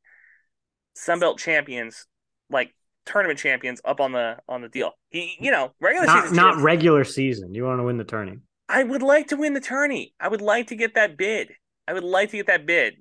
Sun 0.95 1.21
Belt 1.21 1.39
champions 1.39 2.07
like 2.49 2.73
tournament 3.05 3.39
champions 3.39 3.81
up 3.85 4.01
on 4.01 4.13
the 4.13 4.37
on 4.49 4.63
the 4.63 4.69
deal. 4.69 4.93
He, 5.11 5.37
you 5.41 5.51
know, 5.51 5.73
regular 5.81 6.07
not, 6.07 6.23
season, 6.23 6.37
not 6.37 6.57
regular 6.59 7.05
season. 7.05 7.55
You 7.55 7.65
want 7.65 7.81
to 7.81 7.85
win 7.85 7.97
the 7.97 8.05
tourney. 8.05 8.39
I 8.69 8.85
would 8.85 9.03
like 9.03 9.29
to 9.29 9.37
win 9.37 9.55
the 9.55 9.61
tourney. 9.61 10.15
I 10.21 10.29
would 10.29 10.41
like 10.41 10.69
to 10.69 10.77
get 10.77 10.95
that 10.95 11.17
bid. 11.17 11.53
I 11.87 11.92
would 11.92 12.05
like 12.05 12.31
to 12.31 12.37
get 12.37 12.47
that 12.47 12.66
bid 12.66 12.95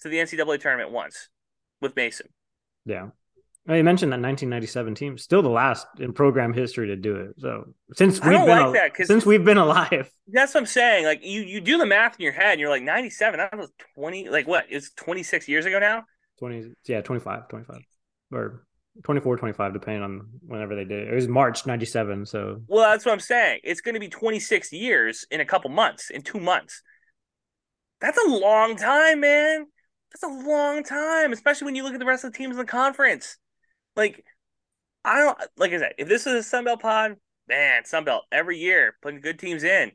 to 0.00 0.08
the 0.08 0.16
NCAA 0.16 0.60
tournament 0.60 0.90
once 0.90 1.28
with 1.80 1.94
Mason. 1.96 2.28
Yeah. 2.84 3.08
Well, 3.66 3.76
you 3.76 3.84
mentioned 3.84 4.10
that 4.10 4.20
1997 4.20 4.94
team, 4.96 5.18
still 5.18 5.40
the 5.40 5.48
last 5.48 5.86
in 6.00 6.12
program 6.12 6.52
history 6.52 6.88
to 6.88 6.96
do 6.96 7.14
it. 7.14 7.34
So 7.38 7.74
since 7.92 8.20
we've 8.20 8.32
been 8.32 8.48
like 8.48 8.60
al- 8.60 8.72
that, 8.72 8.96
since 9.06 9.24
we've 9.24 9.44
been 9.44 9.58
alive, 9.58 10.10
that's 10.26 10.54
what 10.54 10.60
I'm 10.60 10.66
saying. 10.66 11.04
Like 11.04 11.24
you, 11.24 11.42
you 11.42 11.60
do 11.60 11.78
the 11.78 11.86
math 11.86 12.16
in 12.18 12.24
your 12.24 12.32
head, 12.32 12.52
and 12.52 12.60
you're 12.60 12.70
like 12.70 12.82
97. 12.82 13.38
That 13.38 13.56
was 13.56 13.70
20. 13.94 14.30
Like 14.30 14.48
what? 14.48 14.66
It's 14.68 14.90
26 14.94 15.46
years 15.46 15.64
ago 15.64 15.78
now. 15.78 16.02
20. 16.40 16.72
Yeah, 16.88 17.02
25, 17.02 17.48
25, 17.48 17.76
or 18.32 18.66
24, 19.04 19.36
25, 19.36 19.72
depending 19.72 20.02
on 20.02 20.26
whenever 20.44 20.74
they 20.74 20.84
did. 20.84 21.06
It 21.06 21.14
was 21.14 21.28
March 21.28 21.64
97. 21.64 22.26
So 22.26 22.62
well, 22.66 22.90
that's 22.90 23.06
what 23.06 23.12
I'm 23.12 23.20
saying. 23.20 23.60
It's 23.62 23.80
going 23.80 23.94
to 23.94 24.00
be 24.00 24.08
26 24.08 24.72
years 24.72 25.24
in 25.30 25.40
a 25.40 25.44
couple 25.44 25.70
months, 25.70 26.10
in 26.10 26.22
two 26.22 26.40
months. 26.40 26.82
That's 28.02 28.18
a 28.18 28.28
long 28.28 28.74
time, 28.74 29.20
man. 29.20 29.66
That's 30.12 30.24
a 30.24 30.46
long 30.46 30.82
time, 30.82 31.32
especially 31.32 31.66
when 31.66 31.76
you 31.76 31.84
look 31.84 31.94
at 31.94 32.00
the 32.00 32.04
rest 32.04 32.24
of 32.24 32.32
the 32.32 32.36
teams 32.36 32.56
in 32.56 32.58
the 32.58 32.64
conference. 32.64 33.38
Like, 33.94 34.24
I 35.04 35.18
don't 35.18 35.38
like 35.56 35.72
I 35.72 35.78
said, 35.78 35.94
if 35.98 36.08
this 36.08 36.26
is 36.26 36.44
a 36.44 36.56
Sunbelt 36.56 36.80
pod, 36.80 37.16
man, 37.48 37.84
Sunbelt 37.84 38.22
every 38.32 38.58
year 38.58 38.96
putting 39.02 39.20
good 39.20 39.38
teams 39.38 39.62
in. 39.62 39.92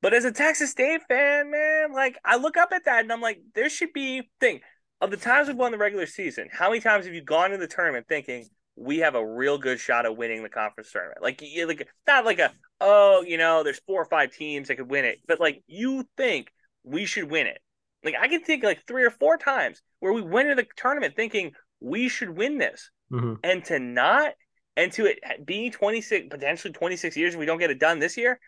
But 0.00 0.14
as 0.14 0.24
a 0.24 0.32
Texas 0.32 0.70
State 0.70 1.02
fan, 1.06 1.50
man, 1.50 1.92
like 1.92 2.18
I 2.24 2.36
look 2.36 2.56
up 2.56 2.72
at 2.72 2.86
that 2.86 3.04
and 3.04 3.12
I'm 3.12 3.20
like, 3.20 3.40
there 3.54 3.68
should 3.68 3.92
be 3.92 4.30
thing 4.40 4.60
of 5.02 5.10
the 5.10 5.18
times 5.18 5.48
we've 5.48 5.56
won 5.56 5.72
the 5.72 5.78
regular 5.78 6.06
season. 6.06 6.48
How 6.50 6.70
many 6.70 6.80
times 6.80 7.04
have 7.04 7.14
you 7.14 7.22
gone 7.22 7.50
to 7.50 7.58
the 7.58 7.68
tournament 7.68 8.06
thinking 8.08 8.48
we 8.74 8.98
have 8.98 9.14
a 9.14 9.24
real 9.24 9.58
good 9.58 9.78
shot 9.78 10.06
of 10.06 10.16
winning 10.16 10.42
the 10.42 10.48
conference 10.48 10.90
tournament? 10.90 11.22
Like, 11.22 11.42
like 11.66 11.88
not 12.06 12.24
like 12.24 12.38
a 12.38 12.52
oh, 12.80 13.22
you 13.26 13.36
know, 13.36 13.62
there's 13.62 13.80
four 13.86 14.00
or 14.00 14.06
five 14.06 14.32
teams 14.32 14.68
that 14.68 14.76
could 14.76 14.90
win 14.90 15.04
it, 15.04 15.20
but 15.28 15.38
like 15.38 15.62
you 15.66 16.08
think 16.16 16.50
we 16.84 17.04
should 17.04 17.30
win 17.30 17.46
it. 17.46 17.60
Like 18.04 18.14
I 18.20 18.28
can 18.28 18.42
think 18.42 18.64
like 18.64 18.86
three 18.86 19.04
or 19.04 19.10
four 19.10 19.36
times 19.36 19.82
where 20.00 20.12
we 20.12 20.22
went 20.22 20.48
into 20.48 20.62
the 20.62 20.68
tournament 20.76 21.14
thinking 21.14 21.52
we 21.80 22.08
should 22.08 22.36
win 22.36 22.58
this, 22.58 22.90
mm-hmm. 23.12 23.34
and 23.44 23.64
to 23.66 23.78
not, 23.78 24.32
and 24.76 24.90
to 24.92 25.06
it 25.06 25.18
being 25.44 25.70
twenty 25.70 26.00
six, 26.00 26.26
potentially 26.28 26.72
twenty 26.72 26.96
six 26.96 27.16
years 27.16 27.34
if 27.34 27.40
we 27.40 27.46
don't 27.46 27.58
get 27.58 27.70
it 27.70 27.78
done 27.78 28.00
this 28.00 28.16
year, 28.16 28.40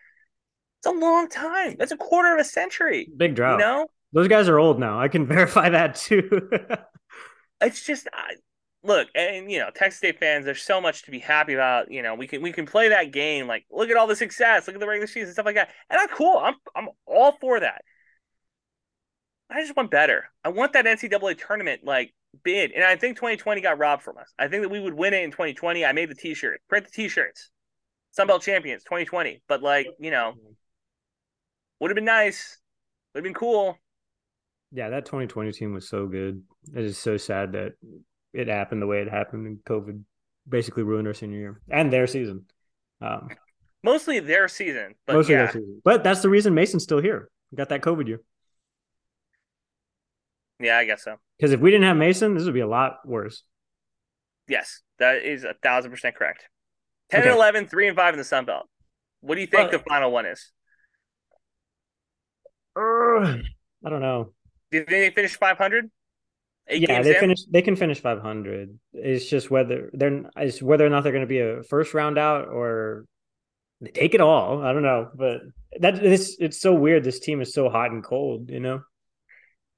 it's 0.79 0.87
a 0.87 0.91
long 0.91 1.29
time. 1.29 1.75
That's 1.79 1.91
a 1.91 1.97
quarter 1.97 2.33
of 2.33 2.39
a 2.39 2.43
century. 2.43 3.09
Big 3.15 3.35
drought. 3.35 3.59
You 3.59 3.65
know, 3.65 3.87
those 4.11 4.27
guys 4.27 4.49
are 4.49 4.59
old 4.59 4.79
now. 4.79 4.99
I 4.99 5.07
can 5.07 5.25
verify 5.27 5.69
that 5.69 5.95
too. 5.95 6.49
it's 7.61 7.85
just. 7.85 8.07
I, 8.13 8.33
look, 8.83 9.07
and 9.15 9.49
you 9.49 9.59
know, 9.59 9.69
Texas 9.73 9.99
State 9.99 10.19
fans, 10.19 10.45
there's 10.45 10.61
so 10.61 10.81
much 10.81 11.03
to 11.03 11.11
be 11.11 11.19
happy 11.19 11.53
about. 11.53 11.91
You 11.91 12.01
know, 12.01 12.15
we 12.15 12.27
can 12.27 12.41
we 12.41 12.51
can 12.51 12.65
play 12.65 12.89
that 12.89 13.11
game. 13.11 13.47
Like, 13.47 13.65
look 13.71 13.89
at 13.89 13.95
all 13.95 14.07
the 14.07 14.15
success, 14.15 14.67
look 14.67 14.75
at 14.75 14.79
the 14.79 14.87
regular 14.87 15.07
season 15.07 15.33
stuff 15.33 15.45
like 15.45 15.55
that, 15.55 15.69
and 15.89 15.99
I'm 15.99 16.09
cool. 16.09 16.37
I'm 16.37 16.55
I'm 16.75 16.89
all 17.05 17.31
for 17.39 17.59
that. 17.61 17.83
I 19.49 19.61
just 19.61 19.75
want 19.75 19.91
better. 19.91 20.29
I 20.43 20.49
want 20.49 20.73
that 20.73 20.85
NCAA 20.85 21.37
tournament 21.45 21.81
like 21.83 22.13
bid, 22.43 22.71
and 22.71 22.83
I 22.83 22.95
think 22.95 23.17
2020 23.17 23.61
got 23.61 23.77
robbed 23.77 24.03
from 24.03 24.17
us. 24.17 24.33
I 24.39 24.47
think 24.47 24.63
that 24.63 24.69
we 24.69 24.79
would 24.79 24.93
win 24.93 25.13
it 25.13 25.23
in 25.23 25.31
2020. 25.31 25.85
I 25.85 25.91
made 25.91 26.09
the 26.09 26.15
T-shirt, 26.15 26.61
print 26.67 26.85
the 26.85 26.91
T-shirts, 26.91 27.51
Sunbelt 28.17 28.41
champions 28.41 28.83
2020. 28.83 29.41
But 29.47 29.61
like 29.61 29.87
you 29.99 30.11
know, 30.11 30.33
would 31.79 31.91
have 31.91 31.95
been 31.95 32.05
nice. 32.05 32.57
Would 33.13 33.19
have 33.19 33.23
been 33.23 33.33
cool. 33.33 33.77
Yeah, 34.71 34.89
that 34.89 35.05
2020 35.05 35.51
team 35.51 35.73
was 35.73 35.87
so 35.87 36.07
good. 36.07 36.43
It 36.75 36.83
is 36.83 36.97
so 36.97 37.17
sad 37.17 37.53
that 37.53 37.73
it 38.33 38.47
happened 38.47 38.81
the 38.81 38.87
way 38.87 39.01
it 39.01 39.09
happened, 39.09 39.47
and 39.47 39.57
COVID 39.63 40.01
basically 40.47 40.83
ruined 40.83 41.07
our 41.07 41.13
senior 41.13 41.39
year 41.39 41.61
and 41.69 41.93
their 41.93 42.07
season. 42.07 42.45
Um, 43.01 43.29
mostly 43.83 44.19
their 44.19 44.47
season, 44.47 44.95
but 45.05 45.13
mostly 45.15 45.35
yeah. 45.35 45.43
their 45.43 45.53
season. 45.53 45.81
But 45.83 46.03
that's 46.03 46.21
the 46.21 46.29
reason 46.29 46.53
Mason's 46.53 46.83
still 46.83 47.01
here. 47.01 47.29
got 47.55 47.69
that 47.69 47.81
COVID 47.81 48.07
year. 48.07 48.21
Yeah, 50.59 50.77
I 50.77 50.85
guess 50.85 51.03
so. 51.03 51.17
Because 51.37 51.51
if 51.51 51.59
we 51.59 51.71
didn't 51.71 51.85
have 51.85 51.97
Mason, 51.97 52.33
this 52.33 52.45
would 52.45 52.53
be 52.53 52.61
a 52.61 52.67
lot 52.67 52.97
worse. 53.05 53.43
Yes, 54.47 54.81
that 54.99 55.23
is 55.23 55.43
a 55.43 55.53
thousand 55.61 55.91
percent 55.91 56.15
correct. 56.15 56.43
10 57.11 57.21
okay. 57.21 57.29
and 57.29 57.37
11, 57.37 57.67
3 57.67 57.87
and 57.89 57.97
5 57.97 58.13
in 58.13 58.17
the 58.17 58.23
Sun 58.23 58.45
Belt. 58.45 58.67
What 59.21 59.35
do 59.35 59.41
you 59.41 59.47
think 59.47 59.71
the 59.71 59.79
final 59.79 60.11
one 60.11 60.25
is? 60.25 60.51
Uh, 62.75 63.37
I 63.83 63.89
don't 63.89 64.01
know. 64.01 64.33
Do 64.71 64.79
you 64.79 64.85
think 64.85 64.89
they 64.89 65.09
finish 65.09 65.37
500? 65.37 65.89
yeah, 66.69 67.01
they 67.01 67.13
in? 67.13 67.19
finish. 67.19 67.45
They 67.45 67.61
can 67.61 67.75
finish 67.75 67.99
500. 67.99 68.79
It's 68.93 69.25
just 69.25 69.51
whether 69.51 69.89
they're 69.93 70.23
it's 70.37 70.61
whether 70.61 70.85
or 70.85 70.89
not 70.89 71.03
they're 71.03 71.11
going 71.11 71.21
to 71.21 71.27
be 71.27 71.39
a 71.39 71.63
first 71.63 71.93
round 71.93 72.17
out 72.17 72.47
or 72.47 73.05
they 73.81 73.91
take 73.91 74.15
it 74.15 74.21
all. 74.21 74.63
I 74.63 74.73
don't 74.73 74.81
know, 74.81 75.09
but 75.13 75.41
that 75.79 76.01
this 76.01 76.37
it's 76.39 76.59
so 76.59 76.73
weird. 76.73 77.03
This 77.03 77.19
team 77.19 77.39
is 77.41 77.53
so 77.53 77.69
hot 77.69 77.91
and 77.91 78.03
cold. 78.03 78.49
You 78.49 78.59
know 78.59 78.81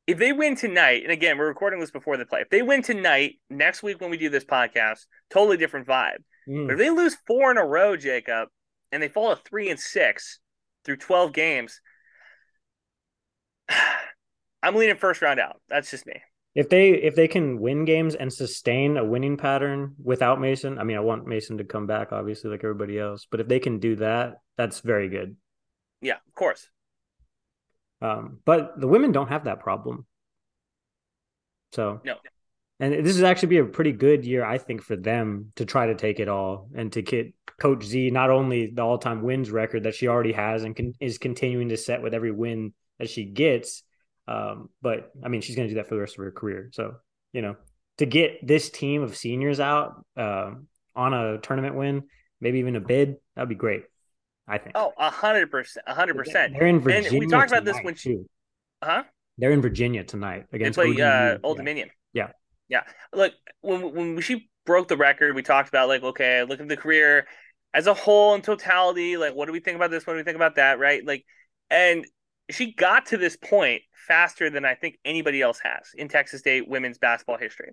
if 0.07 0.17
they 0.17 0.31
win 0.31 0.55
tonight, 0.55 1.03
and 1.03 1.11
again, 1.11 1.37
we're 1.37 1.47
recording 1.47 1.81
this 1.81 1.91
before 1.91 2.15
the 2.15 2.25
play. 2.25 2.39
If 2.39 2.49
they 2.49 2.61
win 2.61 2.81
tonight, 2.81 3.35
next 3.49 3.83
week 3.83 3.99
when 3.99 4.09
we 4.09 4.17
do 4.17 4.29
this 4.29 4.45
podcast, 4.45 5.05
totally 5.29 5.57
different 5.57 5.85
vibe. 5.85 6.23
Mm. 6.47 6.65
But 6.65 6.73
if 6.73 6.79
they 6.79 6.89
lose 6.89 7.17
four 7.27 7.51
in 7.51 7.57
a 7.57 7.65
row, 7.65 7.97
Jakob, 7.97 8.47
and 8.91 9.03
they 9.03 9.09
fall 9.09 9.35
to 9.35 9.41
three 9.43 9.69
and 9.69 9.79
six 9.79 10.39
through 10.85 10.97
twelve 10.97 11.33
games, 11.33 11.81
I'm 14.63 14.75
leaning 14.75 14.95
first 14.95 15.21
round 15.21 15.41
out. 15.41 15.61
That's 15.67 15.91
just 15.91 16.07
me. 16.07 16.21
If 16.55 16.69
they 16.69 16.91
if 16.91 17.15
they 17.15 17.27
can 17.27 17.59
win 17.59 17.83
games 17.83 18.15
and 18.15 18.31
sustain 18.31 18.95
a 18.95 19.03
winning 19.05 19.35
pattern 19.35 19.93
without 20.01 20.39
Mason, 20.39 20.79
I 20.79 20.85
mean, 20.85 20.95
I 20.95 21.01
want 21.01 21.27
Mason 21.27 21.57
to 21.57 21.65
come 21.65 21.85
back, 21.85 22.13
obviously, 22.13 22.49
like 22.49 22.63
everybody 22.63 22.97
else. 22.97 23.27
But 23.29 23.41
if 23.41 23.47
they 23.49 23.59
can 23.59 23.79
do 23.79 23.97
that, 23.97 24.35
that's 24.57 24.79
very 24.79 25.09
good. 25.09 25.35
Yeah, 26.01 26.15
of 26.27 26.33
course. 26.33 26.69
Um, 28.01 28.39
but 28.45 28.79
the 28.79 28.87
women 28.87 29.11
don't 29.11 29.29
have 29.29 29.45
that 29.45 29.59
problem. 29.59 30.05
So 31.71 32.01
no. 32.03 32.15
And 32.79 32.93
this 32.93 33.15
is 33.15 33.23
actually 33.23 33.49
be 33.49 33.57
a 33.57 33.65
pretty 33.65 33.91
good 33.91 34.23
year, 34.23 34.45
I 34.45 34.59
think, 34.59 34.83
for 34.83 34.95
them 34.95 35.51
to 35.55 35.65
try 35.65 35.87
to 35.87 35.95
take 35.95 36.19
it 36.19 36.27
all 36.27 36.69
and 36.75 36.91
to 36.93 37.01
get 37.01 37.33
Coach 37.59 37.83
Z 37.83 38.11
not 38.11 38.29
only 38.29 38.67
the 38.67 38.83
all-time 38.83 39.23
wins 39.23 39.49
record 39.49 39.83
that 39.83 39.95
she 39.95 40.07
already 40.07 40.33
has 40.33 40.63
and 40.63 40.75
con- 40.75 40.93
is 40.99 41.17
continuing 41.17 41.69
to 41.69 41.77
set 41.77 42.03
with 42.03 42.13
every 42.13 42.31
win 42.31 42.73
that 42.99 43.09
she 43.09 43.25
gets, 43.25 43.81
um, 44.27 44.69
but 44.81 45.11
I 45.23 45.29
mean 45.29 45.41
she's 45.41 45.55
going 45.55 45.67
to 45.67 45.73
do 45.73 45.79
that 45.79 45.87
for 45.87 45.95
the 45.95 46.01
rest 46.01 46.19
of 46.19 46.23
her 46.23 46.31
career. 46.31 46.69
So 46.73 46.97
you 47.33 47.41
know, 47.41 47.55
to 47.97 48.05
get 48.05 48.45
this 48.45 48.69
team 48.69 49.01
of 49.01 49.17
seniors 49.17 49.59
out 49.59 50.05
uh, 50.15 50.51
on 50.95 51.13
a 51.15 51.39
tournament 51.39 51.75
win, 51.75 52.03
maybe 52.39 52.59
even 52.59 52.75
a 52.75 52.79
bid, 52.79 53.15
that'd 53.35 53.49
be 53.49 53.55
great. 53.55 53.83
I 54.47 54.57
think. 54.57 54.73
Oh, 54.75 54.93
a 54.97 55.09
hundred 55.09 55.51
percent, 55.51 55.83
a 55.87 55.93
hundred 55.93 56.15
percent. 56.15 56.53
They're 56.53 56.67
in 56.67 56.79
Virginia. 56.79 57.09
And 57.09 57.19
we 57.19 57.27
talked 57.27 57.51
about 57.51 57.65
this 57.65 57.77
when 57.81 57.95
she, 57.95 58.09
too. 58.09 58.29
huh? 58.83 59.03
They're 59.37 59.51
in 59.51 59.61
Virginia 59.61 60.03
tonight 60.03 60.45
against 60.53 60.77
play 60.77 60.99
uh, 61.01 61.37
Old 61.43 61.57
Dominion. 61.57 61.89
Yeah, 62.13 62.29
yeah. 62.69 62.83
Look, 63.13 63.33
when 63.61 63.93
when 63.93 64.21
she 64.21 64.49
broke 64.65 64.87
the 64.87 64.97
record, 64.97 65.35
we 65.35 65.43
talked 65.43 65.69
about 65.69 65.87
like, 65.89 66.03
okay, 66.03 66.43
look 66.43 66.59
at 66.59 66.67
the 66.67 66.77
career 66.77 67.27
as 67.73 67.87
a 67.87 67.93
whole 67.93 68.35
in 68.35 68.41
totality. 68.41 69.17
Like, 69.17 69.35
what 69.35 69.45
do 69.45 69.51
we 69.51 69.59
think 69.59 69.75
about 69.75 69.91
this? 69.91 70.07
What 70.07 70.13
do 70.13 70.17
we 70.17 70.23
think 70.23 70.37
about 70.37 70.55
that? 70.55 70.79
Right? 70.79 71.05
Like, 71.05 71.25
and 71.69 72.05
she 72.49 72.73
got 72.73 73.07
to 73.07 73.17
this 73.17 73.35
point 73.35 73.81
faster 74.07 74.49
than 74.49 74.63
I 74.63 74.75
think 74.75 74.97
anybody 75.03 75.41
else 75.41 75.59
has 75.61 75.89
in 75.95 76.07
Texas 76.07 76.39
State 76.39 76.67
women's 76.67 76.97
basketball 76.97 77.37
history. 77.37 77.71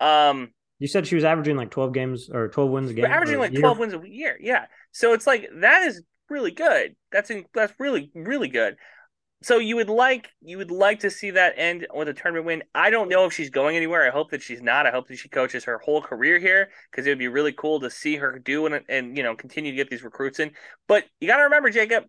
Um, 0.00 0.52
you 0.80 0.88
said 0.88 1.06
she 1.06 1.14
was 1.14 1.24
averaging 1.24 1.56
like 1.56 1.70
12 1.70 1.92
games 1.92 2.30
or 2.32 2.48
12 2.48 2.70
wins 2.70 2.90
a 2.90 2.94
game. 2.94 3.04
Averaging 3.04 3.38
like 3.38 3.54
12 3.54 3.78
wins 3.78 3.94
a 3.94 4.00
year. 4.04 4.36
Yeah. 4.40 4.64
So 4.90 5.12
it's 5.12 5.26
like 5.26 5.48
that 5.60 5.82
is 5.82 6.02
really 6.28 6.50
good. 6.50 6.96
That's 7.12 7.30
in, 7.30 7.44
that's 7.54 7.74
really 7.78 8.10
really 8.14 8.48
good. 8.48 8.76
So 9.42 9.58
you 9.58 9.76
would 9.76 9.90
like 9.90 10.30
you 10.40 10.56
would 10.56 10.70
like 10.70 11.00
to 11.00 11.10
see 11.10 11.30
that 11.32 11.54
end 11.56 11.86
with 11.94 12.08
a 12.08 12.14
tournament 12.14 12.46
win. 12.46 12.62
I 12.74 12.88
don't 12.88 13.10
know 13.10 13.26
if 13.26 13.34
she's 13.34 13.50
going 13.50 13.76
anywhere. 13.76 14.06
I 14.06 14.10
hope 14.10 14.30
that 14.30 14.42
she's 14.42 14.62
not. 14.62 14.86
I 14.86 14.90
hope 14.90 15.08
that 15.08 15.18
she 15.18 15.28
coaches 15.28 15.64
her 15.64 15.78
whole 15.78 16.00
career 16.00 16.38
here 16.38 16.70
because 16.90 17.06
it 17.06 17.10
would 17.10 17.18
be 17.18 17.28
really 17.28 17.52
cool 17.52 17.80
to 17.80 17.90
see 17.90 18.16
her 18.16 18.38
do 18.38 18.66
and 18.66 18.82
and 18.88 19.16
you 19.16 19.22
know 19.22 19.36
continue 19.36 19.72
to 19.72 19.76
get 19.76 19.90
these 19.90 20.02
recruits 20.02 20.40
in. 20.40 20.52
But 20.88 21.04
you 21.20 21.28
got 21.28 21.36
to 21.36 21.44
remember, 21.44 21.68
Jakob, 21.68 22.04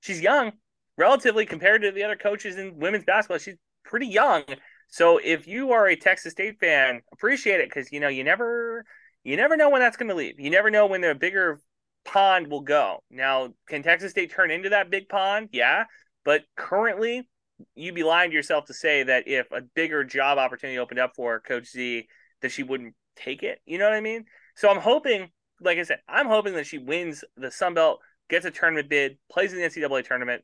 she's 0.00 0.20
young, 0.20 0.52
relatively 0.96 1.44
compared 1.44 1.82
to 1.82 1.92
the 1.92 2.04
other 2.04 2.16
coaches 2.16 2.56
in 2.56 2.78
women's 2.78 3.04
basketball. 3.04 3.38
She's 3.38 3.56
pretty 3.84 4.06
young. 4.06 4.44
So 4.88 5.18
if 5.22 5.46
you 5.46 5.72
are 5.72 5.86
a 5.86 5.96
Texas 5.96 6.32
State 6.32 6.58
fan, 6.58 7.02
appreciate 7.12 7.60
it 7.60 7.68
because 7.68 7.92
you 7.92 8.00
know 8.00 8.08
you 8.08 8.24
never 8.24 8.84
you 9.22 9.36
never 9.36 9.56
know 9.56 9.70
when 9.70 9.80
that's 9.80 9.96
going 9.96 10.08
to 10.08 10.14
leave. 10.14 10.40
You 10.40 10.50
never 10.50 10.70
know 10.70 10.86
when 10.86 11.00
the 11.00 11.14
bigger 11.14 11.60
pond 12.04 12.48
will 12.48 12.62
go. 12.62 13.02
Now, 13.10 13.50
can 13.68 13.82
Texas 13.82 14.12
State 14.12 14.32
turn 14.32 14.50
into 14.50 14.70
that 14.70 14.90
big 14.90 15.08
pond? 15.08 15.50
Yeah, 15.52 15.84
but 16.24 16.42
currently, 16.56 17.28
you'd 17.74 17.94
be 17.94 18.02
lying 18.02 18.30
to 18.30 18.36
yourself 18.36 18.66
to 18.66 18.74
say 18.74 19.02
that 19.02 19.28
if 19.28 19.50
a 19.52 19.60
bigger 19.60 20.04
job 20.04 20.38
opportunity 20.38 20.78
opened 20.78 21.00
up 21.00 21.12
for 21.14 21.40
Coach 21.40 21.68
Z, 21.68 22.08
that 22.40 22.52
she 22.52 22.62
wouldn't 22.62 22.94
take 23.16 23.42
it. 23.42 23.60
You 23.66 23.78
know 23.78 23.84
what 23.84 23.94
I 23.94 24.00
mean? 24.00 24.24
So 24.56 24.70
I'm 24.70 24.80
hoping, 24.80 25.28
like 25.60 25.78
I 25.78 25.82
said, 25.82 25.98
I'm 26.08 26.26
hoping 26.26 26.54
that 26.54 26.66
she 26.66 26.78
wins 26.78 27.24
the 27.36 27.50
Sun 27.50 27.74
Belt, 27.74 28.00
gets 28.30 28.46
a 28.46 28.50
tournament 28.50 28.88
bid, 28.88 29.18
plays 29.30 29.52
in 29.52 29.60
the 29.60 29.66
NCAA 29.66 30.06
tournament, 30.06 30.42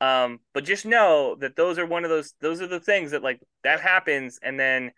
um, 0.00 0.40
but 0.52 0.64
just 0.64 0.84
know 0.84 1.36
that 1.40 1.56
those 1.56 1.78
are 1.78 1.86
one 1.86 2.04
of 2.04 2.10
those 2.10 2.34
those 2.40 2.60
are 2.60 2.66
the 2.66 2.80
things 2.80 3.12
that 3.12 3.22
like 3.22 3.40
that 3.64 3.80
happens 3.80 4.38
and 4.42 4.60
then 4.60 4.92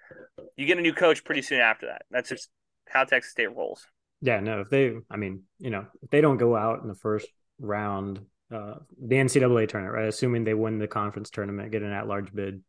you 0.56 0.66
get 0.66 0.78
a 0.78 0.82
new 0.82 0.92
coach 0.92 1.24
pretty 1.24 1.42
soon 1.42 1.60
after 1.60 1.86
that. 1.86 2.02
That's 2.10 2.28
just 2.28 2.48
how 2.88 3.04
Texas 3.04 3.32
State 3.32 3.54
rolls. 3.54 3.86
Yeah, 4.20 4.40
no, 4.40 4.60
if 4.60 4.70
they 4.70 4.94
I 5.10 5.16
mean, 5.16 5.42
you 5.58 5.70
know, 5.70 5.86
if 6.02 6.10
they 6.10 6.20
don't 6.20 6.38
go 6.38 6.56
out 6.56 6.82
in 6.82 6.88
the 6.88 6.94
first 6.94 7.28
round, 7.60 8.20
uh 8.52 8.74
the 9.00 9.16
NCAA 9.16 9.68
tournament, 9.68 9.94
right? 9.94 10.08
Assuming 10.08 10.44
they 10.44 10.54
win 10.54 10.78
the 10.78 10.88
conference 10.88 11.30
tournament, 11.30 11.70
get 11.70 11.82
an 11.82 11.92
at 11.92 12.08
large 12.08 12.34
bid. 12.34 12.62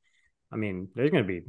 I 0.52 0.56
mean, 0.56 0.90
there's 0.94 1.10
gonna 1.10 1.24
be 1.24 1.44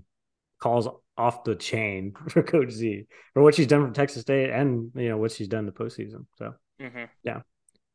calls 0.60 0.88
off 1.18 1.44
the 1.44 1.56
chain 1.56 2.14
for 2.28 2.42
Coach 2.42 2.70
Z 2.70 3.04
for 3.34 3.42
what 3.42 3.54
she's 3.54 3.66
done 3.66 3.86
for 3.86 3.92
Texas 3.92 4.22
State 4.22 4.50
and 4.50 4.92
you 4.94 5.10
know 5.10 5.18
what 5.18 5.32
she's 5.32 5.48
done 5.48 5.66
the 5.66 5.72
postseason. 5.72 6.24
So 6.36 6.54
mm-hmm. 6.80 7.04
yeah, 7.22 7.40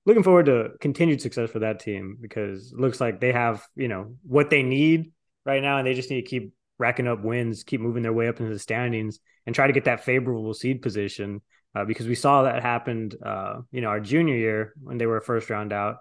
looking 0.06 0.24
forward 0.24 0.46
to 0.48 0.70
continued 0.80 1.22
success 1.22 1.50
for 1.50 1.60
that 1.60 1.80
team 1.80 2.18
because 2.22 2.72
it 2.72 2.80
looks 2.80 3.02
like 3.02 3.20
they 3.20 3.32
have, 3.32 3.66
you 3.76 3.88
know, 3.88 4.16
what 4.24 4.50
they 4.50 4.64
need 4.64 5.12
right 5.46 5.62
now, 5.62 5.78
and 5.78 5.88
they 5.88 5.94
just 5.94 6.10
need 6.10 6.22
to 6.22 6.28
keep 6.28 6.54
racking 6.78 7.08
up 7.08 7.24
wins, 7.24 7.64
keep 7.64 7.82
moving 7.82 8.04
their 8.04 8.14
way 8.14 8.28
up 8.28 8.40
into 8.40 8.52
the 8.52 8.60
standings, 8.60 9.20
and 9.46 9.56
try 9.56 9.68
to 9.68 9.74
get 9.74 9.86
that 9.86 10.04
favorable 10.04 10.54
seed 10.54 10.82
position. 10.82 11.42
Uh, 11.76 11.84
because 11.84 12.08
we 12.08 12.16
saw 12.16 12.44
that 12.44 12.62
happened, 12.62 13.16
uh, 13.26 13.56
you 13.70 13.82
know, 13.82 13.90
our 13.90 14.00
junior 14.00 14.36
year 14.36 14.74
when 14.82 14.98
they 14.98 15.06
were 15.06 15.20
first 15.20 15.50
round 15.50 15.74
out. 15.74 15.98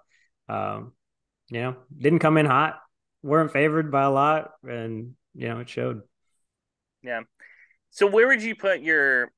Um, 0.47 0.93
you 1.49 1.61
know, 1.61 1.75
didn't 1.97 2.19
come 2.19 2.37
in 2.37 2.45
hot, 2.45 2.79
weren't 3.21 3.51
favored 3.51 3.91
by 3.91 4.03
a 4.03 4.09
lot, 4.09 4.51
and 4.63 5.15
you 5.33 5.49
know, 5.49 5.59
it 5.59 5.69
showed. 5.69 6.01
Yeah. 7.03 7.21
So 7.89 8.07
where 8.07 8.27
would 8.27 8.41
you 8.41 8.55
put 8.55 8.81
your 8.81 9.31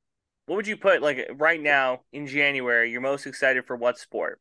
what 0.45 0.55
would 0.55 0.67
you 0.67 0.77
put 0.77 1.01
like 1.01 1.27
right 1.35 1.61
now 1.61 2.01
in 2.13 2.27
January? 2.27 2.91
You're 2.91 3.01
most 3.01 3.25
excited 3.25 3.65
for 3.65 3.75
what 3.75 3.97
sport? 3.97 4.39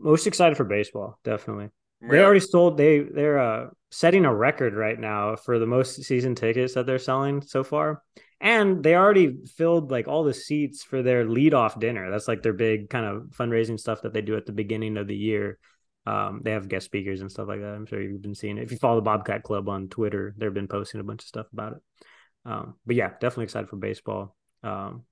Most 0.00 0.26
excited 0.26 0.56
for 0.56 0.64
baseball, 0.64 1.18
definitely. 1.24 1.70
Really? 2.00 2.16
They 2.16 2.24
already 2.24 2.40
sold. 2.40 2.76
They 2.76 3.00
they're 3.00 3.38
uh, 3.38 3.66
setting 3.90 4.24
a 4.24 4.34
record 4.34 4.74
right 4.74 4.98
now 4.98 5.36
for 5.36 5.58
the 5.58 5.66
most 5.66 6.02
season 6.04 6.34
tickets 6.34 6.74
that 6.74 6.86
they're 6.86 6.98
selling 6.98 7.42
so 7.42 7.64
far, 7.64 8.02
and 8.40 8.82
they 8.82 8.94
already 8.94 9.36
filled 9.56 9.90
like 9.90 10.06
all 10.06 10.22
the 10.22 10.34
seats 10.34 10.82
for 10.84 11.02
their 11.02 11.24
leadoff 11.24 11.78
dinner. 11.80 12.10
That's 12.10 12.28
like 12.28 12.42
their 12.42 12.52
big 12.52 12.88
kind 12.88 13.04
of 13.04 13.22
fundraising 13.30 13.80
stuff 13.80 14.02
that 14.02 14.12
they 14.12 14.22
do 14.22 14.36
at 14.36 14.46
the 14.46 14.52
beginning 14.52 14.96
of 14.96 15.08
the 15.08 15.16
year. 15.16 15.58
Um, 16.06 16.40
they 16.42 16.52
have 16.52 16.68
guest 16.68 16.86
speakers 16.86 17.20
and 17.20 17.30
stuff 17.30 17.48
like 17.48 17.60
that. 17.60 17.74
I'm 17.74 17.84
sure 17.84 18.00
you've 18.00 18.22
been 18.22 18.34
seeing 18.34 18.58
it. 18.58 18.62
If 18.62 18.72
you 18.72 18.78
follow 18.78 18.96
the 18.96 19.02
Bobcat 19.02 19.42
Club 19.42 19.68
on 19.68 19.88
Twitter, 19.88 20.34
they've 20.38 20.54
been 20.54 20.68
posting 20.68 21.00
a 21.00 21.04
bunch 21.04 21.22
of 21.22 21.28
stuff 21.28 21.46
about 21.52 21.72
it. 21.72 21.78
Um, 22.46 22.76
but 22.86 22.96
yeah, 22.96 23.08
definitely 23.08 23.44
excited 23.44 23.68
for 23.68 23.76
baseball. 23.76 24.36
Um, 24.62 25.04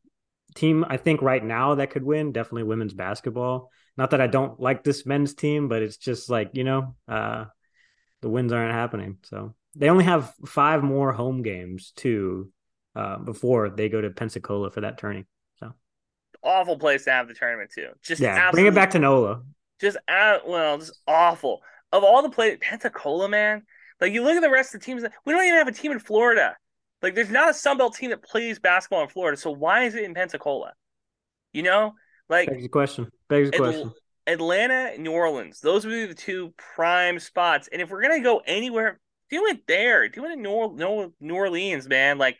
team 0.55 0.85
I 0.89 0.97
think 0.97 1.21
right 1.21 1.45
now 1.45 1.75
that 1.75 1.91
could 1.91 2.05
win 2.05 2.33
definitely 2.33 2.63
women's 2.63 2.95
basketball. 2.95 3.71
Not 3.97 4.11
that 4.11 4.21
I 4.21 4.27
don't 4.27 4.61
like 4.61 4.85
this 4.85 5.07
men's 5.07 5.35
team, 5.35 5.69
but 5.69 5.83
it's 5.83 5.97
just 5.97 6.29
like 6.29 6.51
you 6.53 6.65
know 6.65 6.95
uh, 7.09 7.47
the 8.23 8.29
wins 8.29 8.53
aren't 8.53 8.75
happening. 8.75 9.19
So 9.25 9.55
they 9.75 9.89
only 9.89 10.05
have 10.05 10.35
five 10.47 10.83
more 10.83 11.13
home 11.13 11.43
games 11.43 11.93
too 11.97 12.53
uh, 12.95 13.19
before 13.19 13.71
they 13.71 13.89
go 13.89 14.01
to 14.01 14.11
Pensacola 14.11 14.71
for 14.71 14.83
that 14.83 14.99
tourney. 14.99 15.25
So 15.61 15.73
awful 16.43 16.79
place 16.79 17.05
to 17.05 17.11
have 17.11 17.29
the 17.29 17.35
tournament 17.35 17.71
too. 17.75 17.89
Just 18.03 18.21
yeah, 18.21 18.51
bring 18.51 18.67
it 18.67 18.75
back 18.75 18.91
to 18.91 18.99
NOLA. 18.99 19.43
Just 19.81 19.97
uh, 20.09 20.39
well, 20.47 20.79
just 20.79 20.99
awful. 21.07 21.61
Of 21.93 22.05
all 22.05 22.23
the 22.23 22.31
places, 22.31 22.59
Pensacola, 22.61 23.29
man. 23.29 23.63
Like 24.01 24.13
you 24.13 24.23
look 24.23 24.37
at 24.37 24.43
the 24.43 24.51
rest 24.51 24.75
of 24.75 24.81
the 24.81 24.85
teams. 24.85 25.03
We 25.25 25.33
don't 25.33 25.45
even 25.45 25.59
have 25.59 25.69
a 25.69 25.73
team 25.73 25.93
in 25.93 26.01
Florida. 26.01 26.57
Like, 27.03 27.15
there's 27.15 27.31
not 27.31 27.51
a 27.51 27.55
Sun 27.55 27.79
Belt 27.79 27.95
team 27.95 28.11
that 28.11 28.23
plays 28.23 28.59
basketball 28.59 29.03
in 29.03 29.09
Florida. 29.09 29.37
So 29.37 29.51
why 29.51 29.85
is 29.85 29.95
it 29.95 30.05
in 30.05 30.15
Pensacola? 30.15 30.73
You 31.53 31.63
know, 31.63 31.95
like 32.29 32.51
the 32.51 32.69
question. 32.69 33.09
Begs 33.29 33.51
the 33.51 33.59
question. 33.59 33.93
Atlanta, 34.27 34.99
New 34.99 35.13
Orleans. 35.13 35.61
Those 35.61 35.85
would 35.85 35.93
be 35.93 36.07
the 36.07 36.15
two 36.15 36.53
prime 36.57 37.19
spots. 37.19 37.69
And 37.71 37.81
if 37.81 37.91
we're 37.91 38.03
gonna 38.03 38.21
go 38.21 38.43
anywhere, 38.47 39.01
do 39.31 39.47
it 39.47 39.67
there. 39.67 40.09
Do 40.09 40.25
it 40.25 40.33
in 40.33 40.43
New, 40.43 41.13
New 41.21 41.35
Orleans, 41.35 41.89
man. 41.89 42.19
Like, 42.19 42.37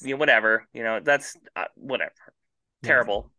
you 0.00 0.10
know, 0.10 0.16
whatever. 0.16 0.66
You 0.72 0.82
know, 0.82 1.00
that's 1.00 1.36
uh, 1.56 1.64
whatever. 1.76 2.12
Terrible. 2.82 3.30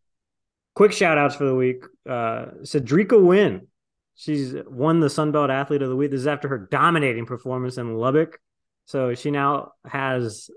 Quick 0.75 0.93
shout 0.93 1.17
outs 1.17 1.35
for 1.35 1.45
the 1.45 1.55
week. 1.55 1.83
Uh, 2.09 2.45
Cedrica 2.63 3.23
Wynn. 3.23 3.67
She's 4.15 4.55
won 4.67 4.99
the 4.99 5.09
Sun 5.09 5.31
Belt 5.31 5.49
Athlete 5.49 5.81
of 5.81 5.89
the 5.89 5.95
Week. 5.95 6.11
This 6.11 6.21
is 6.21 6.27
after 6.27 6.47
her 6.47 6.67
dominating 6.71 7.25
performance 7.25 7.77
in 7.77 7.95
Lubbock. 7.95 8.39
So 8.85 9.15
she 9.15 9.31
now 9.31 9.71
has 9.85 10.49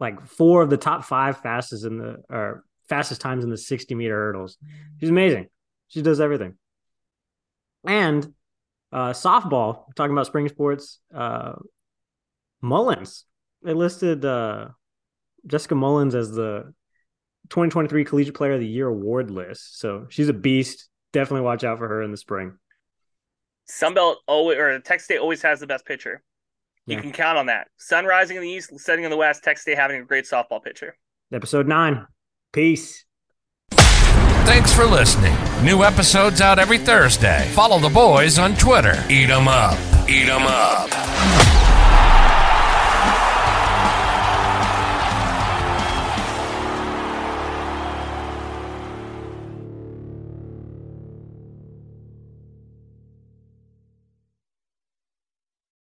like 0.00 0.26
four 0.26 0.62
of 0.62 0.70
the 0.70 0.76
top 0.76 1.04
five 1.04 1.38
fastest 1.38 1.84
in 1.84 1.98
the 1.98 2.22
or 2.28 2.64
fastest 2.88 3.20
times 3.20 3.44
in 3.44 3.50
the 3.50 3.56
60 3.56 3.94
meter 3.94 4.14
hurdles. 4.14 4.56
She's 5.00 5.10
amazing. 5.10 5.48
She 5.88 6.02
does 6.02 6.20
everything. 6.20 6.54
And 7.86 8.32
uh, 8.92 9.10
softball, 9.10 9.94
talking 9.94 10.12
about 10.12 10.26
spring 10.26 10.48
sports, 10.48 11.00
uh, 11.14 11.54
Mullins. 12.62 13.24
They 13.62 13.74
listed 13.74 14.24
uh, 14.24 14.68
Jessica 15.46 15.74
Mullins 15.74 16.14
as 16.14 16.32
the 16.32 16.72
2023 17.50 18.04
Collegiate 18.04 18.34
Player 18.34 18.52
of 18.52 18.60
the 18.60 18.66
Year 18.66 18.88
award 18.88 19.30
list. 19.30 19.78
So 19.78 20.06
she's 20.08 20.28
a 20.28 20.32
beast. 20.32 20.88
Definitely 21.12 21.42
watch 21.42 21.64
out 21.64 21.78
for 21.78 21.88
her 21.88 22.02
in 22.02 22.10
the 22.10 22.16
spring. 22.16 22.58
Sunbelt 23.70 24.16
always 24.26 24.58
or 24.58 24.78
Texas 24.80 25.06
State 25.06 25.18
always 25.18 25.42
has 25.42 25.60
the 25.60 25.66
best 25.66 25.86
pitcher. 25.86 26.22
You 26.86 26.96
yeah. 26.96 27.02
can 27.02 27.12
count 27.12 27.38
on 27.38 27.46
that. 27.46 27.68
Sun 27.78 28.04
rising 28.04 28.36
in 28.36 28.42
the 28.42 28.48
east, 28.48 28.78
setting 28.78 29.04
in 29.04 29.10
the 29.10 29.16
west. 29.16 29.42
Texas 29.42 29.62
State 29.62 29.78
having 29.78 30.00
a 30.00 30.04
great 30.04 30.26
softball 30.26 30.62
pitcher. 30.62 30.96
Episode 31.32 31.66
nine. 31.66 32.06
Peace. 32.54 33.04
Thanks 34.46 34.72
for 34.72 34.84
listening. 34.84 35.34
New 35.64 35.82
episodes 35.82 36.40
out 36.40 36.60
every 36.60 36.78
Thursday. 36.78 37.50
Follow 37.52 37.80
the 37.80 37.88
boys 37.88 38.38
on 38.38 38.54
Twitter. 38.54 39.02
Eat 39.10 39.28
'em 39.28 39.48
up. 39.48 39.76
Eat 40.08 40.28
'em 40.28 40.46
up. 40.46 41.63